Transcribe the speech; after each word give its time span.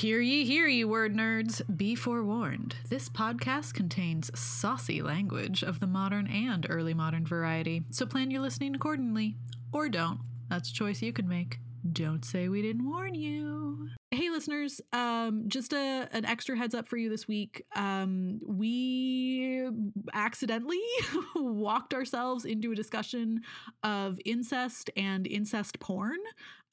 Hear 0.00 0.22
ye, 0.22 0.46
hear 0.46 0.66
ye, 0.66 0.82
word 0.82 1.14
nerds. 1.14 1.60
Be 1.76 1.94
forewarned. 1.94 2.74
This 2.88 3.10
podcast 3.10 3.74
contains 3.74 4.30
saucy 4.34 5.02
language 5.02 5.62
of 5.62 5.78
the 5.78 5.86
modern 5.86 6.26
and 6.26 6.66
early 6.70 6.94
modern 6.94 7.26
variety, 7.26 7.82
so 7.90 8.06
plan 8.06 8.30
your 8.30 8.40
listening 8.40 8.74
accordingly. 8.74 9.36
Or 9.74 9.90
don't. 9.90 10.20
That's 10.48 10.70
a 10.70 10.72
choice 10.72 11.02
you 11.02 11.12
can 11.12 11.28
make. 11.28 11.58
Don't 11.92 12.24
say 12.24 12.48
we 12.48 12.62
didn't 12.62 12.88
warn 12.88 13.14
you. 13.14 13.90
Hey 14.10 14.30
listeners, 14.30 14.80
um, 14.94 15.44
just 15.48 15.74
a 15.74 16.08
an 16.12 16.24
extra 16.24 16.56
heads 16.56 16.74
up 16.74 16.88
for 16.88 16.96
you 16.96 17.10
this 17.10 17.28
week. 17.28 17.66
Um, 17.76 18.40
we 18.46 19.68
accidentally 20.14 20.80
walked 21.34 21.92
ourselves 21.92 22.46
into 22.46 22.72
a 22.72 22.74
discussion 22.74 23.42
of 23.82 24.18
incest 24.24 24.88
and 24.96 25.26
incest 25.26 25.78
porn. 25.78 26.20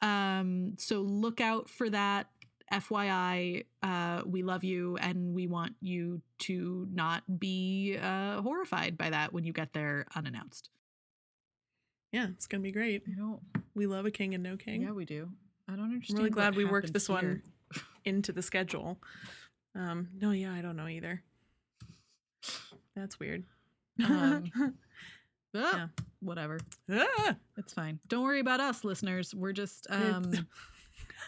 Um, 0.02 0.74
so 0.78 1.02
look 1.02 1.42
out 1.42 1.70
for 1.70 1.90
that. 1.90 2.28
FYI, 2.72 3.66
uh, 3.84 4.22
we 4.26 4.44
love 4.44 4.64
you 4.64 4.98
and 4.98 5.34
we 5.34 5.48
want 5.48 5.76
you 5.82 6.22
to 6.40 6.88
not 6.92 7.24
be 7.40 7.98
uh, 8.02 8.42
horrified 8.42 8.98
by 8.98 9.10
that 9.10 9.32
when 9.34 9.44
you 9.46 9.54
get 9.54 9.74
there 9.74 10.06
unannounced. 10.16 10.70
Yeah, 12.12 12.28
it's 12.30 12.48
gonna 12.48 12.64
be 12.64 12.72
great. 12.72 13.04
You 13.08 13.16
know, 13.16 13.42
We 13.76 13.86
love 13.88 14.06
a 14.06 14.12
king 14.12 14.34
and 14.34 14.44
no 14.44 14.58
king. 14.58 14.82
yeah, 14.82 14.92
we 14.92 15.06
do. 15.06 15.30
I 15.70 15.76
don't 15.76 15.86
understand. 15.86 16.20
I'm 16.20 16.24
really 16.24 16.30
glad 16.34 16.56
we 16.56 16.66
worked 16.66 16.94
this 16.94 17.08
here. 17.08 17.16
one 17.16 17.42
into 18.06 18.32
the 18.32 18.42
schedule. 18.42 18.98
Um, 19.76 20.08
no, 20.20 20.32
yeah, 20.32 20.54
I 20.54 20.62
don't 20.62 20.76
know 20.78 20.88
either. 20.88 21.22
That's 22.96 23.20
weird. 23.20 23.44
Um, 24.04 24.52
Ah, 24.56 24.70
Yeah. 25.54 25.88
Whatever. 26.20 26.60
Ah! 26.92 27.36
It's 27.58 27.74
fine. 27.74 28.00
Don't 28.08 28.24
worry 28.24 28.40
about 28.42 28.60
us, 28.60 28.84
listeners. 28.84 29.34
We're 29.34 29.54
just 29.54 29.88
um, 29.90 30.32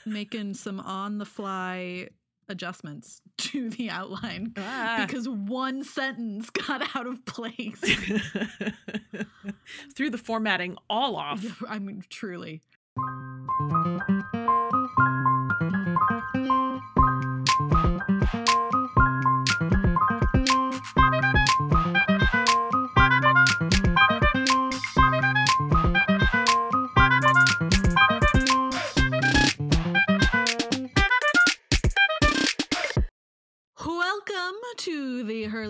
making 0.06 0.54
some 0.54 0.80
on 0.80 1.18
the 1.18 1.26
fly 1.26 2.08
adjustments 2.48 3.22
to 3.38 3.70
the 3.70 3.92
outline 3.92 4.54
Ah. 4.58 5.04
because 5.06 5.30
one 5.30 5.84
sentence 5.84 6.50
got 6.50 6.96
out 6.96 7.06
of 7.06 7.24
place. 7.26 7.80
Threw 9.96 10.10
the 10.10 10.18
formatting 10.18 10.78
all 10.90 11.16
off. 11.16 11.62
I 11.68 11.80
mean, 11.80 12.04
truly. 12.10 12.62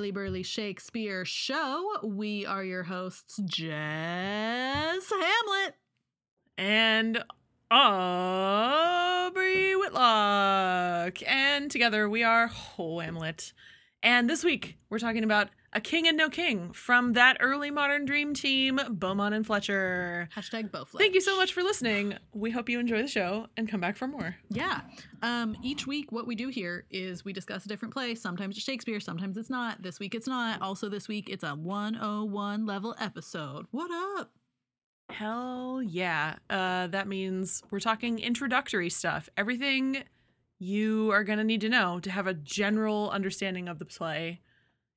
Hurly 0.09 0.25
Burly 0.25 0.43
Shakespeare 0.43 1.23
Show. 1.23 1.99
We 2.03 2.43
are 2.43 2.63
your 2.63 2.81
hosts, 2.81 3.39
Jess 3.45 5.11
Hamlet. 5.11 5.75
and 6.57 7.23
Aubrey 7.69 9.75
Whitlock. 9.75 11.19
And 11.27 11.69
together 11.69 12.09
we 12.09 12.23
are 12.23 12.47
Whole 12.47 13.01
Hamlet. 13.01 13.53
And 14.01 14.27
this 14.27 14.43
week 14.43 14.79
we're 14.89 14.97
talking 14.97 15.23
about 15.23 15.49
A 15.71 15.79
King 15.79 16.07
and 16.07 16.17
No 16.17 16.29
King 16.29 16.73
from 16.73 17.13
that 17.13 17.37
early 17.39 17.69
modern 17.69 18.03
dream 18.05 18.33
team, 18.33 18.79
Beaumont 18.89 19.35
and 19.35 19.45
Fletcher. 19.45 20.27
Hashtag 20.35 20.71
Bowflesh. 20.71 20.97
Thank 20.97 21.13
you 21.13 21.21
so 21.21 21.37
much 21.37 21.53
for 21.53 21.61
listening. 21.61 22.15
We 22.33 22.49
hope 22.49 22.69
you 22.69 22.79
enjoy 22.79 23.03
the 23.03 23.07
show 23.07 23.45
and 23.55 23.69
come 23.69 23.79
back 23.79 23.95
for 23.95 24.07
more. 24.07 24.35
Yeah. 24.49 24.81
Um, 25.21 25.55
each 25.61 25.85
week, 25.85 26.11
what 26.11 26.25
we 26.25 26.33
do 26.33 26.47
here 26.49 26.85
is 26.89 27.23
we 27.23 27.33
discuss 27.33 27.65
a 27.65 27.67
different 27.67 27.93
play. 27.93 28.15
Sometimes 28.15 28.57
it's 28.57 28.65
Shakespeare, 28.65 28.99
sometimes 28.99 29.37
it's 29.37 29.49
not. 29.51 29.83
This 29.83 29.99
week, 29.99 30.15
it's 30.15 30.27
not. 30.27 30.59
Also, 30.59 30.89
this 30.89 31.07
week, 31.07 31.29
it's 31.29 31.43
a 31.43 31.51
101 31.51 32.65
level 32.65 32.95
episode. 32.99 33.67
What 33.69 33.91
up? 34.17 34.31
Hell 35.11 35.83
yeah. 35.83 36.37
Uh, 36.49 36.87
that 36.87 37.07
means 37.07 37.61
we're 37.69 37.79
talking 37.79 38.17
introductory 38.17 38.89
stuff. 38.89 39.29
Everything 39.37 40.03
you 40.57 41.11
are 41.11 41.23
going 41.23 41.37
to 41.37 41.45
need 41.45 41.61
to 41.61 41.69
know 41.69 41.99
to 41.99 42.09
have 42.09 42.25
a 42.25 42.33
general 42.33 43.11
understanding 43.11 43.67
of 43.69 43.77
the 43.77 43.85
play 43.85 44.41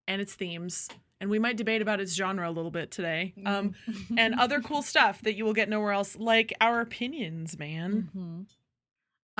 and 0.08 0.20
its 0.20 0.34
themes. 0.34 0.88
And 1.20 1.30
we 1.30 1.38
might 1.38 1.56
debate 1.56 1.82
about 1.82 2.00
its 2.00 2.14
genre 2.14 2.48
a 2.48 2.50
little 2.50 2.70
bit 2.72 2.90
today. 2.90 3.32
Um, 3.46 3.74
and 4.18 4.34
other 4.34 4.60
cool 4.60 4.82
stuff 4.92 5.22
that 5.22 5.34
you 5.34 5.44
will 5.44 5.52
get 5.52 5.68
nowhere 5.68 5.92
else, 5.92 6.16
like 6.16 6.52
our 6.60 6.80
opinions, 6.80 7.58
man. 7.58 8.08
Mhm. 8.14 8.46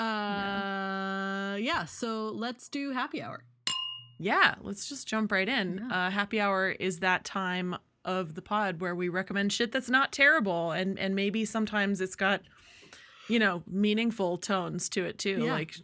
Uh, 0.02 1.56
yeah. 1.56 1.84
So 1.84 2.28
let's 2.28 2.68
do 2.68 2.92
happy 2.92 3.20
hour. 3.22 3.44
Yeah, 4.18 4.54
let's 4.62 4.88
just 4.88 5.08
jump 5.08 5.32
right 5.32 5.48
in. 5.48 5.86
Yeah. 5.90 6.06
Uh, 6.06 6.10
happy 6.10 6.40
hour 6.40 6.70
is 6.70 7.00
that 7.00 7.24
time 7.24 7.76
of 8.04 8.34
the 8.34 8.42
pod 8.42 8.80
where 8.80 8.94
we 8.94 9.08
recommend 9.08 9.52
shit 9.52 9.72
that's 9.72 9.90
not 9.90 10.12
terrible, 10.12 10.70
and 10.70 10.98
and 10.98 11.14
maybe 11.14 11.44
sometimes 11.44 12.00
it's 12.00 12.14
got, 12.16 12.42
you 13.28 13.38
know, 13.38 13.62
meaningful 13.66 14.36
tones 14.38 14.88
to 14.90 15.04
it 15.04 15.18
too, 15.18 15.44
Yeah. 15.44 15.52
like 15.52 15.74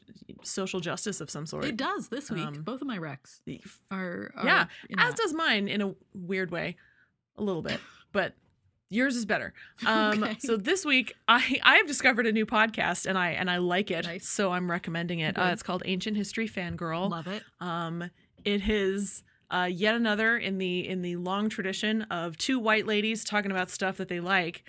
social 0.43 0.81
justice 0.81 1.21
of 1.21 1.31
some 1.31 1.47
sort. 1.47 1.65
It 1.65 1.77
does 1.77 2.09
this 2.09 2.31
week. 2.31 2.47
Um, 2.47 2.63
Both 2.63 2.81
of 2.81 2.87
my 2.87 2.99
recs 2.99 3.41
are, 3.91 4.33
are 4.37 4.45
Yeah, 4.45 4.67
As 4.99 5.15
that. 5.15 5.17
does 5.17 5.33
mine 5.35 5.69
in 5.69 5.81
a 5.83 5.95
weird 6.15 6.51
way, 6.51 6.77
a 7.37 7.43
little 7.43 7.63
bit, 7.63 7.81
but 8.13 8.35
yours 8.91 9.17
is 9.17 9.25
better. 9.27 9.53
Um, 9.87 10.23
Okay. 10.23 10.37
So 10.41 10.57
this 10.57 10.85
week, 10.85 11.15
I 11.27 11.61
I 11.63 11.77
have 11.77 11.87
discovered 11.87 12.27
a 12.27 12.33
new 12.33 12.47
podcast, 12.47 13.07
and 13.07 13.17
I 13.19 13.31
and 13.31 13.51
I 13.51 13.59
like 13.59 13.91
it, 13.91 14.05
Nice. 14.05 14.29
so 14.29 14.51
I'm 14.53 14.71
recommending 14.71 15.21
it. 15.21 15.37
Uh, 15.39 15.51
it's 15.53 15.63
called 15.63 15.83
Ancient 15.87 16.17
History 16.17 16.49
Fangirl. 16.49 17.11
Love 17.11 17.27
it. 17.27 17.43
Um, 17.61 18.11
it 18.45 18.69
is 18.69 19.23
uh, 19.51 19.69
yet 19.71 19.95
another 19.95 20.37
in 20.37 20.59
the 20.59 20.87
in 20.87 21.03
the 21.03 21.17
long 21.17 21.49
tradition 21.49 22.03
of 22.03 22.37
two 22.37 22.59
white 22.59 22.87
ladies 22.87 23.25
talking 23.25 23.51
about 23.51 23.71
stuff 23.71 23.97
that 23.97 24.09
they 24.09 24.21
like. 24.21 24.65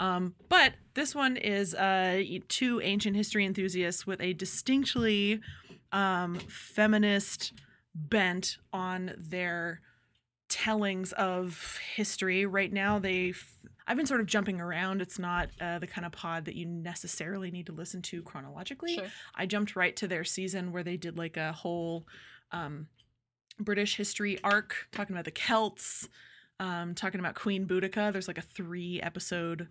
Um, 0.00 0.34
but 0.48 0.74
this 0.94 1.14
one 1.14 1.36
is 1.36 1.74
uh, 1.74 2.22
two 2.48 2.80
ancient 2.80 3.16
history 3.16 3.44
enthusiasts 3.44 4.06
with 4.06 4.20
a 4.20 4.32
distinctly 4.32 5.40
um, 5.92 6.38
feminist 6.48 7.52
bent 7.94 8.58
on 8.72 9.12
their 9.16 9.80
tellings 10.48 11.12
of 11.12 11.78
history. 11.94 12.44
Right 12.44 12.72
now, 12.72 12.98
they 12.98 13.34
I've 13.86 13.96
been 13.96 14.06
sort 14.06 14.20
of 14.20 14.26
jumping 14.26 14.60
around. 14.60 15.02
It's 15.02 15.18
not 15.18 15.50
uh, 15.60 15.78
the 15.78 15.86
kind 15.86 16.06
of 16.06 16.12
pod 16.12 16.46
that 16.46 16.54
you 16.54 16.66
necessarily 16.66 17.50
need 17.50 17.66
to 17.66 17.72
listen 17.72 18.02
to 18.02 18.22
chronologically. 18.22 18.96
Sure. 18.96 19.06
I 19.34 19.46
jumped 19.46 19.76
right 19.76 19.94
to 19.96 20.08
their 20.08 20.24
season 20.24 20.72
where 20.72 20.82
they 20.82 20.96
did 20.96 21.18
like 21.18 21.36
a 21.36 21.52
whole 21.52 22.06
um, 22.50 22.88
British 23.58 23.96
history 23.96 24.38
arc 24.42 24.88
talking 24.92 25.14
about 25.14 25.24
the 25.24 25.30
Celts, 25.30 26.08
um, 26.60 26.94
talking 26.94 27.20
about 27.20 27.34
Queen 27.34 27.66
Boudica. 27.66 28.12
There's 28.12 28.28
like 28.28 28.38
a 28.38 28.42
three 28.42 29.00
episode 29.00 29.68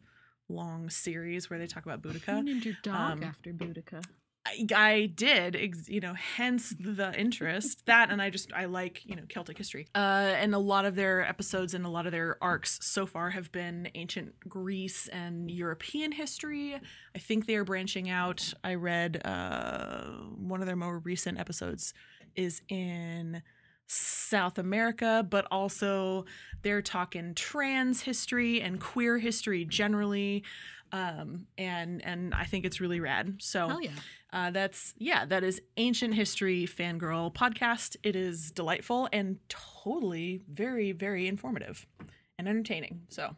long 0.49 0.89
series 0.89 1.49
where 1.49 1.59
they 1.59 1.67
talk 1.67 1.85
about 1.85 2.03
You 2.03 2.11
Boudica. 2.11 2.43
named 2.43 2.65
your 2.65 2.75
dog 2.83 3.11
um, 3.13 3.23
after 3.23 3.51
Boudica. 3.53 4.03
I, 4.45 4.65
I 4.75 5.05
did, 5.05 5.55
ex- 5.55 5.87
you 5.87 6.01
know, 6.01 6.13
hence 6.13 6.75
the 6.77 7.17
interest. 7.17 7.83
That 7.85 8.09
and 8.11 8.21
I 8.21 8.29
just 8.29 8.51
I 8.53 8.65
like 8.65 9.01
you 9.05 9.15
know 9.15 9.23
Celtic 9.29 9.57
history. 9.57 9.87
Uh, 9.95 10.33
and 10.35 10.53
a 10.53 10.59
lot 10.59 10.83
of 10.83 10.95
their 10.95 11.25
episodes 11.25 11.73
and 11.73 11.85
a 11.85 11.89
lot 11.89 12.05
of 12.05 12.11
their 12.11 12.37
arcs 12.41 12.77
so 12.81 13.05
far 13.05 13.29
have 13.29 13.51
been 13.53 13.89
ancient 13.95 14.37
Greece 14.49 15.07
and 15.09 15.49
European 15.49 16.11
history. 16.11 16.75
I 17.15 17.19
think 17.19 17.45
they 17.45 17.55
are 17.55 17.63
branching 17.63 18.09
out. 18.09 18.53
I 18.65 18.75
read 18.75 19.21
uh, 19.25 20.03
one 20.35 20.59
of 20.59 20.67
their 20.67 20.75
more 20.75 20.99
recent 20.99 21.39
episodes 21.39 21.93
is 22.35 22.61
in 22.67 23.43
South 23.93 24.57
America, 24.57 25.25
but 25.29 25.45
also 25.51 26.25
they're 26.61 26.81
talking 26.81 27.33
trans 27.35 28.01
history 28.01 28.61
and 28.61 28.79
queer 28.79 29.17
history 29.17 29.65
generally. 29.65 30.43
Um, 30.91 31.47
and 31.57 32.05
and 32.05 32.33
I 32.33 32.45
think 32.45 32.65
it's 32.65 32.79
really 32.79 32.99
rad. 32.99 33.35
So 33.39 33.79
yeah. 33.79 33.91
uh, 34.31 34.51
that's 34.51 34.93
yeah, 34.97 35.25
that 35.25 35.43
is 35.43 35.61
ancient 35.77 36.13
history 36.13 36.67
fangirl 36.67 37.33
podcast. 37.33 37.95
It 38.03 38.15
is 38.15 38.51
delightful 38.51 39.09
and 39.11 39.37
totally 39.49 40.41
very 40.47 40.91
very 40.91 41.27
informative 41.27 41.85
and 42.37 42.47
entertaining. 42.47 43.01
So 43.09 43.35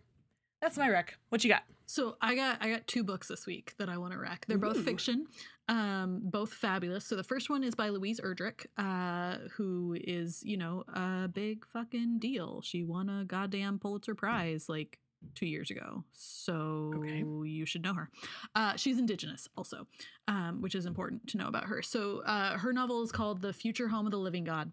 that's 0.62 0.78
my 0.78 0.90
rec. 0.90 1.18
What 1.30 1.44
you 1.44 1.50
got? 1.50 1.64
So 1.86 2.18
I 2.22 2.36
got 2.36 2.58
I 2.62 2.70
got 2.70 2.88
two 2.88 3.04
books 3.04 3.28
this 3.28 3.46
week 3.46 3.74
that 3.78 3.90
I 3.90 3.98
want 3.98 4.14
to 4.14 4.20
rec. 4.20 4.46
They're 4.48 4.58
both 4.58 4.78
Ooh. 4.78 4.84
fiction, 4.84 5.28
um, 5.68 6.22
both 6.24 6.54
fabulous. 6.54 7.06
So 7.06 7.16
the 7.16 7.24
first 7.24 7.50
one 7.50 7.64
is 7.64 7.76
by 7.76 7.90
Louise 7.90 8.20
Erdrich, 8.20 8.66
uh, 8.78 9.48
who 9.56 9.96
is 10.00 10.42
you 10.44 10.58
know 10.58 10.84
a 10.94 11.28
big 11.28 11.66
fucking 11.68 12.20
deal. 12.20 12.62
She 12.62 12.84
won 12.84 13.10
a 13.10 13.26
goddamn 13.26 13.80
Pulitzer 13.80 14.16
Prize 14.16 14.70
like 14.70 15.00
two 15.34 15.48
years 15.48 15.72
ago, 15.72 16.04
so 16.14 16.94
Okay. 16.98 17.24
you 17.50 17.66
should 17.66 17.82
know 17.82 17.96
her. 17.96 18.12
Uh, 18.54 18.76
she's 18.76 19.00
Indigenous 19.00 19.48
also, 19.58 19.88
um, 20.28 20.62
which 20.62 20.76
is 20.76 20.86
important 20.86 21.26
to 21.30 21.38
know 21.38 21.48
about 21.48 21.64
her. 21.66 21.82
So 21.82 22.20
uh, 22.26 22.58
her 22.60 22.72
novel 22.72 23.02
is 23.02 23.12
called 23.12 23.42
The 23.42 23.52
Future 23.52 23.88
Home 23.88 24.06
of 24.06 24.12
the 24.12 24.20
Living 24.20 24.44
God. 24.44 24.72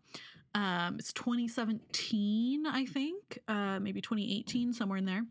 Um, 0.55 0.97
it's 0.99 1.15
2017, 1.15 2.67
I 2.67 2.85
think, 2.85 3.39
uh, 3.49 3.81
maybe 3.81 4.03
2018, 4.03 4.73
somewhere 4.75 4.99
in 4.99 5.07
there. 5.07 5.25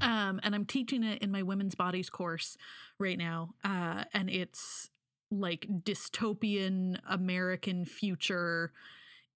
Um, 0.00 0.40
and 0.42 0.54
I'm 0.54 0.64
teaching 0.64 1.02
it 1.02 1.22
in 1.22 1.30
my 1.30 1.42
women's 1.42 1.74
bodies 1.74 2.10
course 2.10 2.56
right 2.98 3.18
now. 3.18 3.54
Uh, 3.64 4.04
and 4.12 4.30
it's 4.30 4.90
like 5.30 5.66
dystopian 5.84 6.98
American 7.08 7.84
future 7.84 8.72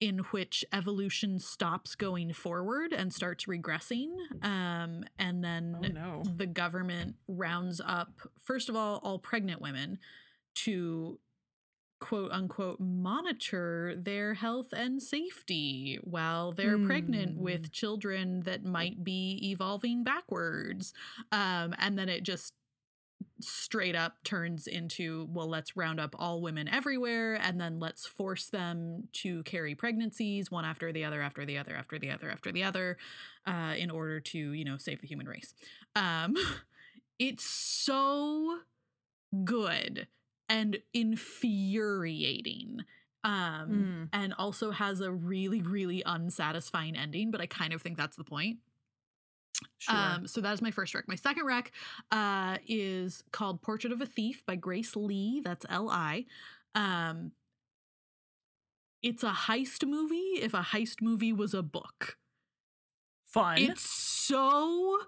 in 0.00 0.18
which 0.32 0.64
evolution 0.72 1.38
stops 1.38 1.94
going 1.94 2.32
forward 2.32 2.92
and 2.92 3.12
starts 3.12 3.46
regressing. 3.46 4.08
Um, 4.42 5.04
and 5.18 5.42
then 5.42 5.76
Oh 5.82 5.86
no. 5.88 6.22
the 6.36 6.46
government 6.46 7.14
rounds 7.28 7.80
up, 7.84 8.10
first 8.42 8.68
of 8.68 8.76
all, 8.76 9.00
all 9.04 9.18
pregnant 9.18 9.60
women 9.62 9.98
to 10.56 11.18
quote 12.04 12.30
unquote 12.32 12.78
monitor 12.80 13.94
their 13.96 14.34
health 14.34 14.74
and 14.74 15.02
safety 15.02 15.98
while 16.02 16.52
they're 16.52 16.78
pregnant 16.78 17.36
Hmm. 17.36 17.42
with 17.42 17.72
children 17.72 18.42
that 18.42 18.62
might 18.62 19.02
be 19.02 19.40
evolving 19.50 20.04
backwards. 20.04 20.92
Um, 21.32 21.74
and 21.78 21.98
then 21.98 22.10
it 22.10 22.22
just 22.22 22.52
straight 23.40 23.96
up 23.96 24.22
turns 24.22 24.66
into 24.66 25.26
well 25.30 25.48
let's 25.48 25.76
round 25.78 25.98
up 25.98 26.14
all 26.18 26.42
women 26.42 26.68
everywhere 26.68 27.36
and 27.36 27.58
then 27.58 27.80
let's 27.80 28.06
force 28.06 28.48
them 28.48 29.08
to 29.12 29.42
carry 29.44 29.74
pregnancies 29.74 30.50
one 30.50 30.64
after 30.64 30.92
the 30.92 31.04
other 31.04 31.22
after 31.22 31.46
the 31.46 31.56
other 31.56 31.74
after 31.74 31.98
the 31.98 32.10
other 32.10 32.30
after 32.30 32.52
the 32.52 32.62
other 32.62 32.98
uh, 33.46 33.74
in 33.76 33.90
order 33.90 34.20
to 34.20 34.52
you 34.52 34.64
know 34.64 34.76
save 34.76 35.00
the 35.00 35.06
human 35.06 35.26
race 35.26 35.54
um, 35.96 36.34
it's 37.18 37.44
so 37.44 38.58
good 39.44 40.06
and 40.48 40.78
infuriating 40.92 42.84
um, 43.24 43.30
Mm. 43.32 44.08
and 44.12 44.34
also 44.38 44.70
has 44.70 45.00
a 45.00 45.10
really 45.10 45.62
really 45.62 46.02
unsatisfying 46.04 46.94
ending 46.96 47.30
but 47.30 47.40
i 47.40 47.46
kind 47.46 47.72
of 47.72 47.80
think 47.80 47.96
that's 47.96 48.16
the 48.16 48.24
point 48.24 48.58
Sure. 49.78 49.94
um, 49.96 50.26
so 50.26 50.40
that 50.40 50.52
is 50.52 50.60
my 50.60 50.72
first 50.72 50.94
rec. 50.94 51.06
My 51.06 51.14
second 51.14 51.46
rec 51.46 51.70
uh, 52.10 52.58
is 52.66 53.22
called 53.30 53.62
Portrait 53.62 53.92
of 53.92 54.00
a 54.00 54.06
Thief 54.06 54.44
by 54.44 54.56
Grace 54.56 54.96
Li. 54.96 55.40
That's 55.44 55.64
L 55.70 55.88
I. 55.88 56.26
Um, 56.74 57.30
it's 59.02 59.22
a 59.22 59.30
heist 59.30 59.86
movie 59.86 60.40
if 60.42 60.54
a 60.54 60.60
heist 60.60 61.00
movie 61.00 61.32
was 61.32 61.54
a 61.54 61.62
book. 61.62 62.18
Fun. 63.26 63.58
It's 63.58 63.88
so 63.88 64.98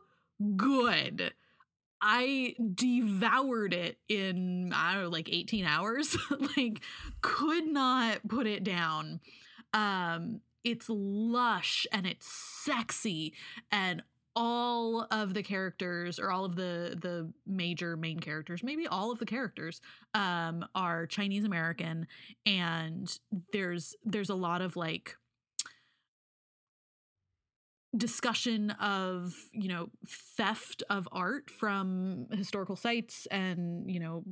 good. 0.56 1.34
I 2.00 2.54
devoured 2.74 3.72
it 3.72 3.98
in 4.08 4.72
I 4.74 4.94
don't 4.94 5.04
know, 5.04 5.08
like 5.08 5.28
18 5.32 5.64
hours. 5.64 6.16
like 6.56 6.80
could 7.20 7.66
not 7.66 8.26
put 8.28 8.46
it 8.46 8.64
down. 8.64 9.20
Um 9.72 10.40
it's 10.64 10.86
lush 10.88 11.86
and 11.92 12.06
it's 12.06 12.26
sexy 12.26 13.34
and 13.70 14.02
all 14.34 15.06
of 15.10 15.32
the 15.32 15.42
characters 15.42 16.18
or 16.18 16.30
all 16.30 16.44
of 16.44 16.56
the 16.56 16.98
the 17.00 17.32
major 17.46 17.96
main 17.96 18.18
characters 18.18 18.62
maybe 18.62 18.86
all 18.86 19.10
of 19.10 19.18
the 19.18 19.24
characters 19.24 19.80
um 20.12 20.64
are 20.74 21.06
chinese 21.06 21.44
american 21.44 22.06
and 22.44 23.18
there's 23.52 23.94
there's 24.04 24.28
a 24.28 24.34
lot 24.34 24.60
of 24.60 24.76
like 24.76 25.16
discussion 27.96 28.70
of 28.72 29.34
you 29.52 29.68
know 29.68 29.88
theft 30.36 30.82
of 30.90 31.08
art 31.12 31.50
from 31.50 32.26
historical 32.32 32.76
sites 32.76 33.26
and 33.30 33.90
you 33.90 34.00
know 34.00 34.24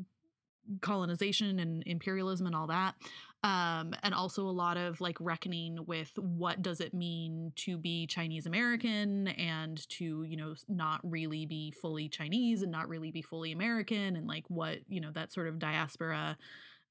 colonization 0.81 1.59
and 1.59 1.83
imperialism 1.87 2.47
and 2.47 2.55
all 2.55 2.67
that 2.67 2.95
um, 3.43 3.95
and 4.03 4.15
also 4.15 4.49
a 4.49 4.51
lot 4.51 4.79
of 4.79 4.99
like 5.03 5.19
reckoning 5.21 5.79
with 5.87 6.11
what 6.17 6.63
does 6.63 6.81
it 6.81 6.95
mean 6.95 7.53
to 7.55 7.77
be 7.77 8.07
chinese 8.07 8.47
american 8.47 9.29
and 9.29 9.87
to 9.91 10.23
you 10.23 10.37
know 10.37 10.55
not 10.69 11.01
really 11.03 11.45
be 11.45 11.71
fully 11.71 12.09
chinese 12.09 12.63
and 12.63 12.73
not 12.73 12.89
really 12.89 13.11
be 13.11 13.21
fully 13.21 13.53
american 13.53 14.17
and 14.17 14.27
like 14.27 14.45
what 14.49 14.79
you 14.89 15.01
know 15.01 15.11
that 15.13 15.33
sort 15.33 15.49
of 15.49 15.59
diaspora 15.59 16.37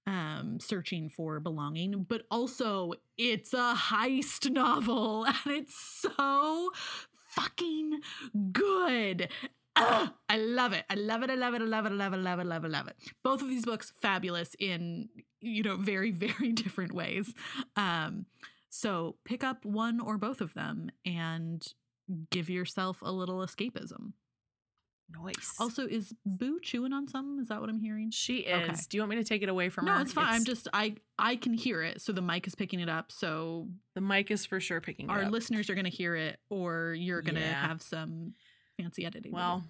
um, 0.05 0.59
searching 0.59 1.09
for 1.09 1.39
belonging, 1.39 2.05
but 2.07 2.23
also 2.29 2.94
it's 3.17 3.53
a 3.53 3.75
heist 3.75 4.50
novel 4.51 5.25
and 5.25 5.35
it's 5.47 5.75
so 5.75 6.71
fucking 7.27 8.00
good. 8.51 9.29
Ugh, 9.75 10.09
I 10.29 10.38
love 10.38 10.73
it. 10.73 10.85
I 10.89 10.95
love 10.95 11.23
it. 11.23 11.29
I 11.31 11.35
love 11.35 11.55
it. 11.55 11.61
I 11.61 11.65
love 11.65 11.85
it. 11.85 11.91
I 11.91 11.95
love 11.95 12.13
it. 12.13 12.17
I 12.17 12.19
love 12.19 12.39
it. 12.39 12.41
I 12.41 12.45
love 12.45 12.65
it. 12.65 12.71
Love 12.71 12.88
it. 12.88 12.95
Both 13.23 13.41
of 13.41 13.50
these 13.50 13.65
books 13.65 13.91
fabulous 14.01 14.55
in 14.59 15.09
you 15.41 15.63
know 15.63 15.75
very 15.77 16.11
very 16.25 16.51
different 16.51 16.94
ways. 16.94 17.33
Um, 17.75 18.25
so 18.69 19.15
pick 19.25 19.44
up 19.44 19.65
one 19.65 20.00
or 20.00 20.17
both 20.17 20.41
of 20.41 20.53
them 20.53 20.89
and 21.05 21.65
give 22.31 22.50
yourself 22.50 23.01
a 23.01 23.11
little 23.11 23.38
escapism 23.38 24.13
nice. 25.09 25.55
Also, 25.59 25.88
is 25.88 26.13
Boo 26.25 26.59
chewing 26.61 26.94
on 26.94 27.07
something? 27.07 27.39
Is 27.41 27.47
that 27.50 27.59
what 27.61 27.69
I'm 27.69 27.79
hearing? 27.79 28.11
she 28.11 28.38
is. 28.39 28.69
Okay. 28.69 28.79
Do 28.89 28.97
you 28.97 29.01
want 29.01 29.11
me 29.11 29.15
to 29.17 29.23
take 29.23 29.41
it 29.44 29.50
away 29.50 29.69
from 29.69 29.85
No, 29.85 29.91
her? 29.94 29.97
No, 29.97 30.01
it's 30.03 30.13
fine. 30.13 30.27
I'm 30.33 30.44
just 30.45 30.67
I 30.73 30.95
I 31.19 31.35
can 31.35 31.53
hear 31.53 31.81
it, 31.83 32.01
so 32.01 32.11
the 32.13 32.21
mic 32.21 32.47
is 32.47 32.55
picking 32.55 32.79
it 32.79 32.89
up. 32.89 33.11
So 33.11 33.67
the 33.95 34.01
mic 34.01 34.31
is 34.31 34.45
for 34.45 34.59
sure 34.59 34.81
picking 34.81 35.09
our 35.09 35.21
it 35.21 35.25
up. 35.25 35.31
listeners 35.31 35.69
are 35.69 35.75
gonna 35.75 35.89
hear 35.89 36.15
it, 36.15 36.39
or 36.50 36.94
you're 36.97 37.21
gonna 37.21 37.39
Yeah. 37.41 37.67
have 37.67 37.81
some 37.81 38.33
fancy 38.77 39.05
editing. 39.05 39.31
Well, 39.31 39.63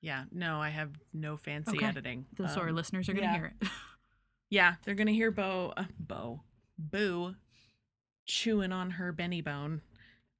yeah. 0.00 0.24
No, 0.32 0.60
I 0.60 0.70
have 0.70 0.90
no 1.12 1.36
fancy 1.36 1.76
Okay. 1.76 1.86
editing. 1.86 2.26
so, 2.36 2.44
our 2.60 2.70
Um, 2.70 2.74
listeners 2.74 3.08
are 3.08 3.12
gonna 3.12 3.26
yeah. 3.26 3.34
hear 3.36 3.54
it. 3.60 3.68
Yeah, 4.52 4.74
they're 4.84 4.96
gonna 4.96 5.12
hear 5.12 5.30
Bo, 5.30 5.72
uh, 5.76 5.84
Bo, 5.96 6.42
Boo, 6.76 7.36
chewing 8.26 8.72
on 8.72 8.90
her 8.92 9.12
Benebone, 9.12 9.80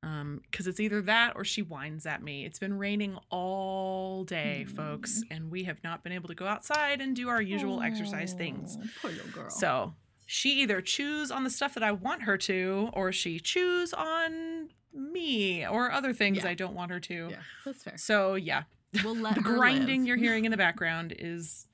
um, 0.02 0.40
because 0.50 0.66
it's 0.66 0.80
either 0.80 1.02
that 1.02 1.34
or 1.36 1.44
she 1.44 1.62
whines 1.62 2.06
at 2.06 2.22
me. 2.22 2.44
It's 2.44 2.58
been 2.58 2.78
raining 2.78 3.18
all 3.30 4.24
day, 4.24 4.64
folks, 4.64 5.22
Mm. 5.24 5.36
and 5.36 5.50
we 5.50 5.64
have 5.64 5.82
not 5.84 6.02
been 6.02 6.12
able 6.12 6.28
to 6.28 6.34
go 6.34 6.46
outside 6.46 7.00
and 7.00 7.14
do 7.14 7.28
our 7.28 7.42
usual 7.42 7.82
exercise 7.82 8.32
things. 8.32 8.78
Oh, 8.80 8.86
Poor 9.02 9.10
little 9.10 9.30
girl. 9.30 9.50
So 9.50 9.94
she 10.26 10.60
either 10.62 10.80
chews 10.80 11.30
on 11.30 11.44
the 11.44 11.50
stuff 11.50 11.74
that 11.74 11.82
I 11.82 11.92
want 11.92 12.22
her 12.22 12.36
to, 12.38 12.88
or 12.92 13.12
she 13.12 13.38
chews 13.40 13.92
on 13.92 14.70
me 14.94 15.66
or 15.66 15.92
other 15.92 16.12
things 16.12 16.38
Yeah. 16.38 16.48
I 16.48 16.54
don't 16.54 16.74
want 16.74 16.90
her 16.90 17.00
to. 17.00 17.28
yeah, 17.30 17.36
that's 17.64 17.82
fair. 17.82 17.96
So 17.98 18.34
yeah, 18.36 18.62
We'll 19.04 19.14
let 19.16 19.34
the 19.36 19.40
grinding 19.42 20.00
live. 20.00 20.08
you're 20.08 20.16
hearing 20.16 20.44
in 20.46 20.50
the 20.50 20.56
background 20.66 21.14
is 21.18 21.66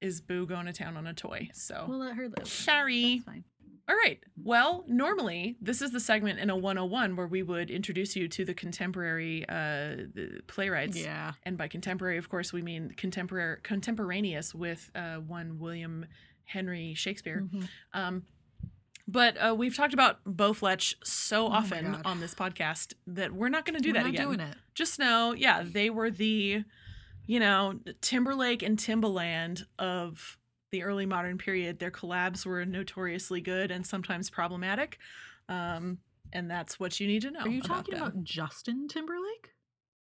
is 0.00 0.20
Boo 0.20 0.46
going 0.46 0.66
to 0.66 0.72
town 0.72 0.96
on 0.96 1.06
a 1.06 1.14
toy. 1.14 1.48
So 1.54 1.86
We'll 1.88 1.98
let 1.98 2.16
her 2.16 2.28
live. 2.28 2.46
Sorry. 2.48 3.22
All 3.88 3.96
right. 3.96 4.22
Well, 4.42 4.84
normally 4.86 5.56
this 5.60 5.82
is 5.82 5.90
the 5.90 6.00
segment 6.00 6.38
in 6.38 6.50
a 6.50 6.56
101 6.56 7.16
where 7.16 7.26
we 7.26 7.42
would 7.42 7.70
introduce 7.70 8.14
you 8.14 8.28
to 8.28 8.44
the 8.44 8.54
contemporary 8.54 9.44
uh, 9.48 10.06
the 10.14 10.40
playwrights. 10.46 10.96
Yeah. 10.96 11.32
And 11.42 11.58
by 11.58 11.68
contemporary, 11.68 12.16
of 12.16 12.28
course, 12.28 12.52
we 12.52 12.62
mean 12.62 12.94
contemporary 12.96 13.58
contemporaneous 13.62 14.54
with 14.54 14.90
uh, 14.94 15.16
one 15.16 15.58
William 15.58 16.06
Henry 16.44 16.94
Shakespeare. 16.94 17.48
Mhm. 17.52 17.68
Um, 17.92 18.22
but 19.08 19.36
uh, 19.36 19.54
we've 19.56 19.76
talked 19.76 19.94
about 19.94 20.20
Bo 20.24 20.52
Fletch 20.52 20.96
so 21.02 21.46
Oh 21.46 21.50
often 21.50 21.96
on 22.04 22.20
this 22.20 22.34
podcast 22.34 22.94
that 23.08 23.32
we're 23.32 23.48
not 23.48 23.64
going 23.64 23.76
to 23.76 23.82
do 23.82 23.92
that. 23.92 24.04
We're 24.04 24.12
that 24.12 24.18
not 24.18 24.20
again 24.20 24.26
doing 24.26 24.40
it. 24.40 24.56
just 24.74 24.98
know, 25.00 25.34
yeah, 25.34 25.64
they 25.66 25.90
were 25.90 26.08
the, 26.10 26.62
you 27.26 27.40
know, 27.40 27.80
Timberlake 28.00 28.62
and 28.62 28.78
Timbaland 28.78 29.64
of 29.78 30.38
the 30.72 30.82
early 30.82 31.06
modern 31.06 31.38
period. 31.38 31.78
Their 31.78 31.90
collabs 31.92 32.44
were 32.44 32.64
notoriously 32.64 33.40
good 33.40 33.70
and 33.70 33.86
sometimes 33.86 34.28
problematic. 34.30 34.98
Um, 35.48 35.98
and 36.32 36.50
that's 36.50 36.80
what 36.80 36.98
you 36.98 37.06
need 37.06 37.22
to 37.22 37.30
know. 37.30 37.40
Are 37.40 37.48
you 37.48 37.60
about 37.60 37.68
talking 37.68 37.94
them. 37.94 38.02
about 38.02 38.24
Justin 38.24 38.88
Timberlake? 38.88 39.50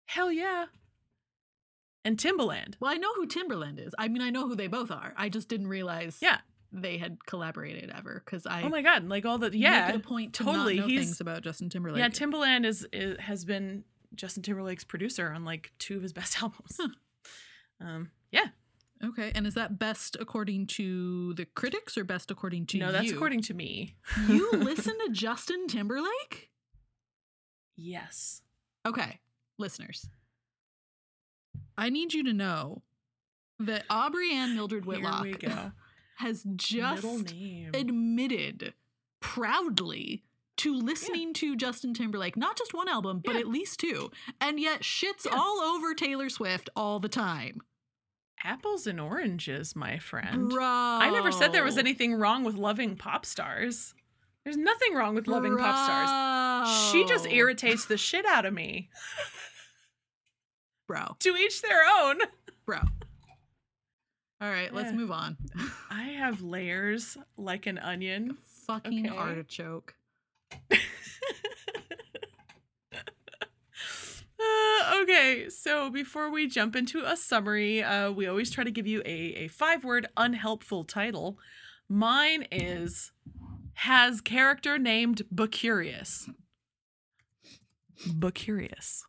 Hell 0.07 0.31
yeah. 0.31 0.65
And 2.03 2.17
Timbaland. 2.17 2.75
Well, 2.79 2.91
I 2.91 2.95
know 2.97 3.13
who 3.15 3.25
Timberland 3.25 3.79
is. 3.79 3.93
I 3.97 4.07
mean, 4.07 4.21
I 4.21 4.29
know 4.29 4.47
who 4.47 4.55
they 4.55 4.67
both 4.67 4.91
are. 4.91 5.13
I 5.17 5.29
just 5.29 5.47
didn't 5.49 5.67
realize 5.67 6.17
Yeah. 6.21 6.39
they 6.71 6.97
had 6.97 7.25
collaborated 7.25 7.91
ever 7.95 8.21
because 8.23 8.45
I 8.45 8.61
oh 8.63 8.69
my 8.69 8.81
god, 8.83 9.07
like 9.07 9.25
all 9.25 9.37
the 9.37 9.49
make 9.51 9.59
yeah. 9.61 9.89
it 9.89 9.95
a 9.95 9.99
point 9.99 10.33
to 10.35 10.43
totally. 10.43 10.75
not 10.77 10.81
know 10.83 10.87
He's- 10.87 11.05
things 11.05 11.21
about 11.21 11.41
Justin 11.43 11.69
Timberlake. 11.69 11.99
Yeah, 11.99 12.09
Timbaland 12.09 12.65
is, 12.65 12.87
is 12.93 13.19
has 13.19 13.43
been 13.45 13.83
Justin 14.13 14.43
Timberlake's 14.43 14.83
producer 14.83 15.31
on 15.31 15.45
like 15.45 15.71
two 15.79 15.95
of 15.97 16.03
his 16.03 16.13
best 16.13 16.37
albums. 16.43 16.79
Um, 17.81 18.11
yeah. 18.31 18.47
Okay, 19.03 19.31
and 19.35 19.45
is 19.47 19.53
that 19.55 19.77
best 19.79 20.17
according 20.19 20.67
to 20.67 21.33
the 21.35 21.45
critics 21.45 21.97
or 21.97 22.03
best 22.03 22.31
according 22.31 22.65
to 22.67 22.77
no, 22.77 22.87
you? 22.87 22.91
that's 22.91 23.11
according 23.11 23.41
to 23.43 23.53
me. 23.53 23.95
you 24.27 24.51
listen 24.53 24.95
to 25.05 25.11
Justin 25.11 25.67
Timberlake? 25.67 26.49
Yes. 27.75 28.41
Okay, 28.85 29.19
listeners. 29.57 30.09
I 31.77 31.89
need 31.89 32.13
you 32.13 32.23
to 32.23 32.33
know 32.33 32.83
that 33.59 33.83
Aubrey 33.89 34.33
Ann 34.33 34.55
Mildred 34.55 34.85
Whitlock 34.85 35.25
Here 35.25 35.33
we 35.33 35.37
go. 35.47 35.71
has 36.17 36.43
just 36.55 37.33
admitted 37.73 38.73
proudly 39.19 40.23
to 40.57 40.73
listening 40.73 41.33
to 41.33 41.55
Justin 41.57 41.93
Timberlake, 41.93 42.37
not 42.37 42.57
just 42.57 42.73
one 42.73 42.87
album, 42.87 43.21
but 43.23 43.33
Yeah. 43.35 43.41
at 43.41 43.47
least 43.47 43.79
two, 43.79 44.09
and 44.39 44.57
yet 44.59 44.81
shits 44.81 45.25
Yeah. 45.25 45.35
all 45.35 45.59
over 45.59 45.93
Taylor 45.93 46.29
Swift 46.29 46.69
all 46.77 46.99
the 46.99 47.09
time. 47.09 47.61
Apples 48.45 48.85
and 48.85 48.99
oranges, 49.01 49.75
my 49.75 49.97
friend. 49.97 50.49
Bro. 50.51 50.63
I 50.63 51.09
never 51.09 51.31
said 51.31 51.51
there 51.51 51.63
was 51.63 51.79
anything 51.79 52.13
wrong 52.13 52.43
with 52.43 52.53
loving 52.55 52.95
pop 52.95 53.25
stars. 53.25 53.95
There's 54.43 54.55
nothing 54.55 54.93
wrong 54.93 55.15
with 55.15 55.27
loving 55.27 55.57
pop 55.57 55.75
stars. 55.83 56.91
She 56.91 57.03
just 57.05 57.25
irritates 57.25 57.85
the 57.85 57.97
shit 58.07 58.23
out 58.27 58.45
of 58.45 58.53
me. 58.53 58.89
Bro. 60.87 61.15
To 61.21 61.35
each 61.35 61.63
their 61.63 61.81
own. 61.99 62.19
Bro. 62.67 62.81
All 64.39 64.49
right, 64.49 64.71
let's 64.71 64.89
Eh. 64.89 64.95
move 64.95 65.09
on. 65.11 65.37
I 65.89 66.03
have 66.19 66.41
layers 66.43 67.17
like 67.37 67.65
an 67.65 67.79
onion. 67.79 68.37
Fucking 68.67 69.07
Okay. 69.07 69.17
artichoke. 69.17 69.95
Uh, 74.65 75.01
okay, 75.01 75.49
so 75.49 75.89
before 75.89 76.29
we 76.31 76.47
jump 76.47 76.75
into 76.75 77.03
a 77.05 77.15
summary, 77.15 77.83
uh, 77.83 78.11
we 78.11 78.27
always 78.27 78.49
try 78.51 78.63
to 78.63 78.71
give 78.71 78.87
you 78.87 79.01
a, 79.05 79.09
a 79.45 79.47
five 79.47 79.83
word 79.83 80.07
unhelpful 80.17 80.83
title. 80.83 81.37
Mine 81.89 82.47
is 82.51 83.11
Has 83.75 84.21
character 84.21 84.77
named 84.79 85.21
Bacurius. 85.33 86.29
Bacurius. 88.07 89.01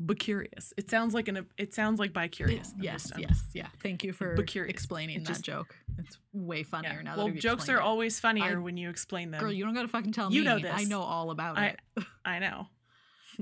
Bacurius. 0.00 0.72
It 0.76 0.90
sounds 0.90 1.14
like 1.14 1.28
an 1.28 1.46
it 1.56 1.72
sounds 1.72 2.00
like 2.00 2.12
bi 2.12 2.26
curious. 2.26 2.72
I'm 2.76 2.82
yes, 2.82 3.12
yes, 3.16 3.44
yeah. 3.54 3.68
Thank 3.80 4.02
you 4.02 4.12
for 4.12 4.34
explaining 4.64 5.18
It 5.18 5.24
that 5.24 5.28
just- 5.28 5.44
joke. 5.44 5.76
It's 5.98 6.18
way 6.32 6.64
funnier 6.64 6.94
Yeah. 6.96 7.02
now. 7.02 7.16
Well, 7.16 7.30
jokes 7.30 7.68
are 7.68 7.76
it. 7.76 7.82
always 7.82 8.18
funnier 8.18 8.58
I- 8.58 8.60
when 8.60 8.76
you 8.76 8.90
explain 8.90 9.30
them. 9.30 9.40
Girl, 9.40 9.52
you 9.52 9.64
don't 9.64 9.74
gotta 9.74 9.86
fucking 9.88 10.10
tell 10.12 10.32
You 10.32 10.40
me. 10.40 10.46
know 10.46 10.68
I 10.68 10.84
know 10.84 11.00
all 11.00 11.30
about 11.30 11.56
I- 11.58 11.76
it. 11.96 12.04
I 12.24 12.40
know. 12.40 12.66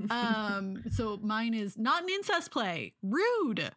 Um, 0.09 0.83
so 0.91 1.19
mine 1.21 1.53
is 1.53 1.77
not 1.77 2.03
an 2.03 2.09
incest 2.09 2.51
play. 2.51 2.93
Rude. 3.01 3.71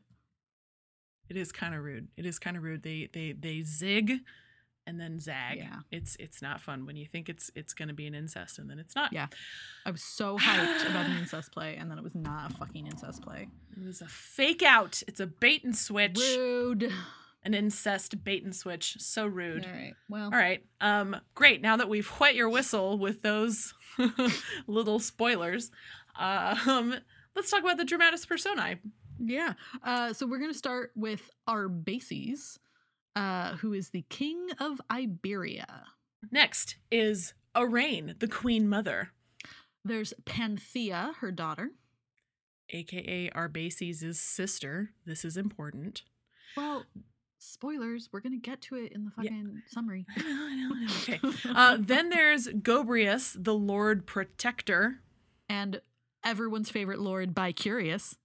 It 1.29 1.37
is 1.37 1.53
kind 1.53 1.75
of 1.75 1.83
rude. 1.83 2.09
It 2.17 2.27
is 2.27 2.39
kind 2.39 2.57
of 2.57 2.63
rude. 2.63 2.83
They 2.83 3.09
they 3.13 3.33
they 3.33 3.63
zig 3.63 4.21
and 4.87 5.01
then 5.01 5.19
zag. 5.19 5.59
Yeah. 5.59 5.77
It's 5.91 6.17
it's 6.21 6.41
not 6.41 6.61
fun 6.61 6.87
when 6.87 6.97
you 6.97 7.07
think 7.07 7.29
it's 7.29 7.51
it's 7.55 7.75
going 7.75 7.89
to 7.89 7.95
be 7.95 8.07
an 8.07 8.15
incest 8.15 8.59
and 8.59 8.71
then 8.71 8.79
it's 8.79 8.95
not. 8.95 9.13
Yeah. 9.13 9.27
I 9.85 9.91
was 9.91 10.03
so 10.03 10.39
hyped 10.39 10.89
about 10.89 11.07
an 11.07 11.17
incest 11.21 11.53
play, 11.53 11.77
and 11.77 11.91
then 11.91 11.99
it 11.99 12.05
was 12.05 12.15
not 12.15 12.53
a 12.53 12.55
fucking 12.55 12.87
incest 12.87 13.23
play. 13.23 13.49
It 13.77 13.85
was 13.85 14.01
a 14.01 14.07
fake 14.07 14.63
out. 14.63 15.03
It's 15.09 15.21
a 15.21 15.27
bait 15.27 15.65
and 15.65 15.77
switch. 15.77 16.19
Rude. 16.19 16.93
An 17.45 17.55
incest 17.55 18.25
bait 18.25 18.45
and 18.45 18.55
switch. 18.55 18.97
So 18.99 19.27
rude. 19.27 19.65
All 19.65 19.73
right. 19.73 19.95
Well. 20.09 20.25
All 20.27 20.31
right. 20.39 20.65
Um 20.81 21.17
great. 21.35 21.61
Now 21.61 21.77
that 21.77 21.89
we've 21.89 22.11
wet 22.21 22.35
your 22.35 22.49
whistle 22.49 22.99
with 22.99 23.23
those 23.23 23.75
little 24.67 24.99
spoilers, 24.99 25.71
um 26.19 26.95
let's 27.35 27.51
talk 27.51 27.61
about 27.61 27.77
the 27.79 27.85
dramatis 27.85 28.25
personae. 28.27 28.77
Yeah. 29.19 29.55
Uh, 29.83 30.13
so 30.13 30.27
we're 30.27 30.39
gonna 30.39 30.53
start 30.55 30.93
with 30.95 31.31
Arbaces, 31.49 32.59
uh, 33.15 33.57
who 33.57 33.73
is 33.73 33.91
the 33.91 34.05
king 34.09 34.49
of 34.61 34.81
Iberia. 34.91 35.85
Next 36.31 36.77
is 36.91 37.33
Arane, 37.55 38.15
the 38.19 38.29
queen 38.29 38.69
mother, 38.69 39.11
There's 39.85 40.13
Panthea, 40.25 41.13
her 41.21 41.31
daughter. 41.33 41.71
aka 42.71 43.31
Arbaces' 43.31 44.17
sister. 44.17 44.91
This 45.07 45.25
is 45.25 45.37
important. 45.37 46.03
Well, 46.57 46.85
spoilers. 47.39 48.09
We're 48.13 48.21
gonna 48.21 48.37
get 48.39 48.61
to 48.63 48.77
it 48.77 48.93
in 48.93 49.05
the 49.05 49.13
Yeah. 49.23 49.31
fucking 49.31 49.63
summary. 49.69 50.07
I 50.17 50.23
know, 50.23 50.47
I 50.47 50.55
know, 50.57 50.75
I 50.75 50.85
know. 50.85 50.93
Okay. 51.03 51.21
Uh, 51.55 51.77
then 51.81 52.09
there's 52.11 52.49
Gobrius, 52.49 53.37
the 53.43 53.55
Lord 53.55 54.07
Protector. 54.07 55.01
and 55.49 55.81
everyone's 56.27 56.69
favorite 56.71 56.99
lord 57.01 57.35
by 57.35 57.53
Curious 57.53 58.17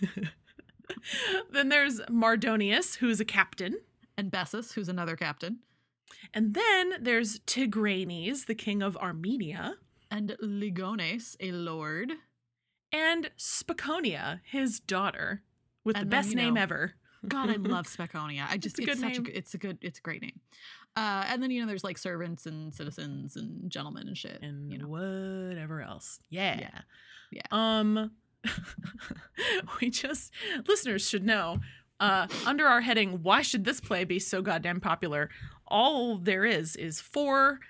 then 1.52 1.68
there's 1.68 2.00
Mardonius, 2.10 2.96
who's 2.96 3.20
a 3.20 3.24
captain. 3.24 3.76
and 4.16 4.30
Bessus, 4.30 4.72
who's 4.74 4.88
another 4.88 5.16
captain, 5.16 5.60
And 6.34 6.54
then 6.54 6.94
there's 7.00 7.38
Tigranes, 7.40 8.46
the 8.46 8.54
king 8.54 8.82
of 8.82 8.96
Armenia. 8.96 9.74
and 10.10 10.36
Ligones, 10.42 11.36
a 11.40 11.52
lord. 11.52 12.12
And 12.92 13.30
Spaconia, 13.38 14.40
his 14.44 14.80
daughter, 14.80 15.42
with 15.84 15.94
the 15.96 16.00
then, 16.00 16.08
best 16.08 16.30
you 16.30 16.36
name 16.36 16.56
ever. 16.56 16.94
God, 17.26 17.50
I 17.50 17.54
love 17.58 17.86
Spaconia. 17.86 18.46
I 18.50 18.56
just 18.56 18.78
it's, 18.78 18.78
a 18.78 18.82
it's, 18.82 18.86
good 18.90 18.98
such 18.98 19.12
name. 19.12 19.22
good, 19.22 19.36
it's 19.36 19.54
a 19.54 19.58
good 19.58 19.78
it's 19.80 19.98
a 20.00 20.02
great 20.02 20.22
name. 20.22 20.40
Uh, 20.96 21.24
and 21.28 21.42
then 21.42 21.50
you 21.50 21.60
know 21.60 21.66
there's 21.66 21.84
like 21.84 21.96
servants 21.98 22.46
and 22.46 22.74
citizens 22.74 23.36
and 23.36 23.70
gentlemen 23.70 24.08
and 24.08 24.18
shit. 24.18 24.38
and 24.42 24.70
you 24.72 24.78
know. 24.78 24.88
whatever 24.88 25.80
else. 25.82 26.18
Yeah. 26.30 26.70
Yeah. 27.30 27.42
Um 27.52 28.10
we 29.80 29.90
just 29.90 30.32
listeners 30.66 31.06
should 31.08 31.24
know 31.24 31.58
uh 32.00 32.26
under 32.46 32.66
our 32.66 32.80
heading 32.80 33.22
why 33.22 33.42
should 33.42 33.64
this 33.64 33.80
play 33.80 34.04
be 34.04 34.18
so 34.18 34.42
goddamn 34.42 34.80
popular? 34.80 35.30
All 35.68 36.18
there 36.18 36.44
is 36.44 36.74
is 36.76 37.00
four 37.00 37.60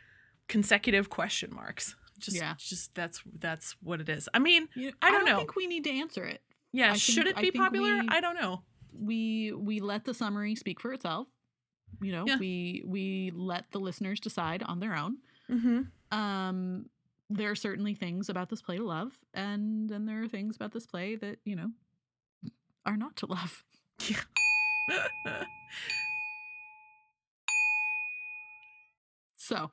consecutive 0.49 1.11
question 1.11 1.53
marks. 1.55 1.95
Just 2.19 2.37
Yeah. 2.37 2.55
just 2.59 2.95
that's 2.95 3.23
that's 3.39 3.77
what 3.83 4.01
it 4.01 4.09
is. 4.09 4.29
I 4.33 4.39
mean, 4.39 4.69
You- 4.75 4.93
I 5.03 5.11
don't 5.11 5.25
know. 5.25 5.37
think 5.37 5.57
we 5.57 5.67
need 5.67 5.85
to 5.85 5.91
answer 5.91 6.25
it. 6.25 6.43
yeah, 6.73 6.93
I 6.93 6.97
should 6.97 7.25
think- 7.25 7.39
it 7.39 7.53
be 7.53 7.59
popular? 7.59 8.01
we- 8.01 8.09
I 8.09 8.21
don't 8.21 8.35
know. 8.41 8.63
We 8.93 9.53
we 9.53 9.81
let 9.81 10.05
the 10.05 10.15
summary 10.15 10.55
speak 10.55 10.81
for 10.81 10.93
itself. 10.93 11.29
You 12.01 12.13
know, 12.13 12.25
Yeah. 12.27 12.37
we 12.39 12.83
we 12.87 13.33
let 13.35 13.71
the 13.73 13.79
listeners 13.81 14.21
decide 14.21 14.63
on 14.63 14.81
their 14.81 14.95
own. 14.97 15.19
Mm-hmm. 15.51 16.19
Um, 16.19 16.87
there 17.29 17.51
are 17.51 17.55
certainly 17.57 17.95
things 17.95 18.29
about 18.29 18.49
this 18.49 18.63
play 18.63 18.77
to 18.79 18.85
love, 18.85 19.13
and 19.35 19.89
then 19.89 20.07
there 20.07 20.23
are 20.23 20.29
things 20.29 20.57
about 20.57 20.73
this 20.73 20.87
play 20.87 21.17
that 21.17 21.39
you 21.45 21.57
know 21.57 21.71
are 22.87 22.97
not 22.97 23.17
to 23.17 23.27
love. 23.27 23.65
yeah. 24.09 24.17
So, 29.37 29.71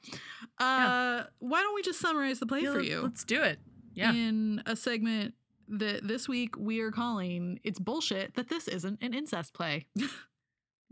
uh, 0.57 1.23
why 1.39 1.61
don't 1.61 1.75
we 1.75 1.81
just 1.83 1.99
summarize 1.99 2.39
the 2.39 2.45
play 2.47 2.65
for 2.65 2.79
you 2.81 3.01
Let's 3.01 3.23
do 3.23 3.41
it. 3.43 3.59
Yeah. 3.93 4.11
in 4.13 4.61
a 4.65 4.75
segment 4.75 5.33
that 5.69 6.07
this 6.07 6.27
week 6.27 6.55
we 6.57 6.79
are 6.79 6.91
calling 6.91 7.59
"It's 7.63 7.79
bullshit 7.79 8.35
that 8.35 8.49
this 8.49 8.67
isn't 8.67 9.01
an 9.03 9.13
incest 9.13 9.53
play." 9.53 9.87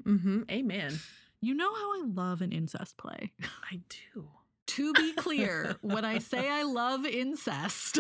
Mm-hmm. 0.04 0.42
Amen. 0.50 1.00
you 1.42 1.54
know 1.54 1.74
how 1.74 1.94
I 1.94 2.04
love 2.06 2.42
an 2.42 2.52
incest 2.52 2.98
play. 2.98 3.32
I 3.72 3.80
do. 4.14 4.28
to 4.68 4.94
be 4.94 5.14
clear, 5.14 5.76
when 5.82 6.04
I 6.06 6.18
say 6.20 6.50
I 6.50 6.64
love 6.64 7.06
incest, 7.06 8.00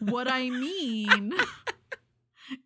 what 0.00 0.30
I 0.30 0.50
mean 0.50 1.32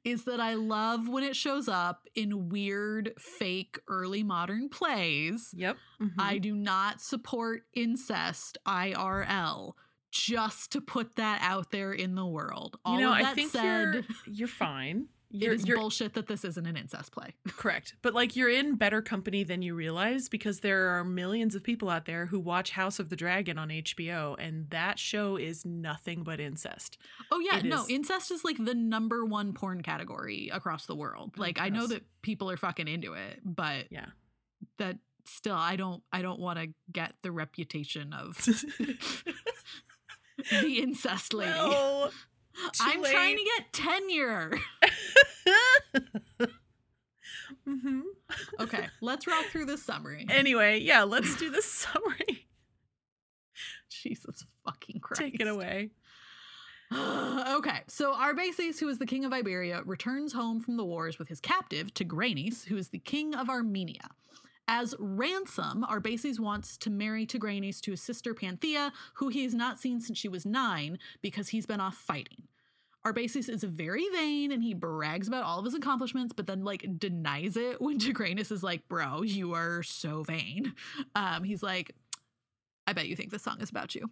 is 0.05 0.25
that 0.25 0.41
I 0.41 0.55
love 0.55 1.09
when 1.09 1.23
it 1.25 1.37
shows 1.37 1.69
up 1.69 2.09
in 2.15 2.49
weird, 2.49 3.13
fake, 3.19 3.79
early 3.89 4.23
modern 4.23 4.69
plays. 4.69 5.51
Yep. 5.57 5.77
Mhm. 6.01 6.13
I 6.19 6.39
do 6.39 6.55
not 6.55 7.01
support 7.01 7.63
incest 7.75 8.59
IRL. 8.67 9.75
Just 10.11 10.71
to 10.73 10.81
put 10.81 11.17
that 11.17 11.41
out 11.43 11.73
there 11.73 11.93
in 11.93 12.15
the 12.15 12.25
world. 12.25 12.77
All 12.85 12.95
you 12.95 13.01
know, 13.01 13.11
I 13.13 13.35
think 13.35 13.51
said, 13.51 13.63
you're 13.95 14.05
you're 14.27 14.49
fine. 14.49 15.09
It 15.35 15.43
You're, 15.43 15.55
is 15.55 15.67
you're 15.67 15.79
bullshit 15.79 16.15
that 16.15 16.27
this 16.29 16.45
isn't 16.45 16.67
an 16.67 16.77
incest 16.77 17.13
play. 17.13 17.35
correct, 17.49 17.97
but 18.03 18.15
like 18.15 18.37
you're 18.37 18.49
in 18.49 18.77
better 18.77 19.03
company 19.03 19.45
than 19.45 19.63
you 19.63 19.75
realize 19.75 20.29
because 20.29 20.61
there 20.61 20.89
are 20.97 21.05
millions 21.05 21.55
of 21.55 21.63
people 21.63 21.91
out 21.91 22.07
there 22.07 22.27
who 22.27 22.39
watch 22.41 22.71
House 22.71 22.99
of 22.99 23.11
the 23.11 23.17
Dragon 23.17 23.59
on 23.59 23.69
HBO, 23.69 24.37
and 24.39 24.69
that 24.71 24.99
show 24.99 25.37
is 25.37 25.65
nothing 25.65 26.23
but 26.23 26.41
incest. 26.41 26.99
Oh 27.33 27.41
yeah, 27.41 27.59
It 27.59 27.65
no, 27.65 27.83
is- 27.83 27.91
incest 27.91 28.31
is 28.31 28.45
like 28.45 28.57
the 28.65 28.75
number 28.75 29.25
one 29.25 29.53
porn 29.53 29.83
category 29.83 30.51
across 30.53 30.87
the 30.87 30.95
world. 30.95 31.33
Oh, 31.37 31.41
Like 31.41 31.61
I 31.61 31.69
know 31.69 31.87
that 31.89 32.05
people 32.23 32.51
are 32.51 32.57
fucking 32.57 32.89
into 32.89 33.15
it, 33.15 33.41
but 33.45 33.87
Yeah. 33.91 34.07
that 34.79 34.99
still 35.27 35.55
I 35.57 35.77
don't 35.77 36.03
I 36.13 36.23
don't 36.23 36.39
want 36.39 36.59
to 36.59 36.69
get 36.93 37.15
the 37.23 37.33
reputation 37.33 38.13
of 38.13 38.37
the 40.51 40.81
incest 40.83 41.35
lady. 41.35 41.53
Too 41.53 42.09
I'm 42.83 43.03
trying 43.03 43.37
to 43.37 43.45
get 43.57 43.73
tenure. 43.73 44.59
Mhm. 47.67 48.03
okay, 48.61 48.89
let's 49.01 49.27
rock 49.27 49.47
through 49.47 49.67
this 49.67 49.83
summary. 49.83 50.27
Anyway, 50.29 50.81
yeah, 50.81 51.03
let's 51.05 51.37
do 51.37 51.51
the 51.51 51.63
summary. 51.63 52.47
Jesus 53.91 54.45
fucking 54.65 55.01
Christ. 55.01 55.21
Take 55.21 55.41
it 55.41 55.49
away. 55.49 55.91
okay, 56.93 57.81
so 57.89 58.13
Arbaces, 58.13 58.79
who 58.79 58.89
is 58.89 58.99
the 58.99 59.07
king 59.07 59.25
of 59.25 59.33
Iberia, 59.33 59.83
returns 59.85 60.33
home 60.33 60.61
from 60.61 60.77
the 60.77 60.85
wars 60.85 61.19
with 61.19 61.29
his 61.29 61.41
captive, 61.41 61.95
Tigranes, 61.95 62.67
who 62.67 62.77
is 62.77 62.89
the 62.91 62.99
king 62.99 63.35
of 63.35 63.49
Armenia. 63.49 64.11
As 64.67 64.95
ransom, 64.99 65.85
Arbaces 65.91 66.39
wants 66.39 66.77
to 66.79 66.91
marry 66.91 67.27
Tigranes 67.27 67.81
to 67.83 67.91
his 67.91 68.03
sister 68.03 68.33
Panthea, 68.35 68.93
who 69.15 69.29
he 69.29 69.43
has 69.45 69.55
not 69.55 69.79
seen 69.79 70.01
since 70.01 70.19
she 70.19 70.29
was 70.29 70.47
nine 70.47 70.99
because 71.23 71.49
he's 71.49 71.67
been 71.67 71.81
off 71.81 71.97
fighting. 71.97 72.45
Arbaces 73.07 73.49
is 73.51 73.63
very 73.63 74.07
vain 74.13 74.51
and 74.51 74.63
he 74.63 74.73
brags 74.73 75.29
about 75.29 75.45
all 75.45 75.59
of 75.59 75.65
his 75.65 75.75
accomplishments, 75.75 76.33
but 76.35 76.47
then 76.47 76.65
like 76.65 76.87
denies 76.99 77.57
it 77.57 77.81
when 77.81 77.99
Tigranes 78.01 78.51
is 78.51 78.63
like, 78.63 78.89
"Bro, 78.89 79.23
you 79.23 79.55
are 79.55 79.83
so 79.83 80.23
vain." 80.23 80.73
Um, 81.15 81.45
he's 81.45 81.63
like, 81.63 81.95
I 82.87 82.93
bet 82.93 83.09
you 83.09 83.17
think 83.17 83.31
this 83.31 83.43
song 83.43 83.61
is 83.61 83.71
about 83.71 83.95
you. 83.95 84.11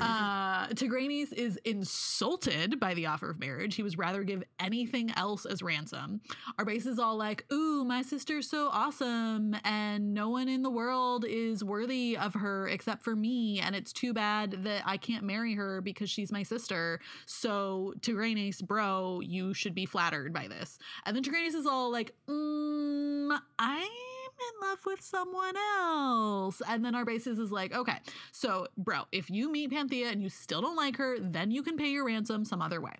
Uh, 0.00 0.66
Tigranes 0.74 1.32
is 1.32 1.58
insulted 1.64 2.80
by 2.80 2.94
the 2.94 3.06
offer 3.06 3.28
of 3.28 3.38
marriage. 3.38 3.74
He 3.74 3.82
was 3.82 3.98
rather 3.98 4.24
give 4.24 4.42
anything 4.58 5.10
else 5.16 5.44
as 5.44 5.62
ransom. 5.62 6.22
Arbace 6.58 6.86
is 6.86 6.98
all 6.98 7.16
like, 7.16 7.44
"Ooh, 7.52 7.84
my 7.84 8.00
sister's 8.02 8.48
so 8.48 8.68
awesome, 8.72 9.54
and 9.64 10.14
no 10.14 10.30
one 10.30 10.48
in 10.48 10.62
the 10.62 10.70
world 10.70 11.26
is 11.28 11.62
worthy 11.62 12.16
of 12.16 12.34
her 12.34 12.66
except 12.68 13.04
for 13.04 13.14
me, 13.14 13.60
and 13.60 13.76
it's 13.76 13.92
too 13.92 14.14
bad 14.14 14.62
that 14.64 14.82
I 14.86 14.96
can't 14.96 15.24
marry 15.24 15.54
her 15.54 15.82
because 15.82 16.08
she's 16.08 16.32
my 16.32 16.42
sister. 16.42 17.00
So 17.26 17.92
Tigranes, 18.00 18.64
bro, 18.66 19.20
you 19.20 19.52
should 19.52 19.74
be 19.74 19.84
flattered 19.84 20.32
by 20.32 20.48
this." 20.48 20.78
And 21.04 21.14
then 21.14 21.22
Tigranes 21.22 21.54
is 21.54 21.66
all 21.66 21.92
like, 21.92 22.14
mm, 22.26 23.38
"I'm." 23.58 24.13
In 24.38 24.68
love 24.68 24.78
with 24.86 25.00
someone 25.00 25.54
else. 25.78 26.62
And 26.68 26.84
then 26.84 26.94
Arbaces 26.94 27.38
is 27.38 27.50
like, 27.50 27.74
okay, 27.74 27.98
so 28.32 28.66
bro, 28.76 29.02
if 29.12 29.30
you 29.30 29.50
meet 29.50 29.70
Panthea 29.70 30.08
and 30.08 30.22
you 30.22 30.28
still 30.28 30.60
don't 30.60 30.76
like 30.76 30.96
her, 30.96 31.18
then 31.20 31.50
you 31.50 31.62
can 31.62 31.76
pay 31.76 31.88
your 31.88 32.06
ransom 32.06 32.44
some 32.44 32.60
other 32.62 32.80
way. 32.80 32.94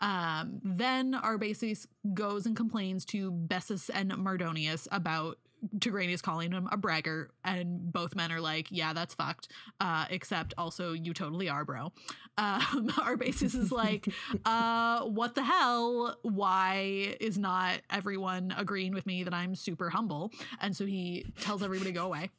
Um, 0.00 0.60
then 0.62 1.14
Arbaces 1.14 1.86
goes 2.12 2.46
and 2.46 2.56
complains 2.56 3.04
to 3.06 3.32
Bessus 3.32 3.90
and 3.92 4.12
Mardonius 4.12 4.86
about 4.92 5.38
Tigranes 5.78 6.22
calling 6.22 6.52
him 6.52 6.68
a 6.70 6.76
bragger, 6.76 7.30
and 7.44 7.92
both 7.92 8.14
men 8.14 8.32
are 8.32 8.40
like, 8.40 8.68
"Yeah, 8.70 8.92
that's 8.92 9.14
fucked." 9.14 9.48
Uh, 9.80 10.06
except 10.10 10.54
also, 10.58 10.92
you 10.92 11.14
totally 11.14 11.48
are, 11.48 11.64
bro. 11.64 11.92
Um, 12.36 12.88
Arbaces 12.96 13.54
is 13.54 13.70
like, 13.72 14.08
uh, 14.44 15.04
"What 15.04 15.34
the 15.34 15.44
hell? 15.44 16.16
Why 16.22 17.16
is 17.20 17.38
not 17.38 17.80
everyone 17.90 18.54
agreeing 18.56 18.92
with 18.94 19.06
me 19.06 19.24
that 19.24 19.34
I'm 19.34 19.54
super 19.54 19.90
humble?" 19.90 20.32
And 20.60 20.76
so 20.76 20.86
he 20.86 21.26
tells 21.40 21.62
everybody 21.62 21.90
to 21.90 21.94
go 21.94 22.06
away. 22.06 22.30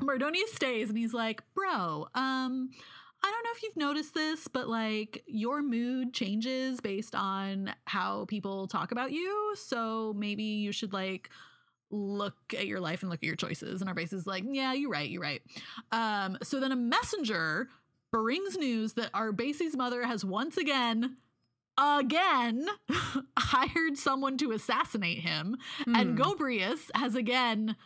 Mardonius 0.00 0.48
stays, 0.54 0.88
and 0.88 0.98
he's 0.98 1.14
like, 1.14 1.42
"Bro, 1.54 2.08
um." 2.14 2.70
I 3.22 3.30
don't 3.30 3.44
know 3.44 3.50
if 3.54 3.62
you've 3.62 3.76
noticed 3.76 4.14
this, 4.14 4.48
but 4.48 4.68
like 4.68 5.22
your 5.26 5.62
mood 5.62 6.14
changes 6.14 6.80
based 6.80 7.14
on 7.14 7.70
how 7.84 8.24
people 8.26 8.66
talk 8.66 8.92
about 8.92 9.12
you. 9.12 9.54
So 9.56 10.14
maybe 10.16 10.42
you 10.42 10.72
should 10.72 10.92
like 10.92 11.28
look 11.90 12.34
at 12.56 12.66
your 12.66 12.80
life 12.80 13.02
and 13.02 13.10
look 13.10 13.20
at 13.20 13.26
your 13.26 13.36
choices. 13.36 13.80
And 13.80 13.90
Arbace 13.90 14.12
is 14.12 14.26
like, 14.26 14.44
yeah, 14.46 14.72
you're 14.72 14.90
right, 14.90 15.08
you're 15.08 15.22
right. 15.22 15.42
Um, 15.92 16.38
so 16.42 16.60
then 16.60 16.72
a 16.72 16.76
messenger 16.76 17.68
brings 18.12 18.56
news 18.56 18.94
that 18.94 19.10
our 19.14 19.32
Arbace's 19.32 19.76
mother 19.76 20.04
has 20.04 20.24
once 20.24 20.56
again 20.56 21.16
again 21.78 22.66
hired 23.38 23.96
someone 23.96 24.36
to 24.36 24.52
assassinate 24.52 25.20
him 25.20 25.56
mm. 25.86 25.98
and 25.98 26.18
Gobrius 26.18 26.90
has 26.94 27.14
again 27.14 27.76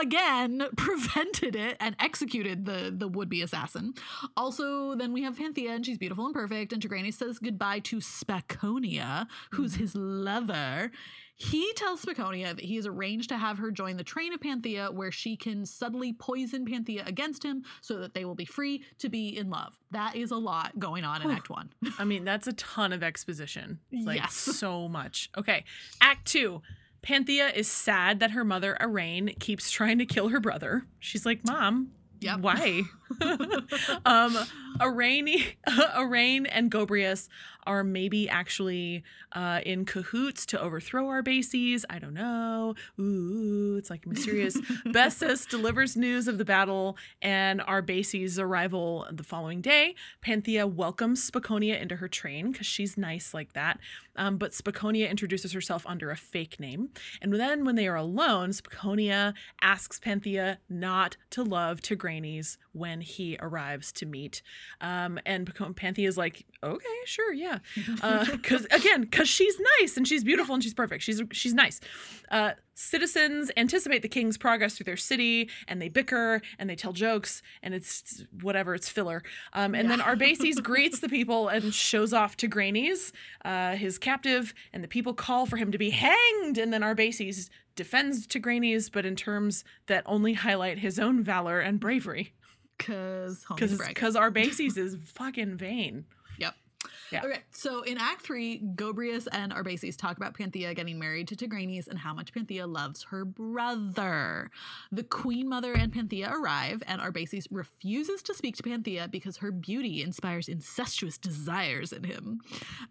again 0.00 0.62
prevented 0.76 1.56
it 1.56 1.76
and 1.80 1.96
executed 2.00 2.66
the 2.66 2.92
the 2.96 3.08
would-be 3.08 3.42
assassin. 3.42 3.94
Also, 4.36 4.94
then 4.94 5.12
we 5.12 5.22
have 5.22 5.36
Panthea 5.36 5.72
and 5.72 5.84
she's 5.84 5.98
beautiful 5.98 6.26
and 6.26 6.34
perfect 6.34 6.72
and 6.72 6.82
Tigranes 6.82 7.14
says 7.14 7.38
goodbye 7.38 7.80
to 7.80 7.96
Spaconia, 7.96 9.26
who's 9.52 9.74
mm. 9.74 9.80
his 9.80 9.94
lover. 9.94 10.90
He 11.38 11.70
tells 11.74 12.02
Spaconia 12.02 12.56
that 12.56 12.64
he 12.64 12.76
has 12.76 12.86
arranged 12.86 13.28
to 13.28 13.36
have 13.36 13.58
her 13.58 13.70
join 13.70 13.98
the 13.98 14.04
train 14.04 14.32
of 14.32 14.40
Panthea 14.40 14.90
where 14.90 15.12
she 15.12 15.36
can 15.36 15.66
subtly 15.66 16.14
poison 16.14 16.64
Panthea 16.64 17.04
against 17.06 17.42
him 17.42 17.62
so 17.82 17.98
that 17.98 18.14
they 18.14 18.24
will 18.24 18.34
be 18.34 18.46
free 18.46 18.82
to 19.00 19.10
be 19.10 19.36
in 19.36 19.50
love. 19.50 19.78
That 19.90 20.16
is 20.16 20.30
a 20.30 20.36
lot 20.36 20.78
going 20.78 21.04
on 21.04 21.20
in 21.20 21.30
Act 21.30 21.50
1. 21.50 21.70
I 21.98 22.04
mean, 22.04 22.24
that's 22.24 22.46
a 22.46 22.54
ton 22.54 22.94
of 22.94 23.02
exposition. 23.02 23.80
Like 23.92 24.20
yes. 24.20 24.32
so 24.32 24.88
much. 24.88 25.30
Okay. 25.36 25.64
Act 26.00 26.26
2. 26.26 26.62
Panthea 27.06 27.50
is 27.50 27.68
sad 27.68 28.18
that 28.18 28.32
her 28.32 28.42
mother, 28.42 28.76
Arane, 28.80 29.38
keeps 29.38 29.70
trying 29.70 29.98
to 29.98 30.06
kill 30.06 30.30
her 30.30 30.40
brother. 30.40 30.82
She's 30.98 31.24
like, 31.24 31.46
Mom, 31.46 31.92
Yep. 32.20 32.40
Why? 32.40 32.82
um, 34.06 34.36
Arane, 34.80 35.42
Arane 35.94 36.46
and 36.46 36.70
Gobrius 36.70 37.28
are 37.66 37.82
maybe 37.82 38.28
actually 38.28 39.02
uh, 39.32 39.60
in 39.66 39.84
cahoots 39.84 40.46
to 40.46 40.60
overthrow 40.60 41.06
Arbaces. 41.06 41.84
I 41.90 41.98
don't 41.98 42.14
know. 42.14 42.74
Ooh, 42.98 43.76
it's 43.76 43.90
like 43.90 44.06
mysterious. 44.06 44.56
Bessus 44.86 45.48
delivers 45.48 45.96
news 45.96 46.28
of 46.28 46.38
the 46.38 46.44
battle 46.44 46.96
and 47.20 47.60
Arbaces' 47.60 48.38
arrival 48.38 49.06
the 49.10 49.24
following 49.24 49.60
day. 49.60 49.94
Panthea 50.20 50.66
welcomes 50.66 51.28
Spaconia 51.28 51.80
into 51.80 51.96
her 51.96 52.08
train 52.08 52.52
because 52.52 52.66
she's 52.66 52.96
nice 52.96 53.34
like 53.34 53.52
that. 53.54 53.78
Um, 54.14 54.38
but 54.38 54.52
Spaconia 54.52 55.10
introduces 55.10 55.52
herself 55.52 55.84
under 55.86 56.10
a 56.10 56.16
fake 56.16 56.58
name. 56.60 56.90
And 57.20 57.34
then 57.34 57.64
when 57.64 57.74
they 57.74 57.88
are 57.88 57.96
alone, 57.96 58.50
Spaconia 58.50 59.34
asks 59.60 59.98
Panthea 59.98 60.58
not 60.68 61.16
to 61.30 61.42
love 61.42 61.80
Tigranes 61.80 62.56
when 62.76 63.00
he 63.00 63.36
arrives 63.40 63.90
to 63.92 64.06
meet. 64.06 64.42
Um, 64.80 65.18
and 65.24 65.52
Panthea 65.76 66.08
is 66.08 66.18
like, 66.18 66.44
okay, 66.62 66.88
sure, 67.04 67.32
yeah. 67.32 67.58
Because 67.74 68.66
uh, 68.66 68.68
again, 68.76 69.02
because 69.02 69.28
she's 69.28 69.56
nice 69.80 69.96
and 69.96 70.06
she's 70.06 70.22
beautiful 70.22 70.54
and 70.54 70.62
she's 70.62 70.74
perfect. 70.74 71.02
She's 71.02 71.22
she's 71.32 71.54
nice. 71.54 71.80
Uh, 72.30 72.52
citizens 72.76 73.50
anticipate 73.56 74.02
the 74.02 74.08
king's 74.08 74.36
progress 74.36 74.76
through 74.76 74.84
their 74.84 74.98
city 74.98 75.48
and 75.66 75.80
they 75.80 75.88
bicker 75.88 76.42
and 76.58 76.68
they 76.68 76.76
tell 76.76 76.92
jokes 76.92 77.40
and 77.62 77.74
it's 77.74 78.22
whatever 78.42 78.74
it's 78.74 78.88
filler 78.88 79.22
um, 79.54 79.74
and 79.74 79.88
yeah. 79.88 79.96
then 79.96 80.04
arbaces 80.04 80.62
greets 80.62 81.00
the 81.00 81.08
people 81.08 81.48
and 81.48 81.72
shows 81.72 82.12
off 82.12 82.36
Tigranes 82.36 83.12
uh, 83.46 83.76
his 83.76 83.98
captive 83.98 84.52
and 84.74 84.84
the 84.84 84.88
people 84.88 85.14
call 85.14 85.46
for 85.46 85.56
him 85.56 85.72
to 85.72 85.78
be 85.78 85.88
hanged 85.88 86.58
and 86.58 86.70
then 86.70 86.82
arbaces 86.82 87.48
defends 87.76 88.26
Tigranes 88.26 88.92
but 88.92 89.06
in 89.06 89.16
terms 89.16 89.64
that 89.86 90.02
only 90.04 90.34
highlight 90.34 90.78
his 90.78 90.98
own 90.98 91.22
valor 91.24 91.60
and 91.60 91.80
bravery 91.80 92.34
because 92.78 93.44
because 93.88 94.14
arbaces 94.14 94.76
is 94.76 94.96
fucking 95.04 95.56
vain 95.56 96.04
yep 96.38 96.54
yeah. 97.12 97.22
Okay, 97.24 97.38
so 97.50 97.82
in 97.82 97.98
Act 97.98 98.22
Three, 98.22 98.60
Gobrius 98.74 99.26
and 99.30 99.52
Arbaces 99.52 99.96
talk 99.96 100.16
about 100.16 100.34
Panthea 100.34 100.74
getting 100.74 100.98
married 100.98 101.28
to 101.28 101.36
Tigranes 101.36 101.88
and 101.88 101.98
how 101.98 102.12
much 102.14 102.32
Panthea 102.32 102.66
loves 102.66 103.04
her 103.04 103.24
brother. 103.24 104.50
The 104.90 105.04
Queen 105.04 105.48
Mother 105.48 105.72
and 105.72 105.92
Panthea 105.92 106.32
arrive, 106.32 106.82
and 106.86 107.00
Arbaces 107.00 107.46
refuses 107.50 108.22
to 108.22 108.34
speak 108.34 108.56
to 108.56 108.62
Panthea 108.62 109.08
because 109.08 109.38
her 109.38 109.52
beauty 109.52 110.02
inspires 110.02 110.48
incestuous 110.48 111.18
desires 111.18 111.92
in 111.92 112.04
him. 112.04 112.40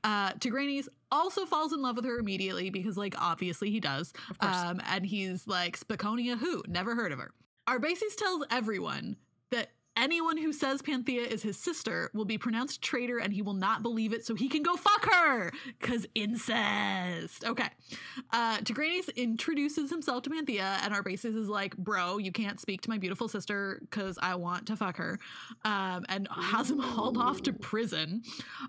Uh, 0.04 0.34
Tigranes 0.34 0.88
also 1.12 1.45
falls 1.45 1.74
in 1.74 1.82
love 1.82 1.95
with 1.95 2.06
her 2.06 2.17
immediately 2.17 2.69
because, 2.69 2.98
like, 2.98 3.15
obviously 3.17 3.69
he 3.69 3.80
does. 3.80 4.13
Of 4.30 4.39
course. 4.39 4.56
Um, 4.56 4.82
and 4.88 5.06
he's 5.06 5.48
like, 5.48 5.80
Spaconia, 5.80 6.38
who? 6.38 6.63
Never 6.67 6.95
heard 6.95 7.12
of 7.12 7.19
her. 7.19 7.32
Arbaces 7.67 8.15
tells 8.15 8.45
everyone 8.52 9.17
that 9.51 9.69
anyone 9.97 10.38
who 10.38 10.51
says 10.51 10.81
Panthea 10.81 11.21
is 11.21 11.41
his 11.41 11.58
sister 11.58 12.10
will 12.13 12.25
be 12.25 12.38
pronounced 12.38 12.81
traitor 12.81 13.17
and 13.17 13.34
he 13.34 13.41
will 13.41 13.53
not 13.53 13.81
believe 13.81 14.13
it 14.13 14.25
so 14.25 14.36
he 14.36 14.49
can 14.49 14.62
go 14.62 14.75
fuck 14.75 15.05
her 15.13 15.51
because 15.79 16.05
incest. 16.15 17.45
Okay. 17.45 17.69
Uh, 18.31 18.58
Tigranes 18.58 19.13
introduces 19.15 19.89
himself 19.89 20.23
to 20.23 20.29
Panthea 20.29 20.79
and 20.84 20.93
Arbaces 20.93 21.38
is 21.38 21.47
like, 21.47 21.77
bro, 21.77 22.17
you 22.17 22.31
can't 22.31 22.60
speak 22.60 22.81
to 22.81 22.89
my 22.89 22.97
beautiful 22.97 23.27
sister 23.27 23.79
because 23.81 24.19
I 24.21 24.36
want 24.36 24.67
to 24.67 24.75
fuck 24.75 24.97
her 24.97 25.19
um, 25.63 26.05
and 26.10 26.27
has 26.31 26.69
him 26.69 26.79
hauled 26.79 27.17
off 27.17 27.41
to 27.43 27.53
prison. 27.53 28.23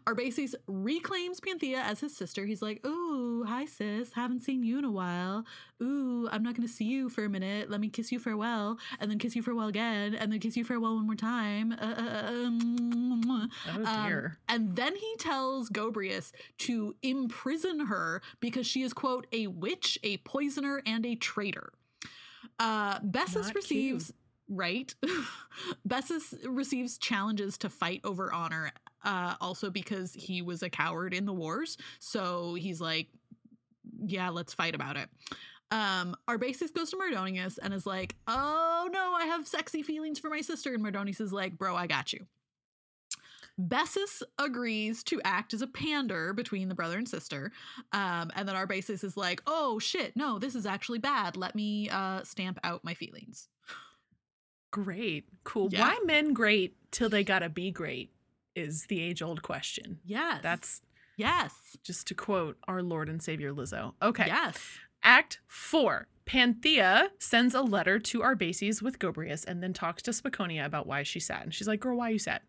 Arbaces 0.06 0.54
reclaims 0.68 1.40
Panthea 1.40 1.78
as 1.80 2.00
his 2.00 2.16
sister. 2.16 2.46
He's 2.46 2.62
like, 2.62 2.86
ooh, 2.86 3.44
hi 3.44 3.64
sis, 3.64 4.12
haven't 4.12 4.40
seen 4.40 4.62
you 4.62 4.78
in 4.78 4.84
a 4.84 4.92
while. 4.92 5.44
Ooh, 5.82 6.26
I'm 6.32 6.42
not 6.42 6.54
going 6.56 6.66
to 6.66 6.72
see 6.72 6.84
you 6.84 7.10
for 7.10 7.24
a 7.24 7.28
minute. 7.28 7.70
Let 7.70 7.80
me 7.80 7.90
kiss 7.90 8.10
you 8.10 8.18
farewell 8.18 8.78
and 8.98 9.10
then 9.10 9.18
kiss 9.18 9.36
you 9.36 9.42
farewell 9.42 9.68
again 9.68 10.14
and 10.14 10.32
then 10.32 10.40
kiss 10.40 10.56
you 10.56 10.64
farewell 10.64 10.94
one 10.94 11.04
more 11.06 11.14
time. 11.14 11.72
Uh, 11.72 11.84
uh, 11.84 12.02
uh 12.02 12.46
um, 12.46 13.50
oh 13.74 14.06
dear. 14.06 14.38
Um, 14.48 14.54
and 14.56 14.76
then 14.76 14.96
he 14.96 15.16
tells 15.18 15.68
Gobrius 15.68 16.32
to 16.58 16.96
imprison 17.02 17.86
her 17.86 18.22
because 18.40 18.66
she 18.66 18.82
is, 18.82 18.94
quote, 18.94 19.26
a 19.32 19.48
witch, 19.48 19.98
a 20.02 20.16
poisoner, 20.18 20.82
and 20.86 21.04
a 21.04 21.14
traitor. 21.14 21.72
Uh, 22.58 22.98
Bessus 23.00 23.54
receives. 23.54 24.06
Cute. 24.06 24.16
Right. 24.48 24.94
Bessus 25.88 26.34
receives 26.46 26.96
challenges 26.98 27.58
to 27.58 27.68
fight 27.68 28.00
over 28.04 28.32
honor, 28.32 28.70
uh, 29.04 29.34
also 29.40 29.70
because 29.70 30.14
he 30.14 30.40
was 30.40 30.62
a 30.62 30.70
coward 30.70 31.12
in 31.12 31.26
the 31.26 31.32
wars. 31.32 31.76
So 31.98 32.54
he's 32.54 32.80
like, 32.80 33.08
yeah, 34.04 34.28
let's 34.30 34.54
fight 34.54 34.74
about 34.74 34.96
it. 34.96 35.08
Um, 35.70 36.16
Arbaces 36.28 36.72
goes 36.72 36.90
to 36.90 36.96
Mardonius 36.96 37.58
and 37.60 37.74
is 37.74 37.86
like, 37.86 38.16
"Oh 38.26 38.88
no, 38.92 39.14
I 39.14 39.26
have 39.26 39.46
sexy 39.46 39.82
feelings 39.82 40.18
for 40.18 40.30
my 40.30 40.40
sister." 40.40 40.74
And 40.74 40.84
Mardonius 40.84 41.20
is 41.20 41.32
like, 41.32 41.58
"Bro, 41.58 41.76
I 41.76 41.86
got 41.86 42.12
you." 42.12 42.26
Bessus 43.58 44.22
agrees 44.38 45.02
to 45.04 45.20
act 45.24 45.54
as 45.54 45.62
a 45.62 45.66
pander 45.66 46.34
between 46.34 46.68
the 46.68 46.74
brother 46.74 46.98
and 46.98 47.08
sister. 47.08 47.52
Um, 47.92 48.30
and 48.36 48.46
then 48.46 48.54
our 48.54 48.66
Arbaces 48.66 49.02
is 49.02 49.16
like, 49.16 49.42
oh 49.46 49.78
shit, 49.78 50.14
no, 50.14 50.38
this 50.38 50.54
is 50.54 50.66
actually 50.66 50.98
bad. 50.98 51.36
Let 51.36 51.54
me 51.54 51.88
uh, 51.88 52.22
stamp 52.22 52.58
out 52.62 52.84
my 52.84 52.92
feelings. 52.94 53.48
Great. 54.70 55.24
Cool. 55.44 55.68
Yeah. 55.72 55.80
Why 55.80 55.98
men 56.04 56.34
great 56.34 56.76
till 56.90 57.08
they 57.08 57.24
gotta 57.24 57.48
be 57.48 57.70
great 57.70 58.12
is 58.54 58.86
the 58.86 59.00
age 59.00 59.22
old 59.22 59.42
question. 59.42 60.00
Yes. 60.04 60.40
That's 60.42 60.82
Yes. 61.16 61.54
Just 61.82 62.06
to 62.08 62.14
quote 62.14 62.58
our 62.68 62.82
Lord 62.82 63.08
and 63.08 63.22
Savior 63.22 63.54
Lizzo. 63.54 63.94
Okay. 64.02 64.26
Yes. 64.26 64.78
Act 65.06 65.38
four. 65.46 66.08
Panthea 66.24 67.10
sends 67.20 67.54
a 67.54 67.62
letter 67.62 68.00
to 68.00 68.18
Arbaces 68.18 68.82
with 68.82 68.98
Gobrius 68.98 69.44
and 69.44 69.62
then 69.62 69.72
talks 69.72 70.02
to 70.02 70.10
Spaconia 70.10 70.66
about 70.66 70.88
why 70.88 71.04
she's 71.04 71.26
sad. 71.26 71.44
And 71.44 71.54
she's 71.54 71.68
like, 71.68 71.78
Girl, 71.78 71.96
why 71.96 72.08
are 72.08 72.12
you 72.12 72.18
sad? 72.18 72.40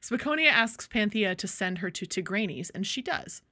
Spaconia 0.00 0.46
asks 0.46 0.86
Panthea 0.86 1.34
to 1.34 1.48
send 1.48 1.78
her 1.78 1.90
to 1.90 2.06
Tigranes, 2.06 2.70
and 2.72 2.86
she 2.86 3.02
does. 3.02 3.42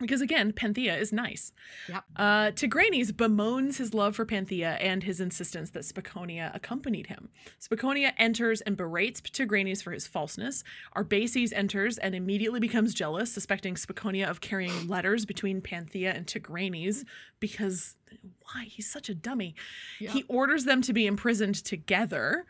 Because 0.00 0.22
again, 0.22 0.52
Panthea 0.52 0.96
is 0.96 1.12
nice. 1.12 1.52
Yep. 1.88 2.04
Uh, 2.16 2.50
Tigranes 2.52 3.12
bemoans 3.12 3.76
his 3.76 3.92
love 3.92 4.16
for 4.16 4.24
Panthea 4.24 4.72
and 4.80 5.02
his 5.02 5.20
insistence 5.20 5.70
that 5.70 5.82
Spaconia 5.82 6.54
accompanied 6.54 7.08
him. 7.08 7.28
Spaconia 7.60 8.12
enters 8.16 8.62
and 8.62 8.78
berates 8.78 9.20
Tigranes 9.20 9.82
for 9.82 9.92
his 9.92 10.06
falseness. 10.06 10.64
Arbaces 10.96 11.52
enters 11.54 11.98
and 11.98 12.14
immediately 12.14 12.60
becomes 12.60 12.94
jealous, 12.94 13.30
suspecting 13.30 13.74
Spaconia 13.74 14.28
of 14.28 14.40
carrying 14.40 14.88
letters 14.88 15.26
between 15.26 15.60
Panthea 15.60 16.12
and 16.12 16.26
Tigranes 16.26 17.04
because 17.38 17.96
why? 18.42 18.64
He's 18.64 18.90
such 18.90 19.08
a 19.08 19.14
dummy. 19.14 19.54
Yep. 19.98 20.12
He 20.12 20.24
orders 20.28 20.64
them 20.64 20.82
to 20.82 20.92
be 20.92 21.06
imprisoned 21.06 21.56
together. 21.56 22.46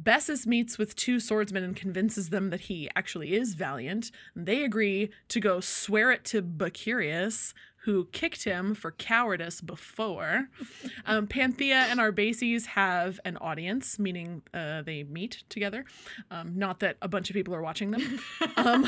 Bessus 0.00 0.46
meets 0.46 0.78
with 0.78 0.94
two 0.94 1.18
swordsmen 1.18 1.64
and 1.64 1.74
convinces 1.74 2.28
them 2.28 2.50
that 2.50 2.60
he 2.60 2.88
actually 2.94 3.34
is 3.34 3.54
valiant. 3.54 4.10
They 4.36 4.62
agree 4.62 5.10
to 5.28 5.40
go 5.40 5.60
swear 5.60 6.12
it 6.12 6.24
to 6.26 6.42
Bacurius, 6.42 7.52
who 7.84 8.06
kicked 8.12 8.44
him 8.44 8.74
for 8.74 8.92
cowardice 8.92 9.60
before. 9.60 10.48
Um, 11.06 11.26
Panthea 11.26 11.86
and 11.88 12.00
Arbaces 12.00 12.66
have 12.66 13.18
an 13.24 13.38
audience, 13.38 13.98
meaning 13.98 14.42
uh, 14.52 14.82
they 14.82 15.04
meet 15.04 15.42
together. 15.48 15.86
Um, 16.30 16.58
not 16.58 16.80
that 16.80 16.98
a 17.00 17.08
bunch 17.08 17.30
of 17.30 17.34
people 17.34 17.54
are 17.54 17.62
watching 17.62 17.92
them. 17.92 18.20
Um, 18.56 18.86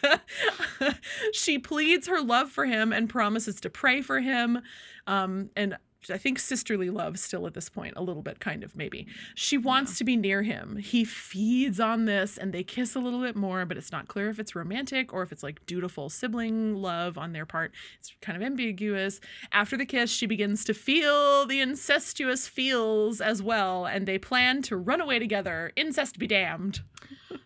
she 1.32 1.58
pleads 1.58 2.06
her 2.06 2.20
love 2.20 2.50
for 2.50 2.64
him 2.64 2.92
and 2.92 3.10
promises 3.10 3.60
to 3.62 3.70
pray 3.70 4.00
for 4.00 4.20
him. 4.20 4.60
Um, 5.06 5.50
and 5.56 5.76
I 6.10 6.18
think 6.18 6.38
sisterly 6.38 6.90
love 6.90 7.18
still 7.18 7.46
at 7.46 7.54
this 7.54 7.68
point, 7.68 7.94
a 7.96 8.02
little 8.02 8.22
bit, 8.22 8.40
kind 8.40 8.64
of, 8.64 8.74
maybe. 8.76 9.06
She 9.34 9.56
wants 9.56 9.98
to 9.98 10.04
be 10.04 10.16
near 10.16 10.42
him. 10.42 10.76
He 10.76 11.04
feeds 11.04 11.78
on 11.80 12.06
this 12.06 12.36
and 12.38 12.52
they 12.52 12.62
kiss 12.62 12.94
a 12.94 13.00
little 13.00 13.20
bit 13.20 13.36
more, 13.36 13.64
but 13.64 13.76
it's 13.76 13.92
not 13.92 14.08
clear 14.08 14.28
if 14.28 14.38
it's 14.38 14.54
romantic 14.54 15.12
or 15.12 15.22
if 15.22 15.32
it's 15.32 15.42
like 15.42 15.64
dutiful 15.66 16.08
sibling 16.08 16.74
love 16.74 17.16
on 17.18 17.32
their 17.32 17.46
part. 17.46 17.72
It's 17.98 18.12
kind 18.20 18.36
of 18.36 18.42
ambiguous. 18.42 19.20
After 19.52 19.76
the 19.76 19.86
kiss, 19.86 20.10
she 20.10 20.26
begins 20.26 20.64
to 20.64 20.74
feel 20.74 21.46
the 21.46 21.60
incestuous 21.60 22.48
feels 22.48 23.20
as 23.20 23.42
well, 23.42 23.86
and 23.86 24.06
they 24.06 24.18
plan 24.18 24.62
to 24.62 24.76
run 24.76 25.00
away 25.00 25.18
together. 25.18 25.72
Incest 25.76 26.18
be 26.18 26.26
damned. 26.26 26.80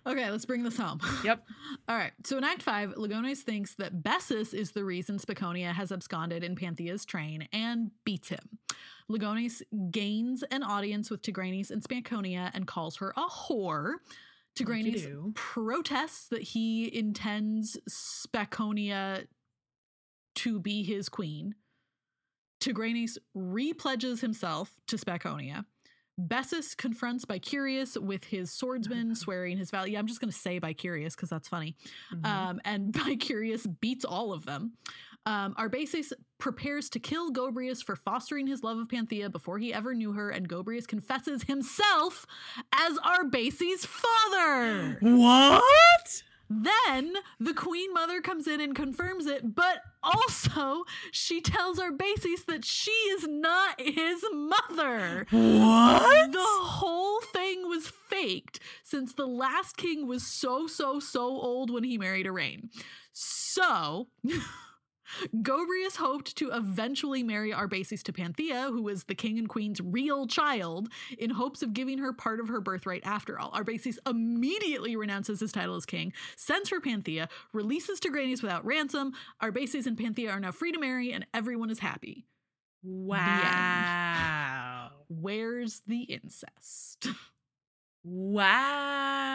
Okay, 0.07 0.31
let's 0.31 0.45
bring 0.45 0.63
this 0.63 0.77
home. 0.77 1.01
Yep. 1.25 1.45
All 1.89 1.97
right. 1.97 2.13
So 2.25 2.39
in 2.39 2.45
Act 2.45 2.63
5, 2.63 2.95
Ligones 2.95 3.39
thinks 3.39 3.75
that 3.77 4.03
Bessus 4.03 4.55
is 4.55 4.71
the 4.73 4.85
reason 4.85 5.19
Spaconia 5.19 5.73
has 5.73 5.91
absconded 5.91 6.45
in 6.45 6.55
Panthea's 6.55 7.05
train 7.05 7.49
and 7.53 7.91
beats 8.05 8.29
him. 8.29 8.59
Ligones 9.11 9.63
gains 9.91 10.45
an 10.45 10.63
audience 10.63 11.11
with 11.11 11.23
Tigranes 11.23 11.71
and 11.71 11.83
Spaconia 11.83 12.51
and 12.55 12.67
calls 12.67 12.97
her 12.97 13.13
a 13.17 13.25
whore. 13.29 13.95
Tigranes 14.57 15.35
protests 15.35 16.29
that 16.29 16.43
he 16.43 16.97
intends 16.97 17.77
Spaconia 17.89 19.27
to 20.37 20.61
be 20.61 20.83
his 20.83 21.09
queen. 21.09 21.55
Tigranes 22.61 23.19
repledges 23.37 24.21
himself 24.21 24.81
to 24.87 24.97
Spaconia. 24.97 25.65
Bessus 26.19 26.77
confronts 26.77 27.25
Bicurius 27.25 28.01
with 28.01 28.25
his 28.25 28.51
swordsman, 28.51 29.15
swearing 29.15 29.59
his 29.59 29.71
value. 29.71 29.99
I'm 29.99 30.07
just 30.07 30.21
going 30.21 30.31
to 30.31 30.37
say 30.37 30.59
Bicurius 30.61 31.15
because 31.15 31.29
that's 31.29 31.49
funny. 31.49 31.77
Mhm. 32.13 32.27
Um, 32.27 32.61
and 32.65 32.93
beats 33.81 34.05
all 34.05 34.33
of 34.33 34.47
them. 34.47 34.73
Um, 35.27 35.55
Arbaces 35.59 36.13
prepares 36.39 36.89
to 36.91 37.01
kill 37.01 37.33
Gobrius 37.33 37.83
for 37.85 37.97
fostering 37.97 38.47
his 38.47 38.63
love 38.63 38.79
of 38.79 38.89
Panthea 38.89 39.29
before 39.29 39.59
he 39.59 39.75
ever 39.75 39.93
knew 39.93 40.13
her, 40.13 40.31
and 40.31 40.49
Gobrius 40.49 40.87
confesses 40.87 41.43
himself 41.43 42.25
as 42.73 42.97
Arbaces' 42.99 43.85
father. 43.85 44.99
what? 45.01 46.23
Then 46.49 47.15
the 47.41 47.55
Queen 47.55 47.93
Mother 47.93 48.21
comes 48.21 48.47
in 48.47 48.61
and 48.61 48.75
confirms 48.75 49.27
it, 49.27 49.55
but 49.55 49.83
also 50.03 50.85
she 51.11 51.41
tells 51.41 51.79
our 51.79 51.91
Arbaces 51.91 52.47
that 52.47 52.65
she 52.65 52.91
is 52.91 53.27
not 53.27 53.81
his 53.81 54.25
mother. 54.33 55.27
What? 55.31 56.33
The 56.33 56.39
whole 56.41 57.21
thing 57.21 57.69
was 57.69 57.89
faked 57.89 58.61
since 58.83 59.13
the 59.13 59.27
last 59.27 59.77
king 59.77 60.07
was 60.07 60.27
so, 60.27 60.67
so, 60.67 61.01
so 61.01 61.23
old 61.23 61.71
when 61.71 61.85
he 61.85 61.99
married 61.99 62.27
Arane. 62.27 62.71
So. 63.13 64.09
Gobrius 65.43 65.97
hoped 65.97 66.37
to 66.37 66.51
eventually 66.51 67.23
marry 67.23 67.53
Arbaces 67.53 68.03
to 68.05 68.13
Panthea, 68.13 68.69
who 68.71 68.83
was 68.83 69.05
the 69.05 69.15
king 69.15 69.39
and 69.39 69.49
queen's 69.49 69.81
real 69.81 70.27
child, 70.27 70.89
in 71.19 71.31
hopes 71.31 71.63
of 71.63 71.73
giving 71.73 71.99
her 71.99 72.13
part 72.13 72.41
of 72.41 72.49
her 72.49 72.61
birthright 72.61 73.03
after 73.05 73.39
all. 73.39 73.51
Arbaces 73.53 73.99
immediately 74.07 74.97
renounces 74.97 75.41
his 75.41 75.53
title 75.53 75.77
as 75.77 75.87
king, 75.87 76.13
sends 76.37 76.69
for 76.69 76.81
Panthea, 76.81 77.29
releases 77.53 78.01
Tigranes 78.01 78.43
without 78.43 78.65
ransom. 78.65 79.13
Arbaces 79.43 79.87
and 79.87 79.99
Panthea 79.99 80.31
are 80.31 80.41
now 80.41 80.53
free 80.53 80.73
to 80.73 80.79
marry, 80.79 81.13
and 81.13 81.27
everyone 81.35 81.71
is 81.71 81.79
happy. 81.79 82.27
Wow. 82.83 84.91
Where's 85.09 85.83
the 85.87 86.03
incest? 86.03 87.09
Wow. 88.09 89.29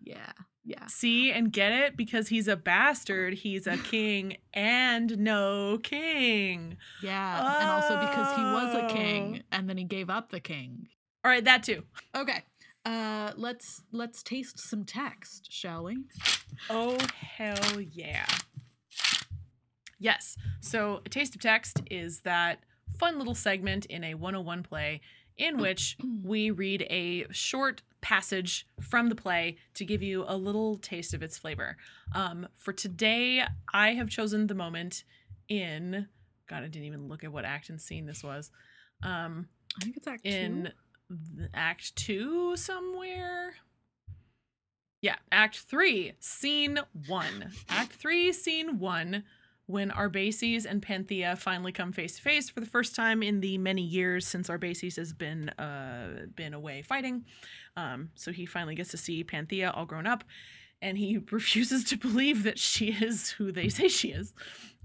yeah, 0.00 0.30
yeah. 0.66 0.86
See 0.86 1.30
and 1.30 1.52
get 1.52 1.72
it? 1.72 1.96
Because 1.96 2.28
he's 2.28 2.48
a 2.48 2.56
bastard, 2.56 3.34
he's 3.34 3.66
a 3.66 3.76
king 3.78 4.36
and 4.52 5.16
no 5.18 5.78
king. 5.82 6.76
Yeah, 7.02 7.60
and 7.60 7.70
also 7.70 7.98
because 8.00 8.36
he 8.36 8.42
was 8.42 8.74
a 8.74 8.94
king 8.94 9.44
and 9.52 9.68
then 9.68 9.76
he 9.76 9.84
gave 9.84 10.10
up 10.10 10.30
the 10.30 10.40
king. 10.40 10.88
All 11.24 11.30
right, 11.30 11.44
that 11.44 11.62
too. 11.62 11.84
Okay. 12.14 12.42
Uh 12.84 13.32
let's 13.36 13.82
let's 13.92 14.22
taste 14.22 14.58
some 14.58 14.84
text, 14.84 15.52
shall 15.52 15.84
we? 15.84 16.04
Oh, 16.68 16.98
hell 17.20 17.80
yeah. 17.80 18.26
Yes. 19.98 20.36
So, 20.60 21.00
a 21.06 21.08
taste 21.08 21.34
of 21.34 21.40
text 21.40 21.80
is 21.90 22.20
that 22.20 22.60
fun 22.98 23.18
little 23.18 23.34
segment 23.34 23.86
in 23.86 24.04
a 24.04 24.14
101 24.14 24.62
play 24.62 25.00
in 25.38 25.58
which 25.58 25.96
we 26.24 26.50
read 26.50 26.86
a 26.88 27.26
short 27.30 27.82
passage 28.00 28.66
from 28.80 29.08
the 29.08 29.14
play 29.14 29.56
to 29.74 29.84
give 29.84 30.02
you 30.02 30.24
a 30.26 30.36
little 30.36 30.76
taste 30.76 31.12
of 31.12 31.22
its 31.22 31.36
flavor. 31.36 31.76
Um, 32.14 32.46
for 32.54 32.72
today, 32.72 33.42
I 33.72 33.94
have 33.94 34.08
chosen 34.08 34.46
the 34.46 34.54
moment 34.54 35.04
in. 35.48 36.06
God, 36.48 36.62
I 36.62 36.68
didn't 36.68 36.86
even 36.86 37.08
look 37.08 37.24
at 37.24 37.32
what 37.32 37.44
act 37.44 37.68
and 37.68 37.80
scene 37.80 38.06
this 38.06 38.22
was. 38.22 38.50
Um, 39.02 39.48
I 39.80 39.84
think 39.84 39.96
it's 39.96 40.06
act 40.06 40.24
in 40.24 40.72
the 41.10 41.48
act 41.52 41.96
two 41.96 42.56
somewhere. 42.56 43.54
Yeah, 45.02 45.16
act 45.30 45.58
three, 45.58 46.14
scene 46.20 46.80
one. 47.06 47.52
act 47.68 47.92
three, 47.92 48.32
scene 48.32 48.78
one, 48.78 49.24
when 49.66 49.90
Arbaces 49.90 50.64
and 50.64 50.80
Panthea 50.80 51.34
finally 51.36 51.72
come 51.72 51.92
face 51.92 52.16
to 52.16 52.22
face 52.22 52.48
for 52.48 52.60
the 52.60 52.66
first 52.66 52.94
time 52.94 53.22
in 53.22 53.40
the 53.40 53.58
many 53.58 53.82
years 53.82 54.26
since 54.26 54.48
Arbaces 54.48 54.96
has 54.96 55.12
been 55.12 55.48
uh 55.50 56.26
been 56.34 56.54
away 56.54 56.82
fighting. 56.82 57.24
Um, 57.76 58.10
so 58.14 58.32
he 58.32 58.46
finally 58.46 58.74
gets 58.74 58.90
to 58.92 58.96
see 58.96 59.24
Panthea 59.24 59.70
all 59.70 59.84
grown 59.86 60.06
up, 60.06 60.24
and 60.80 60.96
he 60.96 61.18
refuses 61.30 61.84
to 61.84 61.96
believe 61.96 62.42
that 62.44 62.58
she 62.58 62.86
is 62.92 63.30
who 63.30 63.50
they 63.52 63.68
say 63.68 63.88
she 63.88 64.08
is. 64.08 64.32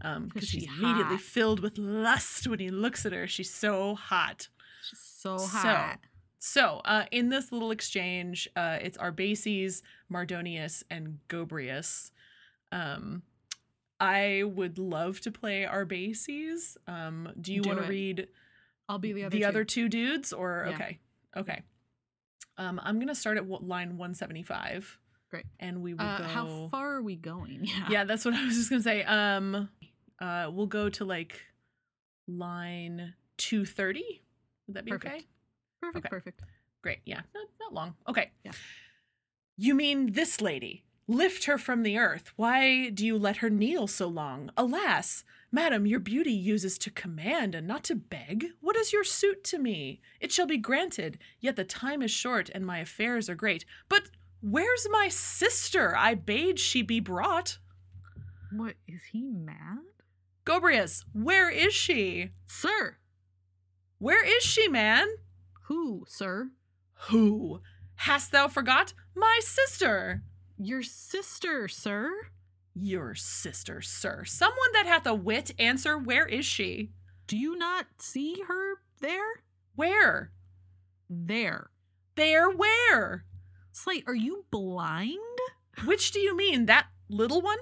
Um, 0.04 0.30
because 0.34 0.50
She's 0.50 0.64
she's 0.64 0.80
immediately 0.80 1.18
filled 1.18 1.60
with 1.60 1.78
lust 1.78 2.48
when 2.48 2.58
he 2.60 2.70
looks 2.72 3.06
at 3.06 3.12
her. 3.14 3.28
She's 3.28 3.54
so 3.54 3.94
hot. 3.94 4.48
She's 4.90 5.00
so 5.00 5.38
So, 5.38 5.46
hot. 5.60 6.00
So, 6.40 6.82
uh, 6.86 7.06
in 7.12 7.30
this 7.30 7.52
little 7.52 7.70
exchange, 7.70 8.50
uh, 8.56 8.80
it's 8.82 8.98
Arbaces, 8.98 9.84
Mardonius, 10.12 10.82
and 10.90 11.20
Gobrius. 11.30 12.10
Um, 12.72 13.22
I 14.02 14.44
would 14.44 14.78
love 14.80 15.22
to 15.22 15.32
play 15.32 15.64
Arbaces. 15.72 16.76
Um, 16.88 17.32
do 17.40 17.54
you 17.54 17.62
want 17.62 17.80
to 17.82 17.88
read 17.88 18.28
I'll 18.90 18.98
be 19.00 19.14
the 19.14 19.24
other 19.26 19.30
the 19.38 19.42
two. 19.42 19.46
other 19.48 19.64
two 19.64 19.88
dudes, 19.90 20.34
or 20.34 20.66
Yeah. 20.68 20.74
okay, 20.76 21.00
okay? 21.38 21.62
Um, 22.58 22.80
I'm 22.84 23.00
gonna 23.00 23.16
start 23.16 23.38
at 23.38 23.48
line 23.48 23.98
175. 23.98 24.98
Great. 25.30 25.46
and 25.60 25.82
we 25.82 25.94
will 25.94 26.02
Uh, 26.02 26.18
go. 26.18 26.24
how 26.26 26.68
far 26.70 26.96
are 26.96 27.02
we 27.02 27.16
going? 27.16 27.60
Yeah. 27.66 27.88
Yeah, 27.90 28.04
that's 28.04 28.26
what 28.26 28.34
I 28.34 28.44
was 28.46 28.56
just 28.56 28.70
gonna 28.70 28.82
say. 28.82 29.04
Um, 29.04 29.70
uh, 30.20 30.50
we'll 30.52 30.68
go 30.68 30.90
to 30.90 31.06
like 31.06 31.46
line 32.28 33.14
230. 33.38 34.22
Would 34.68 34.76
that 34.76 34.86
be 34.86 34.92
Perfect. 34.92 35.14
okay? 35.16 35.26
Perfect, 35.80 36.06
Okay. 36.06 36.10
perfect. 36.10 36.42
Great. 36.82 37.00
Yeah. 37.06 37.22
Not, 37.34 37.48
not 37.62 37.74
long. 37.74 37.96
Okay. 38.08 38.32
Yeah. 38.44 38.52
You 39.58 39.74
mean 39.76 40.12
this 40.14 40.42
lady? 40.42 40.84
Lift 41.12 41.44
her 41.44 41.58
from 41.58 41.84
the 41.84 41.98
earth. 41.98 42.32
Why 42.38 42.88
do 42.88 43.06
you 43.06 43.18
let 43.18 43.38
her 43.38 43.50
kneel 43.50 43.86
so 43.86 44.08
long? 44.08 44.50
Alas, 44.56 45.26
madam, 45.52 45.86
your 45.86 46.00
beauty 46.00 46.32
uses 46.32 46.78
to 46.78 46.90
command 46.90 47.54
and 47.54 47.68
not 47.68 47.84
to 47.86 47.96
beg. 47.96 48.52
What 48.62 48.78
is 48.78 48.94
your 48.94 49.04
suit 49.04 49.44
to 49.44 49.58
me? 49.58 50.00
It 50.22 50.32
shall 50.32 50.48
be 50.48 50.58
granted, 50.58 51.20
yet 51.42 51.58
the 51.58 51.66
time 51.66 52.02
is 52.02 52.12
short 52.12 52.50
and 52.56 52.66
my 52.66 52.80
affairs 52.80 53.30
are 53.30 53.36
great. 53.36 53.66
But 53.90 54.04
where's 54.40 54.88
my 54.90 55.10
sister? 55.10 55.98
I 55.98 56.16
bade 56.16 56.60
she 56.60 56.82
be 56.82 57.02
brought. 57.02 57.58
What 58.54 58.76
is 58.88 59.02
he 59.12 59.24
mad? 59.24 59.80
Scobrius, 60.46 61.04
where 61.12 61.50
is 61.50 61.74
she? 61.74 62.30
Sir. 62.48 62.96
Where 63.98 64.24
is 64.24 64.44
she, 64.44 64.70
man? 64.70 65.10
Who, 65.64 66.06
sir? 66.08 66.52
Who? 67.10 67.60
Hast 67.96 68.32
thou 68.32 68.48
forgot? 68.48 68.94
My 69.14 69.42
sister. 69.44 70.24
Your 70.64 70.84
sister, 70.84 71.68
sir. 71.68 72.12
Your 72.76 73.16
sister, 73.16 73.82
sir. 73.82 74.26
Someone 74.26 74.72
that 74.74 74.86
hath 74.86 75.08
a 75.08 75.16
wit, 75.16 75.56
answer, 75.58 75.98
where 75.98 76.28
is 76.28 76.46
she? 76.46 76.92
Do 77.26 77.36
you 77.36 77.58
not 77.58 77.88
see 77.98 78.44
her 78.48 78.76
there? 79.00 79.42
Where? 79.76 80.32
There. 81.10 81.72
There 82.14 82.48
where? 82.48 83.26
Slate, 83.72 84.04
are 84.06 84.14
you 84.14 84.46
blind? 84.52 85.18
Which 85.84 86.12
do 86.12 86.20
you 86.20 86.38
mean? 86.38 86.68
That 86.68 86.90
little 87.10 87.42
one? 87.42 87.58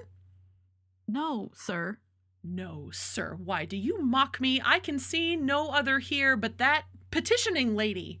No, 1.08 1.52
sir. 1.54 2.00
No, 2.44 2.90
sir. 2.92 3.34
Why 3.42 3.64
do 3.64 3.78
you 3.78 4.02
mock 4.02 4.42
me? 4.42 4.60
I 4.62 4.78
can 4.78 4.98
see 4.98 5.36
no 5.36 5.70
other 5.70 6.00
here 6.00 6.36
but 6.36 6.58
that 6.58 6.84
petitioning 7.10 7.74
lady. 7.74 8.20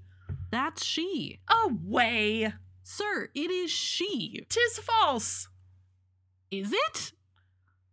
That's 0.50 0.82
she. 0.82 1.40
Away! 1.66 2.54
Sir, 2.92 3.28
it 3.36 3.52
is 3.52 3.70
she. 3.70 4.44
Tis 4.48 4.80
false. 4.80 5.46
Is 6.50 6.72
it? 6.72 7.12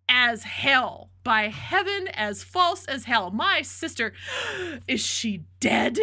As 0.09 0.41
hell. 0.41 1.11
By 1.23 1.49
heaven, 1.49 2.07
as 2.07 2.43
false 2.43 2.83
as 2.85 3.03
hell. 3.05 3.29
My 3.29 3.61
sister. 3.61 4.13
Is 4.87 4.99
she 4.99 5.45
dead? 5.59 5.99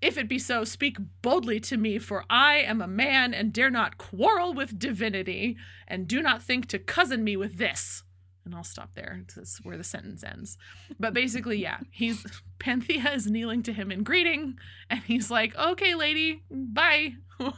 If 0.00 0.16
it 0.16 0.30
be 0.30 0.38
so, 0.38 0.64
speak 0.64 0.96
boldly 1.20 1.60
to 1.60 1.76
me, 1.76 1.98
for 1.98 2.24
I 2.30 2.54
am 2.54 2.80
a 2.80 2.88
man 2.88 3.34
and 3.34 3.52
dare 3.52 3.68
not 3.68 3.98
quarrel 3.98 4.54
with 4.54 4.78
divinity, 4.78 5.58
and 5.86 6.08
do 6.08 6.22
not 6.22 6.42
think 6.42 6.68
to 6.68 6.78
cousin 6.78 7.22
me 7.22 7.36
with 7.36 7.58
this. 7.58 8.02
And 8.46 8.54
I'll 8.54 8.64
stop 8.64 8.94
there. 8.94 9.24
That's 9.36 9.62
where 9.62 9.76
the 9.76 9.84
sentence 9.84 10.24
ends. 10.24 10.56
But 10.98 11.12
basically, 11.12 11.60
yeah, 11.60 11.80
he's 11.90 12.24
Panthea 12.58 13.12
is 13.12 13.26
kneeling 13.26 13.62
to 13.64 13.74
him 13.74 13.92
in 13.92 14.04
greeting, 14.04 14.56
and 14.88 15.00
he's 15.00 15.30
like, 15.30 15.54
"Okay, 15.54 15.94
lady, 15.94 16.44
bye." 16.50 17.16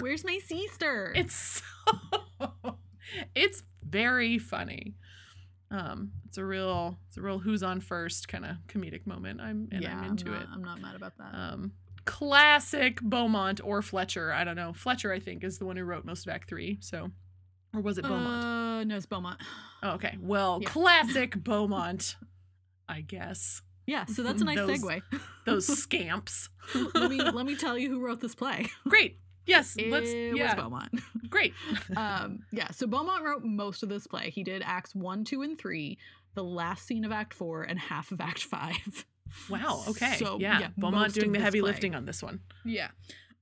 Where's 0.00 0.24
my 0.24 0.38
sister? 0.44 1.12
It's 1.14 1.62
so, 2.38 2.48
it's 3.34 3.62
very 3.82 4.38
funny. 4.38 4.94
Um, 5.70 6.12
it's 6.26 6.38
a 6.38 6.44
real 6.44 6.98
it's 7.08 7.16
a 7.16 7.22
real 7.22 7.38
who's 7.38 7.62
on 7.62 7.80
first 7.80 8.28
kind 8.28 8.44
of 8.44 8.56
comedic 8.68 9.06
moment. 9.06 9.40
I'm 9.40 9.68
and 9.72 9.82
yeah, 9.82 9.98
I'm 9.98 10.04
into 10.04 10.30
not, 10.30 10.42
it. 10.42 10.48
I'm 10.52 10.62
not 10.62 10.80
mad 10.80 10.94
about 10.94 11.16
that. 11.18 11.34
Um, 11.34 11.72
classic 12.04 13.00
Beaumont 13.00 13.60
or 13.62 13.82
Fletcher. 13.82 14.32
I 14.32 14.44
don't 14.44 14.56
know. 14.56 14.72
Fletcher, 14.72 15.12
I 15.12 15.18
think, 15.18 15.44
is 15.44 15.58
the 15.58 15.66
one 15.66 15.76
who 15.76 15.84
wrote 15.84 16.04
most 16.04 16.26
of 16.26 16.32
Act 16.32 16.48
Three. 16.48 16.78
So, 16.80 17.10
or 17.74 17.80
was 17.80 17.98
it 17.98 18.02
Beaumont? 18.02 18.44
Uh, 18.44 18.84
no, 18.84 18.96
it's 18.96 19.06
Beaumont. 19.06 19.40
oh, 19.82 19.92
okay. 19.92 20.16
Well, 20.20 20.60
yeah. 20.62 20.68
classic 20.68 21.42
Beaumont, 21.42 22.16
I 22.88 23.00
guess. 23.00 23.62
Yeah, 23.86 24.04
so 24.06 24.22
that's 24.22 24.40
a 24.40 24.44
nice 24.50 24.56
Those- 24.56 24.80
segue. 24.82 25.02
Those 25.46 25.66
scamps. 25.66 26.48
let 26.94 27.10
me 27.10 27.20
let 27.20 27.44
me 27.46 27.54
tell 27.64 27.76
you 27.76 27.90
who 27.90 28.00
wrote 28.00 28.20
this 28.20 28.34
play. 28.34 28.66
Great. 28.88 29.18
Yes. 29.46 29.76
It 29.76 29.90
let's. 29.90 30.06
was 30.06 30.14
Yeah. 30.38 30.54
Beaumont. 30.54 30.88
Great. 31.28 31.52
um, 31.96 32.44
yeah, 32.50 32.70
so 32.70 32.86
Beaumont 32.86 33.22
wrote 33.24 33.44
most 33.44 33.82
of 33.82 33.90
this 33.90 34.06
play. 34.06 34.30
He 34.30 34.42
did 34.42 34.62
acts 34.64 34.94
one, 34.94 35.22
two, 35.24 35.42
and 35.42 35.58
three, 35.58 35.98
the 36.34 36.42
last 36.44 36.86
scene 36.86 37.04
of 37.04 37.12
Act 37.12 37.34
four, 37.34 37.62
and 37.62 37.78
half 37.78 38.10
of 38.10 38.20
Act 38.22 38.42
five. 38.42 39.04
Wow. 39.50 39.82
Okay. 39.88 40.14
So, 40.16 40.38
yeah. 40.38 40.60
yeah, 40.60 40.68
Beaumont 40.78 41.12
doing 41.12 41.32
the 41.32 41.40
heavy 41.40 41.60
play. 41.60 41.70
lifting 41.70 41.94
on 41.94 42.06
this 42.06 42.22
one. 42.22 42.40
Yeah. 42.64 42.88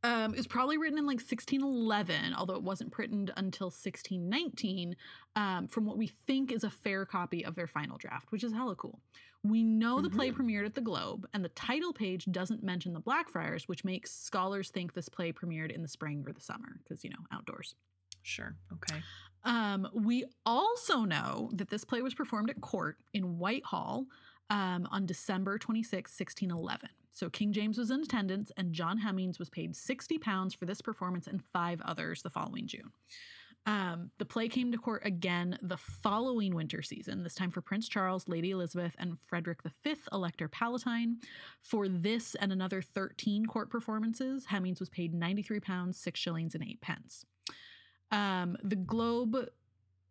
Um, 0.03 0.33
it 0.33 0.39
was 0.39 0.47
probably 0.49 0.79
written 0.79 0.99
in 0.99 1.07
like 1.07 1.19
1611, 1.21 2.35
although 2.35 2.55
it 2.57 2.63
wasn't 2.63 2.91
printed 2.91 3.31
until 3.37 3.67
1619, 3.67 4.97
um, 5.37 5.69
from 5.69 5.85
what 5.85 5.97
we 5.99 6.09
think 6.09 6.51
is 6.51 6.65
a 6.65 6.71
fair 6.71 7.05
copy 7.07 7.45
of 7.45 7.55
their 7.55 7.67
final 7.67 7.99
draft, 7.99 8.33
which 8.33 8.43
is 8.43 8.53
hella 8.53 8.75
cool. 8.75 9.01
We 9.45 9.65
know 9.65 10.01
the 10.01 10.11
play 10.11 10.31
premiered 10.31 10.67
at 10.67 10.75
the 10.75 10.81
Globe, 10.81 11.27
and 11.35 11.45
the 11.45 11.49
title 11.51 11.93
page 11.93 12.27
doesn't 12.31 12.63
mention 12.63 12.93
the 12.93 13.01
Blackfriars, 13.01 13.67
which 13.67 13.85
makes 13.85 14.13
scholars 14.13 14.71
think 14.71 14.95
this 14.95 15.09
play 15.09 15.33
premiered 15.33 15.73
in 15.73 15.83
the 15.83 15.89
spring 15.89 16.25
or 16.27 16.33
the 16.33 16.41
summer, 16.41 16.79
because, 16.83 17.03
you 17.03 17.11
know, 17.11 17.17
outdoors. 17.33 17.75
Sure. 18.23 18.55
Okay. 18.73 19.03
Um, 19.45 19.89
we 19.93 20.25
also 20.47 21.01
know 21.01 21.51
that 21.55 21.71
this 21.71 21.85
play 21.85 22.03
was 22.03 22.15
performed 22.15 22.51
at 22.51 22.61
court 22.61 22.99
in 23.13 23.39
Whitehall 23.39 24.07
um, 24.49 24.87
on 24.93 25.07
December 25.07 25.59
26, 25.59 26.11
1611. 26.17 26.89
So 27.11 27.29
King 27.29 27.53
James 27.53 27.79
was 27.79 27.91
in 27.91 28.01
attendance, 28.01 28.53
and 28.57 28.73
John 28.73 28.99
Hemmings 28.99 29.39
was 29.39 29.51
paid 29.51 29.75
60 29.75 30.19
pounds 30.19 30.55
for 30.55 30.67
this 30.67 30.81
performance 30.81 31.27
and 31.27 31.43
five 31.53 31.81
others 31.83 32.23
the 32.23 32.31
following 32.31 32.67
June. 32.67 32.93
Um, 33.65 34.11
the 34.19 34.25
play 34.25 34.49
came 34.49 34.73
to 34.73 34.79
court 34.79 35.03
again 35.05 35.57
the 35.63 35.77
following 35.77 36.55
winter 36.55 36.83
season, 36.83 37.23
this 37.23 37.35
time 37.35 37.51
for 37.51 37.61
Prince 37.61 37.89
Charles, 37.89 38.29
Lady 38.29 38.51
Elizabeth, 38.51 38.95
and 38.99 39.17
Frederick 39.27 39.61
V, 39.85 39.95
Elector 40.13 40.49
Palatine. 40.49 41.19
For 41.61 41.89
this 41.89 42.35
and 42.35 42.53
another 42.53 42.83
13 42.83 43.47
court 43.47 43.71
performances, 43.71 44.47
Hemmings 44.47 44.81
was 44.81 44.91
paid 44.91 45.15
93 45.15 45.61
pounds, 45.61 45.99
6 45.99 46.19
shillings, 46.19 46.55
and 46.55 46.65
8 46.65 46.81
pence. 46.81 47.25
Um, 48.11 48.57
the 48.63 48.77
Globe 48.77 49.49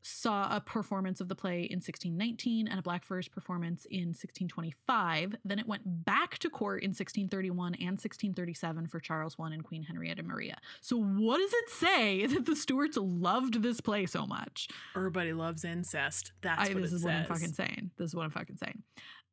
saw 0.01 0.55
a 0.55 0.59
performance 0.59 1.21
of 1.21 1.27
the 1.27 1.35
play 1.35 1.61
in 1.61 1.77
1619 1.77 2.67
and 2.67 2.79
a 2.79 2.81
Blackfriars 2.81 3.27
performance 3.27 3.85
in 3.85 4.09
1625. 4.09 5.35
Then 5.45 5.59
it 5.59 5.67
went 5.67 6.05
back 6.05 6.37
to 6.39 6.49
court 6.49 6.83
in 6.83 6.89
1631 6.89 7.75
and 7.75 7.91
1637 7.91 8.87
for 8.87 8.99
Charles 8.99 9.35
I 9.39 9.47
and 9.47 9.63
Queen 9.63 9.83
Henrietta 9.83 10.23
Maria. 10.23 10.57
So, 10.81 10.97
what 10.97 11.37
does 11.37 11.53
it 11.53 11.69
say 11.69 12.25
that 12.27 12.45
the 12.45 12.55
Stuarts 12.55 12.97
loved 12.97 13.61
this 13.61 13.81
play 13.81 14.05
so 14.05 14.25
much? 14.25 14.67
Everybody 14.95 15.33
loves 15.33 15.63
incest. 15.63 16.31
That's 16.41 16.69
I, 16.69 16.73
what 16.73 16.83
this 16.83 16.93
is 16.93 17.01
says. 17.01 17.05
what 17.05 17.13
I'm 17.13 17.25
fucking 17.25 17.53
saying. 17.53 17.91
This 17.97 18.09
is 18.09 18.15
what 18.15 18.23
I'm 18.23 18.31
fucking 18.31 18.57
saying. 18.57 18.83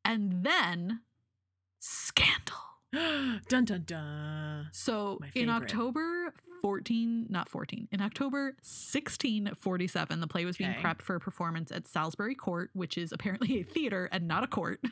And 0.05 0.43
then, 0.43 1.01
scandal. 1.79 2.57
dun 3.47 3.65
dun 3.65 3.83
dun. 3.85 4.69
So 4.71 5.19
in. 5.35 5.49
October 5.49 6.18
14, 6.61 7.27
not 7.29 7.49
14, 7.49 7.87
in 7.91 8.01
October 8.01 8.55
1647, 8.61 10.19
the 10.19 10.27
play 10.27 10.45
was 10.45 10.57
being 10.57 10.71
Okay. 10.71 10.81
prepped 10.81 11.01
for 11.01 11.15
a 11.15 11.19
performance 11.19 11.71
at 11.71 11.87
Salisbury 11.87 12.35
Court, 12.35 12.69
which 12.73 12.97
is 12.97 13.11
apparently 13.11 13.59
a 13.61 13.63
theater 13.63 14.07
and 14.11 14.27
not 14.27 14.43
a 14.43 14.47
court. 14.47 14.79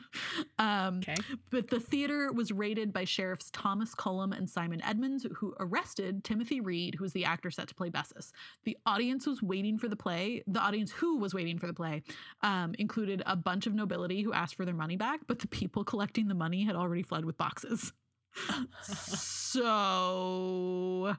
Um, 0.60 0.98
Okay. 0.98 1.14
But 1.50 1.68
the 1.68 1.78
theater 1.80 2.32
was 2.32 2.50
raided 2.52 2.92
by 2.92 3.04
sheriffs 3.04 3.50
Thomas 3.52 3.94
Cullum 3.94 4.32
and 4.32 4.48
Simon 4.50 4.82
Edmonds, 4.82 5.24
who 5.36 5.54
arrested 5.60 6.24
Timothy 6.24 6.60
Reed, 6.60 6.96
who 6.96 7.04
was 7.04 7.12
the 7.12 7.24
actor 7.24 7.50
set 7.50 7.68
to 7.68 7.74
play 7.74 7.90
Bessus. 7.90 8.32
The 8.64 8.76
audience 8.84 9.26
was 9.26 9.42
waiting 9.42 9.78
for 9.78 9.88
the 9.88 9.96
play. 9.96 10.42
The 10.46 10.60
audience 10.60 10.90
who 10.90 11.18
was 11.18 11.32
waiting 11.34 11.58
for 11.58 11.66
the 11.68 11.72
play 11.74 12.02
um, 12.42 12.74
included 12.78 13.22
a 13.26 13.36
bunch 13.36 13.66
of 13.66 13.74
nobility 13.74 14.22
who 14.22 14.32
asked 14.32 14.56
for 14.56 14.64
their 14.64 14.74
money 14.74 14.96
back, 14.96 15.20
but 15.26 15.38
the 15.38 15.48
people 15.48 15.84
collecting 15.84 16.28
the 16.28 16.34
money 16.34 16.64
had 16.64 16.74
already 16.76 17.02
fled 17.02 17.24
with 17.24 17.36
boxes. 17.38 17.92
so 18.82 21.14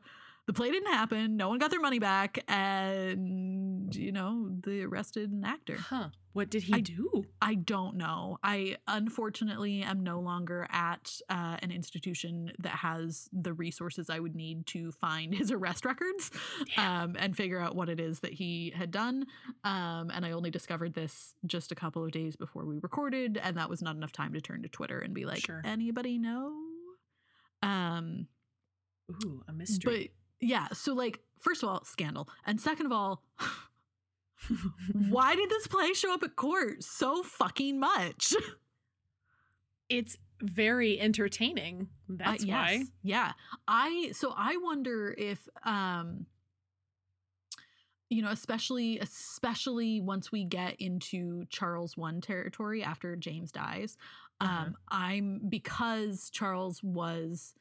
the 0.50 0.54
play 0.54 0.72
didn't 0.72 0.92
happen. 0.92 1.38
No 1.38 1.48
one 1.50 1.60
got 1.60 1.70
their 1.70 1.80
money 1.80 2.00
back, 2.00 2.40
and 2.48 3.96
you 3.96 4.12
know 4.12 4.50
they 4.66 4.82
arrested 4.82 5.32
an 5.32 5.46
actor. 5.46 5.78
Huh. 5.78 6.10
What 6.34 6.50
did 6.50 6.64
he 6.64 6.74
I- 6.74 6.80
do? 6.80 7.24
I 7.40 7.54
don't 7.54 7.98
know. 7.98 8.40
I 8.44 8.78
unfortunately 8.88 9.84
am 9.84 10.02
no 10.02 10.20
longer 10.20 10.66
at 10.72 11.14
uh, 11.30 11.58
an 11.62 11.70
institution 11.72 12.52
that 12.60 12.72
has 12.72 13.30
the 13.32 13.54
resources 13.54 14.10
I 14.10 14.18
would 14.20 14.36
need 14.36 14.66
to 14.68 14.92
find 14.94 15.36
his 15.42 15.52
arrest 15.52 15.86
records 15.86 16.32
um, 16.78 17.16
and 17.20 17.38
figure 17.38 17.60
out 17.60 17.76
what 17.76 17.88
it 17.88 18.00
is 18.00 18.22
that 18.22 18.34
he 18.34 18.74
had 18.76 18.90
done. 18.90 19.28
Um, 19.64 20.10
and 20.12 20.26
I 20.26 20.32
only 20.32 20.50
discovered 20.50 20.96
this 20.96 21.36
just 21.46 21.72
a 21.72 21.76
couple 21.76 22.04
of 22.04 22.10
days 22.12 22.36
before 22.36 22.66
we 22.66 22.80
recorded, 22.80 23.40
and 23.44 23.56
that 23.58 23.70
was 23.70 23.84
not 23.84 23.96
enough 23.96 24.12
time 24.14 24.34
to 24.34 24.42
turn 24.42 24.64
to 24.64 24.70
Twitter 24.70 24.98
and 25.00 25.14
be 25.14 25.26
like, 25.26 25.46
Sure. 25.46 25.62
anybody 25.64 26.18
know? 26.18 26.54
Um, 27.62 28.28
Ooh, 29.26 29.42
a 29.48 29.54
mystery. 29.54 30.12
but 30.14 30.19
yeah, 30.42 30.68
so 30.74 30.94
like, 30.94 31.20
first 31.40 31.64
of 31.64 31.70
all, 31.70 31.84
scandal, 31.86 32.30
and 32.46 32.60
second 32.60 32.86
of 32.86 32.92
all. 32.92 33.24
Why 35.10 35.36
did 35.36 35.50
this 35.50 35.68
play 35.68 35.94
show 35.94 36.14
up 36.14 36.24
at 36.24 36.36
court 36.36 36.84
so 36.84 37.24
fucking 37.24 37.80
much? 37.80 38.34
it's 39.90 40.18
very 40.42 41.00
entertaining. 41.00 41.90
That's 42.08 42.44
Uh, 42.44 42.48
why. 42.48 42.84
Yeah. 43.04 43.34
I 43.68 44.12
so 44.14 44.34
I 44.36 44.56
wonder 44.58 45.14
if 45.18 45.46
um 45.66 46.26
you 48.10 48.22
know, 48.24 48.30
especially 48.32 48.98
especially 49.00 50.00
once 50.02 50.32
we 50.32 50.46
get 50.46 50.76
into 50.80 51.46
Charles 51.50 51.98
one 51.98 52.22
territory 52.22 52.82
after 52.82 53.16
James 53.18 53.52
dies. 53.52 53.98
Uh-huh. 54.40 54.52
Um 54.68 54.78
I'm 54.90 55.42
because 55.50 56.30
Charles 56.30 56.82
was 56.82 57.54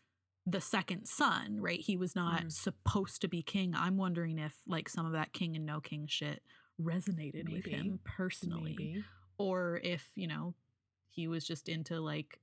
the 0.50 0.60
second 0.60 1.06
son, 1.06 1.60
right? 1.60 1.80
He 1.80 1.96
was 1.96 2.14
not 2.16 2.42
Mhm. 2.44 2.52
supposed 2.52 3.20
to 3.22 3.28
be 3.28 3.42
king. 3.42 3.74
I'm 3.74 3.96
wondering 3.96 4.38
if 4.38 4.56
like 4.66 4.88
some 4.88 5.04
of 5.06 5.12
that 5.12 5.32
king 5.32 5.56
and 5.56 5.66
no 5.66 5.80
king 5.80 6.06
shit 6.06 6.42
resonated 6.80 7.50
with 7.52 7.64
him 7.66 7.98
personally 8.04 8.76
Maybe. 8.78 9.04
or 9.36 9.80
if 9.82 10.10
you 10.14 10.28
know 10.28 10.54
he 11.10 11.26
was 11.26 11.44
just 11.44 11.68
into 11.68 12.00
like 12.00 12.40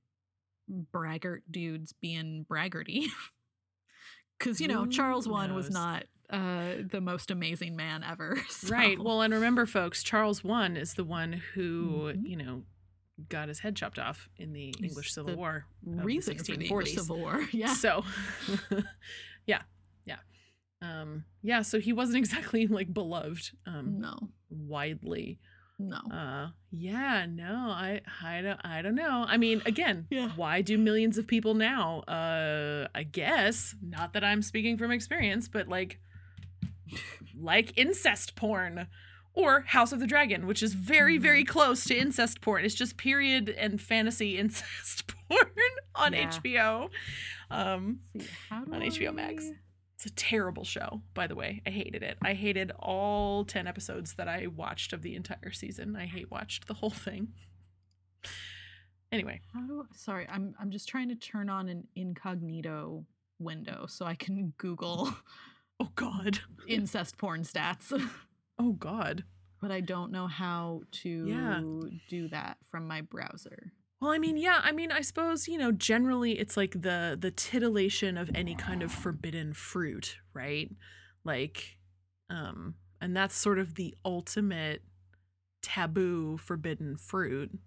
braggart 0.68 1.44
dudes 1.50 1.92
being 1.94 2.44
braggarty 2.46 3.06
because 4.38 4.60
you 4.60 4.68
know 4.68 4.84
Who 4.84 4.90
charles 4.90 5.26
one 5.28 5.54
was 5.54 5.70
not 5.70 6.04
uh, 6.28 6.82
the 6.90 7.00
most 7.00 7.30
amazing 7.30 7.76
man 7.76 8.02
ever. 8.02 8.36
Right. 8.68 8.98
Well, 8.98 9.22
and 9.22 9.32
remember, 9.32 9.64
folks, 9.64 10.02
Charles 10.02 10.42
One 10.42 10.76
is 10.76 10.94
the 10.94 11.04
one 11.04 11.34
who, 11.54 12.12
Mhm. 12.16 12.28
you 12.28 12.36
know, 12.36 12.64
got 13.28 13.48
his 13.48 13.60
head 13.60 13.74
chopped 13.76 13.98
off 13.98 14.28
in 14.36 14.52
the 14.52 14.74
English 14.82 15.12
Civil 15.12 15.32
the 15.32 15.36
War. 15.38 15.64
reason 15.84 16.36
for 16.38 16.56
the 16.56 16.66
English 16.66 16.94
Civil 16.94 17.18
War. 17.18 17.40
Yeah. 17.52 17.72
So, 17.74 18.04
yeah, 19.46 19.62
yeah, 20.04 20.18
um, 20.82 21.24
yeah. 21.42 21.62
So 21.62 21.80
he 21.80 21.92
wasn't 21.92 22.18
exactly 22.24 22.66
like 22.66 22.92
beloved, 22.92 23.50
um, 23.66 24.00
no, 24.00 24.16
widely. 24.50 25.38
no. 25.78 25.96
Uh, 25.96 26.48
yeah, 26.70 27.26
no, 27.28 27.68
I, 27.70 28.02
I 28.22 28.42
don't, 28.42 28.60
I 28.64 28.82
don't 28.82 28.94
know. 28.94 29.24
I 29.26 29.36
mean, 29.38 29.62
again, 29.64 30.06
Yeah. 30.10 30.30
why 30.36 30.60
do 30.62 30.76
millions 30.76 31.16
of 31.18 31.26
people 31.26 31.54
now? 31.54 32.00
Uh, 32.00 32.88
I 32.94 33.02
guess 33.04 33.74
not 33.82 34.12
that 34.12 34.24
I'm 34.24 34.42
speaking 34.42 34.76
from 34.76 34.90
experience, 34.90 35.48
but 35.48 35.68
like, 35.68 36.00
like 37.38 37.76
incest 37.78 38.36
porn. 38.36 38.86
Or 39.36 39.60
House 39.60 39.92
of 39.92 40.00
the 40.00 40.06
Dragon, 40.06 40.46
which 40.46 40.62
is 40.62 40.72
very, 40.74 41.18
very 41.18 41.44
Mm-hmm. 41.44 41.52
close 41.52 41.84
to 41.84 41.94
incest 41.96 42.40
porn. 42.40 42.64
It's 42.64 42.74
just 42.74 42.96
period 42.96 43.50
and 43.50 43.80
fantasy 43.80 44.38
incest 44.38 45.06
porn 45.28 45.46
on 45.94 46.12
Yeah. 46.14 46.28
HBO. 46.30 46.88
Um, 47.50 48.00
See, 48.18 48.26
on 48.50 48.66
HBO 48.80 49.14
Max. 49.14 49.46
It's 49.94 50.06
a 50.06 50.10
terrible 50.10 50.64
show, 50.64 51.00
by 51.14 51.26
the 51.26 51.34
way. 51.34 51.62
I 51.66 51.70
hated 51.70 52.02
it. 52.02 52.18
I 52.22 52.34
hated 52.34 52.70
all 52.78 53.44
10 53.44 53.66
episodes 53.66 54.14
that 54.14 54.28
I 54.28 54.46
watched 54.48 54.92
of 54.92 55.02
the 55.02 55.14
entire 55.14 55.52
season. 55.52 55.96
I 55.96 56.06
hate 56.06 56.30
watched 56.30 56.66
the 56.66 56.74
whole 56.74 56.90
thing. 56.90 57.28
Anyway, 59.12 59.40
do 59.68 59.86
sorry, 59.94 60.26
I'm 60.28 60.54
I'm 60.60 60.70
just 60.70 60.88
trying 60.88 61.08
to 61.10 61.14
turn 61.14 61.48
on 61.48 61.68
an 61.68 61.86
incognito 61.94 63.04
window 63.38 63.86
so 63.88 64.04
I 64.04 64.14
can 64.16 64.52
Google 64.58 65.14
oh 65.80 65.88
god. 65.94 66.40
incest 66.66 67.16
porn 67.16 67.42
stats. 67.42 67.92
Oh 68.58 68.72
god. 68.72 69.24
but 69.60 69.70
I 69.70 69.80
don't 69.80 70.12
know 70.12 70.26
how 70.26 70.82
to 71.02 71.08
Yeah. 71.26 71.62
do 72.08 72.28
that 72.28 72.58
from 72.70 72.86
my 72.86 73.00
browser. 73.00 73.72
Well, 74.00 74.10
I 74.12 74.18
mean, 74.18 74.36
yeah, 74.36 74.60
I 74.62 74.70
mean, 74.72 74.92
I 74.92 75.00
suppose, 75.00 75.48
you 75.48 75.56
know, 75.56 75.72
generally 75.72 76.38
it's 76.38 76.56
like 76.56 76.82
the 76.82 77.16
the 77.18 77.30
titillation 77.30 78.18
of 78.18 78.30
any 78.34 78.54
kind 78.54 78.82
of 78.82 78.92
forbidden 78.92 79.54
fruit, 79.54 80.18
right? 80.34 80.70
Like 81.24 81.78
um 82.28 82.74
and 83.00 83.16
that's 83.16 83.34
sort 83.34 83.58
of 83.58 83.74
the 83.74 83.94
ultimate 84.04 84.82
taboo 85.62 86.36
forbidden 86.38 86.96
fruit 86.96 87.58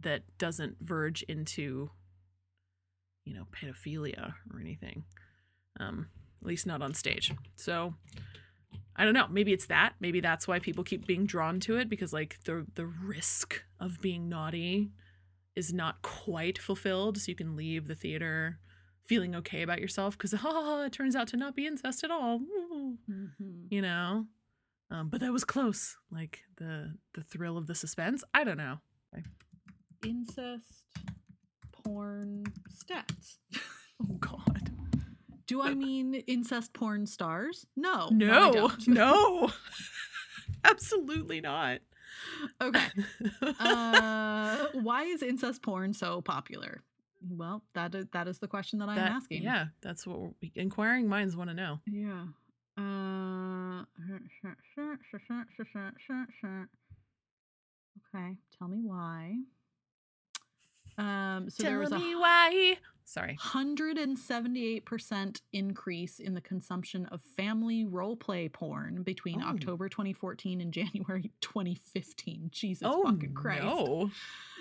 that 0.00 0.22
doesn't 0.38 0.76
verge 0.80 1.22
into 1.24 1.90
you 3.24 3.34
know, 3.34 3.46
pedophilia 3.52 4.34
or 4.54 4.60
anything. 4.60 5.04
Um 5.80 6.08
at 6.40 6.46
least 6.46 6.66
not 6.66 6.80
on 6.80 6.94
stage. 6.94 7.32
So 7.56 7.94
I 8.96 9.04
don't 9.04 9.14
know. 9.14 9.28
Maybe 9.30 9.52
it's 9.52 9.66
that. 9.66 9.94
Maybe 10.00 10.20
that's 10.20 10.48
why 10.48 10.58
people 10.58 10.82
keep 10.82 11.06
being 11.06 11.26
drawn 11.26 11.60
to 11.60 11.76
it 11.76 11.88
because 11.88 12.12
like 12.12 12.38
the 12.44 12.66
the 12.74 12.86
risk 12.86 13.62
of 13.78 14.00
being 14.00 14.28
naughty 14.28 14.90
is 15.54 15.72
not 15.72 16.02
quite 16.02 16.58
fulfilled. 16.58 17.18
So 17.18 17.30
you 17.30 17.36
can 17.36 17.56
leave 17.56 17.88
the 17.88 17.94
theater 17.94 18.58
feeling 19.04 19.36
okay 19.36 19.62
about 19.62 19.80
yourself 19.80 20.16
because 20.16 20.32
ha, 20.32 20.82
it 20.86 20.92
turns 20.92 21.14
out 21.14 21.28
to 21.28 21.36
not 21.36 21.54
be 21.54 21.66
incest 21.66 22.04
at 22.04 22.10
all. 22.10 22.40
Mm-hmm. 23.10 23.66
You 23.70 23.82
know, 23.82 24.26
um, 24.90 25.08
but 25.08 25.20
that 25.20 25.32
was 25.32 25.44
close. 25.44 25.96
Like 26.10 26.40
the 26.56 26.94
the 27.14 27.22
thrill 27.22 27.58
of 27.58 27.66
the 27.66 27.74
suspense. 27.74 28.24
I 28.32 28.44
don't 28.44 28.58
know. 28.58 28.78
Incest 30.04 30.86
porn 31.72 32.44
stats. 32.72 33.38
Oh 33.98 34.16
God. 34.20 34.70
Do 35.46 35.62
I 35.62 35.74
mean 35.74 36.14
incest 36.14 36.72
porn 36.72 37.06
stars? 37.06 37.66
No. 37.76 38.08
No. 38.10 38.72
No. 38.86 39.50
Absolutely 40.64 41.40
not. 41.40 41.80
Okay. 42.60 42.86
Uh, 43.60 44.66
why 44.74 45.04
is 45.04 45.22
incest 45.22 45.62
porn 45.62 45.92
so 45.92 46.20
popular? 46.20 46.82
Well, 47.28 47.62
that 47.74 47.94
is, 47.94 48.06
that 48.12 48.28
is 48.28 48.38
the 48.38 48.48
question 48.48 48.78
that 48.80 48.88
I'm 48.88 48.96
That- 48.96 49.12
asking. 49.12 49.42
Yeah, 49.42 49.66
that's 49.80 50.06
what 50.06 50.20
we're, 50.20 50.30
inquiring 50.54 51.08
minds 51.08 51.36
want 51.36 51.50
to 51.50 51.54
know. 51.54 51.80
Yeah. 51.86 52.24
Uh, 52.78 53.82
okay. 58.14 58.36
Tell 58.58 58.68
me 58.68 58.80
why. 58.82 59.36
Um, 60.98 61.48
so 61.50 61.62
there 61.62 61.78
was 61.78 61.92
a 61.92 61.98
Tell 61.98 62.20
why. 62.20 62.78
Sorry. 63.08 63.36
178% 63.40 65.40
increase 65.52 66.18
in 66.18 66.34
the 66.34 66.40
consumption 66.40 67.06
of 67.06 67.20
family 67.36 67.84
role 67.84 68.16
play 68.16 68.48
porn 68.48 69.02
between 69.02 69.40
Oh. 69.42 69.48
October 69.50 69.88
2014 69.88 70.60
and 70.60 70.72
January 70.72 71.30
2015. 71.40 72.48
Jesus 72.52 72.86
oh 72.90 73.04
fucking 73.04 73.34
Christ. 73.34 73.62
no. 73.64 74.10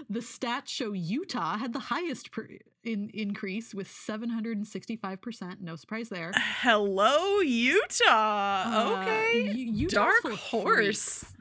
The 0.10 0.20
stats 0.20 0.68
show 0.68 0.92
Utah 0.94 1.58
had 1.58 1.74
the 1.74 1.80
highest 1.80 2.32
per- 2.32 2.50
in- 2.84 3.10
increase 3.14 3.74
with 3.74 3.88
765%. 3.88 5.62
No 5.62 5.76
surprise 5.76 6.10
there. 6.10 6.32
Hello, 6.36 7.40
Utah. 7.40 8.64
Uh, 8.68 8.98
okay. 9.02 9.52
U- 9.54 9.88
Dark 9.88 10.24
horse. 10.24 11.24
freaks. 11.24 11.34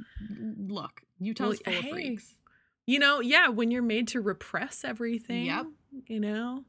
Look, 0.58 1.02
Utah's 1.18 1.60
Well, 1.64 1.64
full 1.64 1.72
hey, 1.82 1.88
of 1.90 1.94
freaks. 1.94 2.34
You 2.86 2.98
know, 2.98 3.20
yeah, 3.20 3.48
when 3.48 3.70
you're 3.70 3.82
made 3.82 4.08
to 4.08 4.20
repress 4.20 4.84
everything. 4.84 5.46
Yep. 5.46 5.66
You 6.06 6.20
know? 6.20 6.64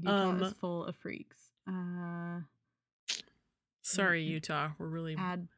Utah 0.00 0.34
is 0.36 0.42
um, 0.42 0.54
full 0.54 0.84
of 0.84 0.96
freaks. 0.96 1.36
Uh, 1.68 2.40
Sorry, 3.82 4.22
Utah. 4.22 4.70
We're 4.78 4.86
really 4.86 5.16
ad 5.18 5.48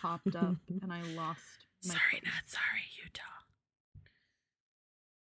popped 0.00 0.34
up 0.34 0.56
and 0.82 0.92
I 0.92 1.02
lost 1.14 1.40
my 1.84 1.94
sorry, 1.94 2.20
place. 2.20 2.22
not 2.24 2.46
sorry, 2.46 2.82
Utah. 3.04 3.22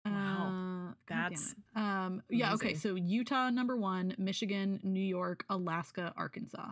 Uh, 0.05 0.10
Wow. 0.10 0.93
God 1.07 1.31
That's 1.31 1.55
um 1.75 2.21
yeah 2.29 2.53
okay 2.53 2.73
so 2.73 2.95
Utah 2.95 3.49
number 3.49 3.75
one 3.77 4.15
Michigan 4.17 4.79
New 4.83 5.01
York 5.01 5.45
Alaska 5.49 6.13
Arkansas 6.17 6.71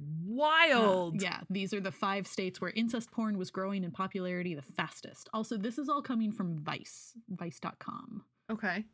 Uh, 0.00 0.04
Wild. 0.26 1.20
yeah 1.20 1.40
these 1.50 1.74
are 1.74 1.80
the 1.80 1.90
five 1.92 2.26
states 2.26 2.60
where 2.60 2.70
incest 2.74 3.10
porn 3.10 3.36
was 3.36 3.50
growing 3.50 3.84
in 3.84 3.90
popularity 3.90 4.54
the 4.54 4.62
fastest 4.62 5.28
also 5.34 5.56
this 5.56 5.76
is 5.78 5.88
all 5.88 6.00
coming 6.02 6.32
from 6.32 6.56
Vice 6.58 7.12
Vice.com 7.28 8.24
Okay. 8.50 8.84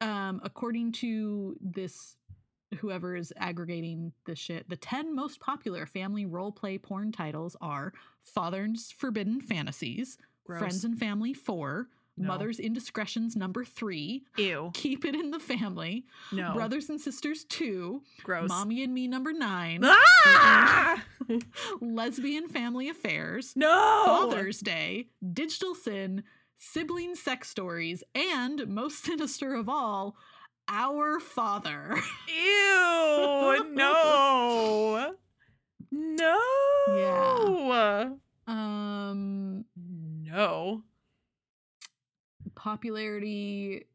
um 0.00 0.40
according 0.44 0.92
to 0.92 1.56
this 1.60 2.16
whoever 2.78 3.14
is 3.16 3.32
aggregating 3.36 4.12
this 4.26 4.38
shit 4.38 4.68
the 4.68 4.76
10 4.76 5.14
most 5.14 5.40
popular 5.40 5.86
family 5.86 6.26
role 6.26 6.52
play 6.52 6.78
porn 6.78 7.12
titles 7.12 7.56
are 7.60 7.92
Father's 8.22 8.92
Forbidden 8.92 9.40
Fantasies 9.40 10.18
Gross. 10.44 10.58
Friends 10.58 10.84
and 10.84 10.98
Family 10.98 11.32
4 11.32 11.88
No. 12.16 12.28
Mother's 12.28 12.58
Indiscretions 12.58 13.34
number 13.36 13.64
3 13.64 14.24
Ew. 14.36 14.70
Keep 14.74 15.04
It 15.06 15.14
in 15.14 15.30
the 15.30 15.38
Family, 15.38 16.04
No. 16.30 16.52
Brothers 16.52 16.90
and 16.90 17.00
Sisters 17.00 17.44
2, 17.44 18.02
Gross. 18.22 18.48
Mommy 18.50 18.82
and 18.84 18.92
Me 18.92 19.08
number 19.08 19.32
9, 19.32 19.80
Ah! 19.82 21.02
Lesbian 21.80 22.48
Family 22.48 22.88
Affairs, 22.90 23.54
no. 23.56 24.02
Father's 24.04 24.60
Day, 24.60 25.08
Digital 25.32 25.74
Sin, 25.74 26.22
Sibling 26.58 27.14
Sex 27.14 27.48
Stories, 27.48 28.04
and 28.14 28.66
most 28.68 29.02
sinister 29.04 29.54
of 29.54 29.68
all, 29.68 30.16
Our 30.68 31.18
Father. 31.18 31.96
Ew. 32.28 33.64
No. 33.74 35.14
No. 35.90 36.40
Yeah. 36.96 38.10
Um 38.46 39.64
No. 39.76 40.82
Popularity 42.62 43.86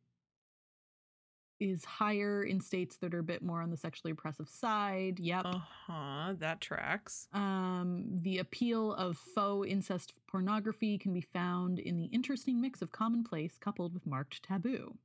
is 1.60 1.86
higher 1.86 2.44
in 2.44 2.60
states 2.60 2.98
that 2.98 3.14
are 3.14 3.20
a 3.20 3.24
bit 3.24 3.42
more 3.42 3.62
on 3.62 3.72
the 3.72 3.78
sexually 3.78 4.12
oppressive 4.12 4.50
side. 4.50 5.20
Yep. 5.20 5.46
Uh 5.46 5.60
huh. 5.88 6.34
That 6.38 6.60
tracks. 6.60 7.28
Um, 7.34 8.04
the 8.22 8.40
appeal 8.40 8.94
of 8.94 9.18
faux 9.18 9.68
incest 9.68 10.14
pornography 10.28 10.98
can 10.98 11.14
be 11.14 11.22
found 11.22 11.80
in 11.80 11.98
the 11.98 12.06
interesting 12.06 12.62
mix 12.62 12.82
of 12.82 12.92
commonplace 12.92 13.58
coupled 13.58 13.94
with 13.94 14.06
marked 14.06 14.44
taboo. 14.44 14.98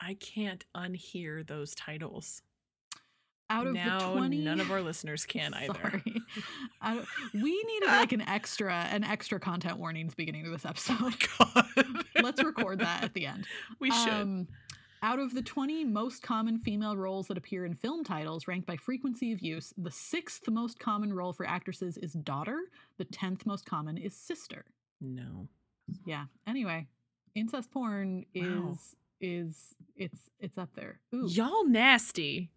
I 0.00 0.14
can't 0.14 0.64
unhear 0.74 1.46
those 1.46 1.74
titles. 1.74 2.42
Out 3.50 3.66
of 3.66 3.74
now, 3.74 3.98
the 4.12 4.18
20 4.18 4.38
none 4.38 4.60
of 4.60 4.70
our 4.70 4.80
listeners 4.80 5.24
can 5.26 5.52
either. 5.54 5.74
Sorry. 5.74 6.02
Out 6.82 7.04
we 7.34 7.62
needed 7.64 7.86
like 7.88 8.12
an 8.12 8.22
extra 8.22 8.72
an 8.74 9.04
extra 9.04 9.38
content 9.38 9.78
warnings 9.78 10.14
beginning 10.14 10.46
of 10.46 10.52
this 10.52 10.64
episode. 10.64 11.14
God. 11.38 11.66
Let's 12.22 12.42
record 12.42 12.78
that 12.80 13.04
at 13.04 13.14
the 13.14 13.26
end. 13.26 13.46
We 13.80 13.90
should. 13.90 14.12
Um, 14.12 14.48
out 15.02 15.18
of 15.18 15.34
the 15.34 15.42
20 15.42 15.84
most 15.84 16.22
common 16.22 16.56
female 16.58 16.96
roles 16.96 17.26
that 17.28 17.36
appear 17.36 17.66
in 17.66 17.74
film 17.74 18.04
titles, 18.04 18.48
ranked 18.48 18.66
by 18.66 18.76
frequency 18.78 19.32
of 19.32 19.40
use, 19.42 19.74
the 19.76 19.90
sixth 19.90 20.48
most 20.48 20.78
common 20.78 21.12
role 21.12 21.34
for 21.34 21.46
actresses 21.46 21.98
is 21.98 22.14
daughter. 22.14 22.58
The 22.96 23.04
10th 23.04 23.44
most 23.44 23.66
common 23.66 23.98
is 23.98 24.14
sister. 24.16 24.64
no. 25.02 25.48
Yeah. 26.06 26.24
Anyway, 26.46 26.86
incest 27.34 27.70
porn 27.70 28.24
is 28.32 28.46
Wow. 28.46 28.78
is 29.20 29.74
it's 29.96 30.30
it's 30.40 30.56
up 30.56 30.70
there. 30.74 31.00
Ooh. 31.14 31.26
Y'all 31.28 31.66
nasty. 31.68 32.50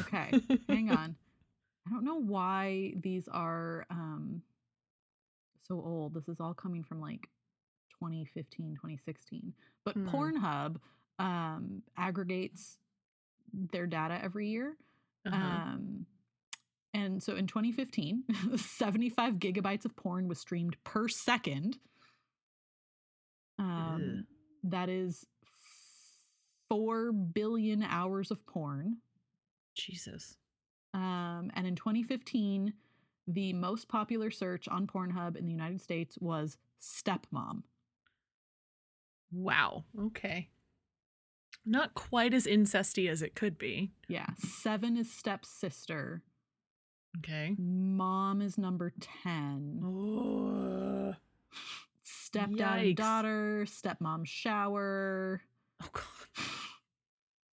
Okay. 0.00 0.40
Hang 0.68 0.90
on. 0.90 1.16
I 1.86 1.90
don't 1.90 2.04
know 2.04 2.20
why 2.20 2.94
these 2.96 3.28
are 3.28 3.86
um, 3.90 4.42
so 5.66 5.74
old. 5.74 6.14
This 6.14 6.28
is 6.28 6.40
all 6.40 6.54
coming 6.54 6.82
from 6.82 7.00
like 7.00 7.28
2015, 8.00 8.74
2016. 8.74 9.52
But 9.84 9.94
Hmm. 9.94 10.08
Pornhub 10.08 10.76
um, 11.18 11.82
aggregates 11.96 12.78
their 13.52 13.86
data 13.86 14.18
every 14.22 14.48
year. 14.48 14.76
Uh-huh. 15.26 15.36
Um, 15.36 16.06
and 16.92 17.22
so 17.22 17.34
in 17.36 17.46
2015, 17.46 18.24
75 18.56 19.34
gigabytes 19.34 19.84
of 19.84 19.96
porn 19.96 20.28
was 20.28 20.38
streamed 20.38 20.76
per 20.84 21.08
second. 21.08 21.78
Um, 23.58 24.26
that 24.64 24.88
is 24.88 25.26
4 26.68 27.12
billion 27.12 27.82
hours 27.82 28.30
of 28.30 28.44
porn. 28.46 28.98
Jesus. 29.74 30.36
Um, 30.92 31.50
and 31.54 31.66
in 31.66 31.74
2015, 31.76 32.72
the 33.26 33.52
most 33.52 33.88
popular 33.88 34.30
search 34.30 34.68
on 34.68 34.86
Pornhub 34.86 35.36
in 35.36 35.46
the 35.46 35.52
United 35.52 35.80
States 35.80 36.16
was 36.20 36.56
stepmom. 36.80 37.62
Wow. 39.32 39.84
Okay. 39.98 40.48
Not 41.66 41.94
quite 41.94 42.34
as 42.34 42.46
incesty 42.46 43.08
as 43.08 43.22
it 43.22 43.34
could 43.34 43.58
be. 43.58 43.90
Yeah. 44.08 44.26
Seven 44.38 44.96
is 44.96 45.10
stepsister. 45.10 46.22
Okay. 47.18 47.54
Mom 47.58 48.42
is 48.42 48.58
number 48.58 48.92
10. 49.22 49.80
Oh, 49.84 51.14
Stepdad 52.04 52.58
Yikes. 52.58 52.86
and 52.88 52.96
daughter, 52.96 53.66
stepmom 53.68 54.26
shower, 54.26 55.42
oh 55.82 55.88
God. 55.92 56.04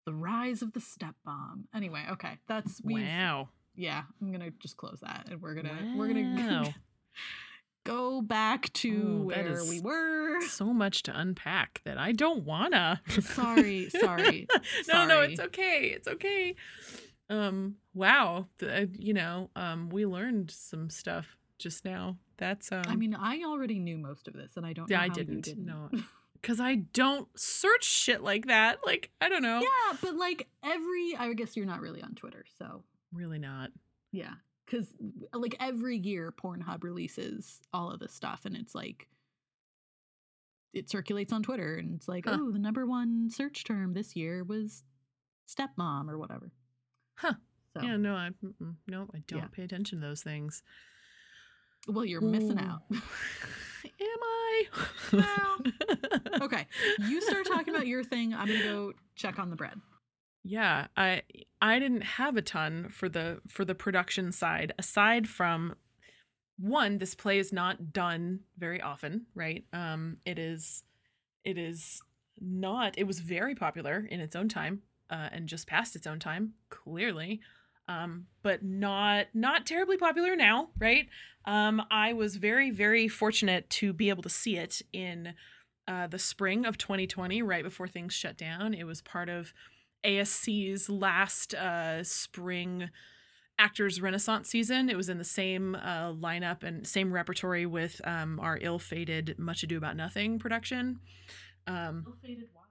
The 0.07 0.15
rise 0.15 0.63
of 0.63 0.73
the 0.73 0.81
Step 0.81 1.15
Bomb. 1.25 1.67
Anyway, 1.75 2.05
okay. 2.13 2.39
That's 2.47 2.81
we 2.85 2.95
Wow. 3.03 3.49
yeah, 3.75 4.03
I'm 4.21 4.29
going 4.33 4.41
to 4.41 4.51
just 4.61 4.77
close 4.77 4.99
that 5.01 5.29
and 5.31 5.41
we're 5.43 5.55
going 5.55 5.67
to 5.67 5.95
we're 5.97 6.09
gonna 6.09 6.75
go 7.85 8.23
back 8.23 8.73
to 8.75 9.19
Oh, 9.21 9.25
where 9.25 9.61
we 9.69 9.81
were. 9.81 10.41
So 10.43 10.67
much 10.73 11.03
to 11.05 11.19
unpack 11.19 11.81
that 11.85 11.99
I 11.99 12.13
don't 12.13 12.45
wanna. 12.45 13.01
Sorry, 13.21 13.89
sorry. 14.01 14.47
no, 14.89 15.07
no, 15.07 15.21
it's 15.21 15.41
okay. 15.41 15.89
It's 15.95 16.09
okay. 16.09 16.55
Um, 17.31 17.77
wow. 17.95 18.47
The, 18.59 18.89
you 18.99 19.13
know, 19.15 19.51
um, 19.57 19.89
we 19.91 20.07
learned 20.07 20.51
some 20.51 20.91
stuff 20.91 21.37
just 21.59 21.85
now. 21.85 22.17
That's 22.37 22.73
um 22.73 22.83
I 22.89 22.97
mean, 22.97 23.15
I 23.15 23.43
already 23.45 23.79
knew 23.79 23.97
most 23.97 24.27
of 24.29 24.35
this 24.35 24.57
and 24.57 24.67
I 24.67 24.73
don't 24.73 24.91
know 24.91 24.97
Yeah, 24.97 25.03
I 25.03 25.09
didn't. 25.09 25.43
didn't. 25.43 25.67
No. 25.67 25.91
because 26.45 26.61
I 26.61 26.75
don't 26.93 27.27
search 27.39 27.85
shit 27.85 28.23
like 28.23 28.49
that. 28.49 28.81
Like, 28.85 29.11
I 29.21 29.31
don't 29.31 29.41
know. 29.43 29.61
Yeah, 29.63 29.97
but 30.03 30.15
like 30.15 30.47
every 30.63 31.17
I 31.19 31.33
guess 31.33 31.57
you're 31.57 31.65
not 31.65 31.81
really 31.81 32.03
on 32.03 32.15
Twitter, 32.15 32.45
so 32.59 32.85
Really 33.13 33.39
not. 33.39 33.71
yeah. 34.13 34.35
Cause 34.71 34.87
like 35.33 35.57
every 35.61 35.97
year 35.99 36.33
Pornhub 36.33 36.85
releases 36.85 37.61
all 37.73 37.91
of 37.91 37.99
this 38.01 38.13
stuff 38.13 38.43
and 38.45 38.57
it's 38.57 38.75
like 38.75 39.09
it 40.73 40.91
circulates 40.91 41.33
on 41.33 41.43
Twitter 41.43 41.77
and 41.77 41.95
it's 41.95 42.09
like, 42.09 42.25
Huh. 42.27 42.39
oh, 42.41 42.51
the 42.51 42.59
number 42.59 42.85
one 42.87 43.31
search 43.31 43.65
term 43.65 43.93
this 43.95 44.17
year 44.17 44.43
was 44.45 44.83
stepmom 45.49 46.09
or 46.11 46.19
whatever. 46.19 46.51
Huh. 47.17 47.35
So 47.73 47.83
Yeah, 47.83 47.97
no, 47.97 48.15
I 48.15 48.31
no, 48.89 49.07
I 49.15 49.23
don't 49.27 49.43
Yeah. 49.43 49.49
pay 49.53 49.63
attention 49.63 50.01
to 50.01 50.07
those 50.07 50.23
things. 50.23 50.63
well, 51.89 52.05
you're 52.05 52.21
missing 52.21 52.59
Ooh. 52.59 52.63
out. 52.65 52.83
Am 52.91 53.01
I? 54.01 54.65
Well, 55.13 55.59
okay. 56.43 56.67
You 56.99 57.21
start 57.21 57.47
talking 57.47 57.75
about 57.75 57.84
your 57.95 58.05
thing. 58.05 58.35
I'm 58.35 58.47
gonna 58.47 58.63
go 58.63 58.93
check 59.17 59.39
on 59.39 59.51
the 59.51 59.57
bread. 59.57 59.81
yeah, 60.43 60.89
I 60.97 61.23
I 61.61 61.79
didn't 61.79 62.03
have 62.03 62.37
a 62.37 62.43
ton 62.43 62.89
for 62.91 63.09
the 63.09 63.41
for 63.49 63.65
the 63.65 63.75
production 63.75 64.33
side 64.33 64.73
aside 64.79 65.29
from 65.29 65.75
one 66.59 66.99
this 66.99 67.15
play 67.15 67.39
is 67.39 67.53
not 67.53 67.93
done 67.93 68.41
very 68.59 68.81
often, 68.81 69.27
right? 69.35 69.65
Um 69.73 70.19
it 70.25 70.39
is 70.39 70.83
it 71.45 71.59
is 71.59 72.03
not 72.41 72.99
it 72.99 73.05
was 73.07 73.21
very 73.21 73.55
popular 73.55 74.07
in 74.11 74.21
its 74.21 74.37
own 74.37 74.49
time 74.49 74.83
uh, 75.11 75.29
and 75.33 75.49
just 75.49 75.67
past 75.67 75.95
its 75.97 76.07
own 76.07 76.19
time 76.19 76.55
clearly 76.71 77.41
um, 77.87 78.27
but 78.43 78.63
not 78.65 79.27
not 79.35 79.67
terribly 79.67 79.97
popular 79.97 80.35
now 80.35 80.69
right 80.79 81.09
um, 81.45 81.83
i 81.91 82.13
was 82.13 82.37
very 82.37 82.71
very 82.71 83.07
fortunate 83.07 83.69
to 83.71 83.93
be 83.93 84.09
able 84.09 84.23
to 84.23 84.29
see 84.29 84.57
it 84.57 84.83
in 84.93 85.35
uh, 85.87 86.07
the 86.07 86.19
spring 86.19 86.65
of 86.65 86.79
2020 86.79 87.43
right 87.43 87.65
before 87.65 87.89
things 87.89 88.13
shut 88.13 88.37
down. 88.37 88.75
It 88.75 88.85
was 88.85 89.03
part 89.03 89.29
of 89.29 89.53
asc's 90.05 90.89
last 90.89 91.55
uh, 91.55 92.03
spring 92.05 92.91
actors 93.59 94.01
renaissance 94.01 94.49
season. 94.49 94.89
It 94.89 94.97
was 94.97 95.09
in 95.09 95.19
the 95.19 95.25
same 95.25 95.75
uh, 95.77 96.13
lineup 96.13 96.63
and 96.63 96.87
same 96.87 97.13
repertory 97.13 97.67
with 97.67 98.01
um, 98.05 98.41
our 98.41 98.59
ill-fated 98.61 99.39
much 99.39 99.63
ado 99.63 99.77
about 99.77 99.97
nothing 99.97 100.39
production. 100.39 101.01
Um, 101.67 102.05
Ill-fated 102.07 102.49
why? 102.53 102.64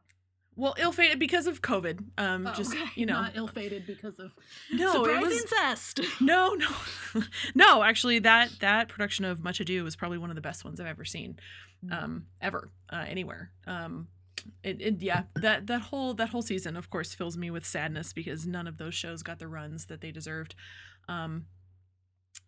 Well, 0.56 0.76
ill-fated 0.78 1.20
because 1.20 1.48
of 1.48 1.62
COVID. 1.62 2.04
Um, 2.18 2.48
Oh, 2.48 2.54
just 2.54 2.74
okay. 2.74 2.86
you 2.96 3.06
know, 3.06 3.14
not 3.14 3.36
ill-fated 3.36 3.86
because 3.88 4.20
of 4.20 4.32
no, 4.72 4.92
surprise 5.04 5.24
was 5.24 5.42
incest. 5.42 6.00
no, 6.22 6.54
no, 6.54 7.22
no. 7.56 7.84
Actually, 7.84 8.20
that 8.20 8.52
that 8.60 8.90
production 8.90 9.26
of 9.26 9.44
Much 9.44 9.60
Ado 9.60 9.84
was 9.84 9.96
probably 9.96 10.18
one 10.18 10.30
of 10.30 10.36
the 10.36 10.42
best 10.42 10.64
ones 10.66 10.80
I've 10.80 10.88
ever 10.88 11.06
seen, 11.06 11.38
um, 11.92 12.26
ever, 12.42 12.72
uh, 12.92 13.06
anywhere. 13.08 13.52
Um, 13.68 14.08
it, 14.64 14.82
it, 14.82 15.02
yeah, 15.02 15.24
that 15.36 15.68
that 15.68 15.82
whole 15.82 16.14
that 16.16 16.30
whole 16.30 16.42
season, 16.42 16.76
of 16.76 16.90
course, 16.90 17.14
fills 17.14 17.38
me 17.38 17.50
with 17.52 17.66
sadness 17.66 18.14
because 18.14 18.46
none 18.46 18.68
of 18.68 18.78
those 18.78 18.94
shows 18.94 19.24
got 19.24 19.40
the 19.40 19.48
runs 19.48 19.86
that 19.88 20.02
they 20.02 20.12
deserved. 20.12 20.56
Um, 21.08 21.46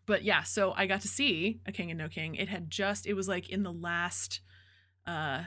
but 0.06 0.24
yeah, 0.24 0.44
so 0.44 0.74
I 0.76 0.86
got 0.88 1.02
to 1.02 1.08
see 1.08 1.60
A 1.66 1.72
King 1.72 1.90
and 1.92 1.98
No 1.98 2.08
King. 2.10 2.36
It 2.36 2.50
had 2.50 2.70
just, 2.70 3.06
it 3.08 3.14
was 3.14 3.28
like 3.28 3.50
in 3.50 3.64
the 3.64 3.72
last, 3.72 4.42
uh, 5.08 5.44